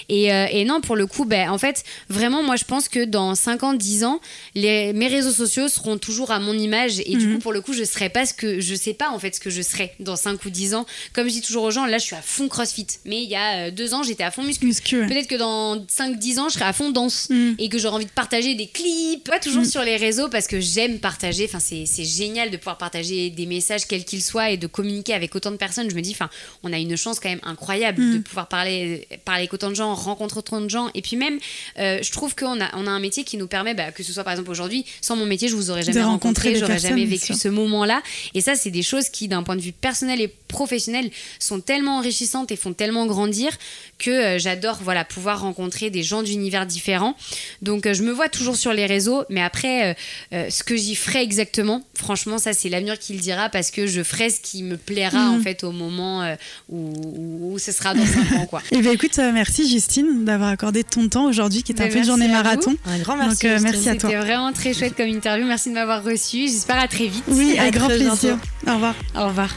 Et, 0.10 0.32
euh, 0.34 0.45
et 0.52 0.66
non, 0.66 0.82
pour 0.82 0.95
le 0.95 1.06
coup, 1.08 1.26
ben, 1.26 1.50
en 1.50 1.58
fait, 1.58 1.84
vraiment, 2.10 2.43
moi, 2.43 2.56
je 2.56 2.64
pense 2.66 2.78
que 2.88 3.03
dans 3.03 3.36
5 3.36 3.63
ans, 3.63 3.73
10 3.73 4.03
ans, 4.05 4.19
les, 4.55 4.93
mes 4.93 5.07
réseaux 5.07 5.32
sociaux 5.32 5.67
seront 5.67 5.97
toujours 5.97 6.32
à 6.32 6.39
mon 6.39 6.53
image. 6.57 6.99
Et 7.05 7.15
du 7.17 7.27
Mhm. 7.27 7.34
coup, 7.36 7.39
pour 7.41 7.53
le 7.53 7.61
coup, 7.61 7.73
je 7.73 7.84
serai 7.84 8.09
pas 8.09 8.25
ce 8.25 8.34
que 8.34 8.59
je 8.61 8.75
sais 8.75 8.93
pas 8.93 9.09
en 9.09 9.19
fait 9.19 9.36
ce 9.36 9.39
que 9.39 9.49
je 9.49 9.61
serai 9.61 9.91
dans 9.99 10.15
5 10.15 10.43
ou 10.45 10.49
10 10.49 10.73
ans. 10.75 10.86
Comme 11.13 11.27
je 11.27 11.34
dis 11.34 11.41
toujours 11.41 11.63
aux 11.63 11.71
gens, 11.71 11.86
là, 11.86 11.97
je 11.97 12.05
suis 12.05 12.15
à 12.15 12.21
fond 12.21 12.47
CrossFit. 12.47 12.88
Mais 13.05 13.21
il 13.23 13.30
y 13.30 13.36
a 13.36 13.67
euh, 13.67 13.71
deux 13.71 13.93
ans, 13.93 14.03
j'étais 14.03 14.23
à 14.23 14.32
fond 14.32 14.43
muscu. 14.43 14.65
Muscu, 14.65 15.01
ouais. 15.01 15.07
Peut-être 15.07 15.27
que 15.27 15.36
dans 15.36 15.77
5-10 15.88 16.39
ans, 16.39 16.47
je 16.49 16.53
serai 16.53 16.65
à 16.65 16.73
fond 16.73 16.91
danse 16.91 17.27
Mm. 17.30 17.53
et 17.59 17.69
que 17.69 17.77
j'aurai 17.77 17.95
envie 17.95 18.05
de 18.05 18.11
partager 18.11 18.55
des 18.55 18.67
clips, 18.67 19.23
pas 19.30 19.39
toujours 19.39 19.63
Mm. 19.63 19.69
sur 19.69 19.82
les 19.84 19.97
réseaux 19.97 20.30
parce 20.30 20.47
que 20.47 20.59
j'aime 20.59 20.99
partager. 20.99 21.45
Enfin, 21.45 21.59
c'est 21.59 22.05
génial 22.05 22.51
de 22.51 22.57
pouvoir 22.57 22.77
partager 22.77 23.30
des 23.32 23.45
messages 23.45 23.86
quels 23.88 24.05
qu'ils 24.05 24.23
soient 24.23 24.51
et 24.51 24.57
de 24.57 24.67
communiquer 24.67 25.13
avec 25.13 25.36
autant 25.36 25.51
de 25.51 25.57
personnes. 25.57 25.89
Je 25.89 25.95
me 25.95 26.01
dis, 26.01 26.11
enfin, 26.11 26.30
on 26.63 26.71
a 26.71 26.77
une 26.77 26.95
chance 26.95 27.19
quand 27.19 27.30
même 27.30 27.39
incroyable 27.43 28.13
de 28.13 28.17
pouvoir 28.19 28.47
parler, 28.47 29.07
parler 29.25 29.41
avec 29.41 29.53
autant 29.53 29.69
de 29.69 29.75
gens, 29.75 29.93
rencontrer 29.95 30.39
autant 30.39 30.61
de 30.61 30.69
gens. 30.69 30.89
Et 30.93 31.01
puis 31.01 31.15
même, 31.15 31.39
euh, 31.80 31.99
je 32.01 32.11
trouve 32.11 32.36
qu'on 32.36 32.59
a, 32.61 32.68
on 32.74 32.88
a 32.88 32.89
un 32.91 32.99
métier 32.99 33.24
qui 33.24 33.38
nous 33.38 33.47
permet, 33.47 33.74
bah, 33.74 33.91
que 33.91 34.03
ce 34.03 34.11
soit 34.13 34.24
par 34.24 34.34
exemple 34.34 34.51
aujourd'hui, 34.51 34.86
sans 35.01 35.15
mon 35.15 35.26
métier, 35.26 35.47
je 35.47 35.55
vous 35.55 35.70
aurais 35.72 35.84
jamais 35.84 36.01
rencontré, 36.03 36.55
j'aurais 36.57 36.80
jamais 36.80 37.05
vécu 37.05 37.34
ce 37.34 37.47
moment-là. 37.47 38.01
Et 38.34 38.41
ça, 38.41 38.55
c'est 38.55 38.72
des 38.72 38.84
choses 38.84 39.09
qui, 39.09 39.28
d'un 39.28 39.43
point 39.43 39.55
de 39.55 39.61
vue 39.61 39.72
personnel 39.72 40.22
et 40.22 40.28
professionnel, 40.47 41.09
sont 41.39 41.59
tellement 41.61 41.97
enrichissantes 41.97 42.51
et 42.51 42.55
font 42.55 42.74
tellement 42.74 43.05
grandir 43.05 43.51
que 43.97 44.09
euh, 44.09 44.39
j'adore 44.39 44.80
voilà 44.82 45.03
pouvoir 45.05 45.41
rencontrer 45.41 45.89
des 45.89 46.03
gens 46.03 46.24
d'univers 46.24 46.65
différents. 46.65 47.15
Donc 47.61 47.86
euh, 47.86 47.93
je 47.93 48.03
me 48.03 48.11
vois 48.11 48.30
toujours 48.30 48.55
sur 48.55 48.74
les 48.74 48.86
réseaux, 48.86 49.24
mais 49.30 49.41
après 49.41 49.95
euh, 50.34 50.49
ce 50.49 50.63
que 50.63 50.76
j'y 50.76 50.95
ferai 50.95 51.22
exactement, 51.22 51.84
franchement 51.95 52.38
ça 52.38 52.53
c'est 52.53 52.70
l'avenir 52.70 52.97
qui 52.97 53.13
le 53.13 53.20
dira 53.20 53.49
parce 53.49 53.72
que 53.72 53.88
je 53.88 54.01
ferai 54.03 54.30
ce 54.30 54.39
qui 54.39 54.63
me 54.63 54.78
plaira 54.78 55.09
Mhm. 55.30 55.39
en 55.39 55.41
fait 55.43 55.63
au 55.63 55.72
moment 55.72 56.36
où, 56.70 56.78
où- 56.78 57.53
où 57.53 57.59
ce 57.59 57.72
sera 57.72 57.93
dans 57.93 58.05
5 58.05 58.32
ans 58.38 58.45
quoi. 58.45 58.61
Eh 58.72 58.82
bien, 58.82 58.91
écoute, 58.91 59.17
merci 59.17 59.70
Justine 59.70 60.24
d'avoir 60.26 60.49
accordé 60.49 60.84
ton 60.84 61.07
temps 61.09 61.26
aujourd'hui, 61.28 61.63
qui 61.63 61.72
est 61.74 61.82
un 61.82 61.86
Ben, 61.86 61.91
peu 61.93 61.97
une 61.99 62.05
journée 62.05 62.26
à 62.34 62.41
marathon. 62.60 62.76
Un 62.86 62.99
grand 62.99 63.18
merci. 63.18 63.47
euh, 63.47 63.60
merci 63.62 63.89
à 63.89 63.95
toi. 63.95 64.10
C'était 64.10 64.22
vraiment 64.22 64.51
très 64.53 64.74
chouette 64.74 64.95
comme 64.95 65.07
interview, 65.07 65.45
merci 65.45 65.70
de 65.70 65.76
m'avoir 65.76 66.03
reçu. 66.03 66.47
J'espère 66.47 66.80
à 66.80 66.88
très 66.88 67.07
vite. 67.07 67.24
Oui, 67.28 67.55
À 67.57 67.64
avec 67.64 67.76
grand 67.76 67.88
plaisir. 67.88 68.07
bientôt. 68.14 68.38
Au 68.68 68.74
revoir. 68.74 68.95
Au 69.16 69.28
revoir. 69.28 69.49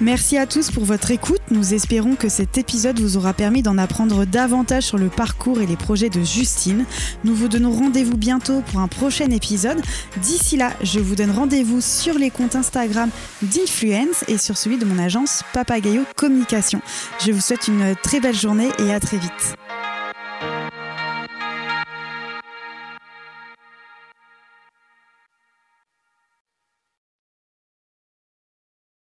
Merci 0.00 0.36
à 0.36 0.46
tous 0.46 0.72
pour 0.72 0.84
votre 0.84 1.12
écoute. 1.12 1.38
Nous 1.52 1.74
espérons 1.74 2.16
que 2.16 2.28
cet 2.28 2.58
épisode 2.58 2.98
vous 2.98 3.16
aura 3.16 3.34
permis 3.34 3.62
d'en 3.62 3.78
apprendre 3.78 4.24
davantage 4.24 4.82
sur 4.82 4.98
le 4.98 5.08
parcours 5.08 5.60
et 5.60 5.66
les 5.66 5.76
projets 5.76 6.08
de 6.10 6.22
Justine. 6.24 6.86
Nous 7.22 7.36
vous 7.36 7.46
donnons 7.46 7.70
rendez-vous 7.70 8.16
bientôt 8.16 8.62
pour 8.62 8.80
un 8.80 8.88
prochain 8.88 9.30
épisode. 9.30 9.80
D'ici 10.16 10.56
là, 10.56 10.72
je 10.82 10.98
vous 10.98 11.14
donne 11.14 11.30
rendez-vous 11.30 11.80
sur 11.80 12.18
les 12.18 12.30
comptes 12.30 12.56
Instagram 12.56 13.10
d'Influence 13.42 14.24
et 14.26 14.38
sur 14.38 14.56
celui 14.58 14.76
de 14.76 14.84
mon 14.84 14.98
agence 14.98 15.44
Papagayo 15.52 16.02
Communication. 16.16 16.80
Je 17.24 17.30
vous 17.30 17.40
souhaite 17.40 17.68
une 17.68 17.94
très 18.02 18.18
belle 18.18 18.34
journée 18.34 18.70
et 18.80 18.92
à 18.92 18.98
très 18.98 19.18
vite. 19.18 19.54